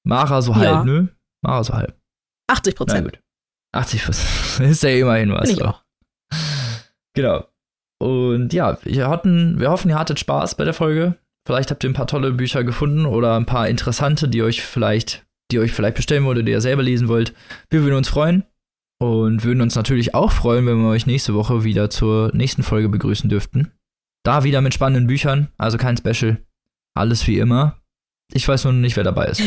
Mara 0.05 0.41
so 0.41 0.55
halb, 0.55 0.65
ja. 0.65 0.83
ne? 0.83 1.09
Mara 1.41 1.63
so 1.63 1.73
halb. 1.73 1.99
80 2.47 2.75
Prozent. 2.75 3.03
Na 3.03 3.11
gut. 3.11 3.19
80 3.73 4.05
Prozent. 4.05 4.69
ist 4.71 4.83
ja 4.83 4.89
immerhin 4.89 5.31
was. 5.31 5.49
Bin 5.49 5.57
ich 5.57 5.63
auch. 5.63 5.83
Genau. 7.13 7.45
Und 7.99 8.53
ja, 8.53 8.77
wir, 8.83 9.09
hatten, 9.09 9.59
wir 9.59 9.71
hoffen, 9.71 9.89
ihr 9.89 9.99
hattet 9.99 10.19
Spaß 10.19 10.55
bei 10.55 10.63
der 10.63 10.73
Folge. 10.73 11.17
Vielleicht 11.47 11.71
habt 11.71 11.83
ihr 11.83 11.89
ein 11.89 11.95
paar 11.95 12.07
tolle 12.07 12.31
Bücher 12.31 12.63
gefunden 12.63 13.05
oder 13.05 13.35
ein 13.35 13.45
paar 13.45 13.67
interessante, 13.67 14.27
die 14.27 14.43
euch 14.43 14.63
vielleicht, 14.63 15.24
die 15.51 15.59
euch 15.59 15.71
vielleicht 15.71 15.95
bestellen 15.95 16.25
wollt 16.25 16.37
oder 16.37 16.45
die 16.45 16.51
ihr 16.51 16.61
selber 16.61 16.83
lesen 16.83 17.07
wollt. 17.07 17.33
Wir 17.69 17.83
würden 17.83 17.95
uns 17.95 18.09
freuen 18.09 18.43
und 18.99 19.43
würden 19.43 19.61
uns 19.61 19.75
natürlich 19.75 20.15
auch 20.15 20.31
freuen, 20.31 20.65
wenn 20.65 20.81
wir 20.81 20.89
euch 20.89 21.05
nächste 21.05 21.33
Woche 21.33 21.63
wieder 21.63 21.89
zur 21.89 22.31
nächsten 22.33 22.63
Folge 22.63 22.89
begrüßen 22.89 23.29
dürften. 23.29 23.71
Da 24.23 24.43
wieder 24.43 24.61
mit 24.61 24.73
spannenden 24.73 25.07
Büchern, 25.07 25.49
also 25.57 25.77
kein 25.77 25.97
Special. 25.97 26.37
Alles 26.95 27.27
wie 27.27 27.37
immer. 27.37 27.79
Ich 28.33 28.47
weiß 28.47 28.63
nur 28.63 28.73
nicht, 28.73 28.95
wer 28.95 29.03
dabei 29.03 29.25
ist. 29.25 29.39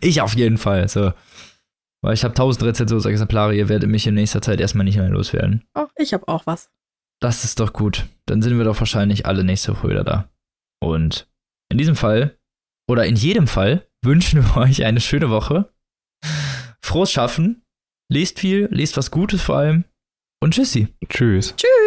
ich 0.00 0.20
auf 0.20 0.34
jeden 0.34 0.58
Fall. 0.58 0.88
So. 0.88 1.12
Weil 2.02 2.14
ich 2.14 2.24
habe 2.24 2.32
1000 2.32 2.64
Rezensionsexemplare, 2.64 3.54
ihr 3.54 3.68
werdet 3.68 3.88
mich 3.88 4.06
in 4.06 4.14
nächster 4.14 4.42
Zeit 4.42 4.60
erstmal 4.60 4.84
nicht 4.84 4.96
mehr 4.96 5.08
loswerden. 5.08 5.64
Oh, 5.74 5.86
ich 5.96 6.12
habe 6.12 6.26
auch 6.28 6.46
was. 6.46 6.70
Das 7.20 7.44
ist 7.44 7.60
doch 7.60 7.72
gut. 7.72 8.06
Dann 8.26 8.42
sind 8.42 8.58
wir 8.58 8.64
doch 8.64 8.80
wahrscheinlich 8.80 9.26
alle 9.26 9.44
nächste 9.44 9.76
Woche 9.76 9.90
wieder 9.90 10.04
da. 10.04 10.28
Und 10.80 11.28
in 11.68 11.78
diesem 11.78 11.96
Fall, 11.96 12.35
oder 12.88 13.06
in 13.06 13.16
jedem 13.16 13.46
Fall, 13.46 13.86
wünschen 14.04 14.44
wir 14.44 14.56
euch 14.56 14.84
eine 14.84 15.00
schöne 15.00 15.30
Woche. 15.30 15.72
Frohes 16.82 17.10
Schaffen. 17.12 17.62
Lest 18.12 18.38
viel, 18.38 18.68
lest 18.70 18.96
was 18.96 19.10
Gutes 19.10 19.42
vor 19.42 19.56
allem. 19.56 19.84
Und 20.40 20.54
tschüssi. 20.54 20.88
Tschüss. 21.08 21.54
Tschüss. 21.56 21.85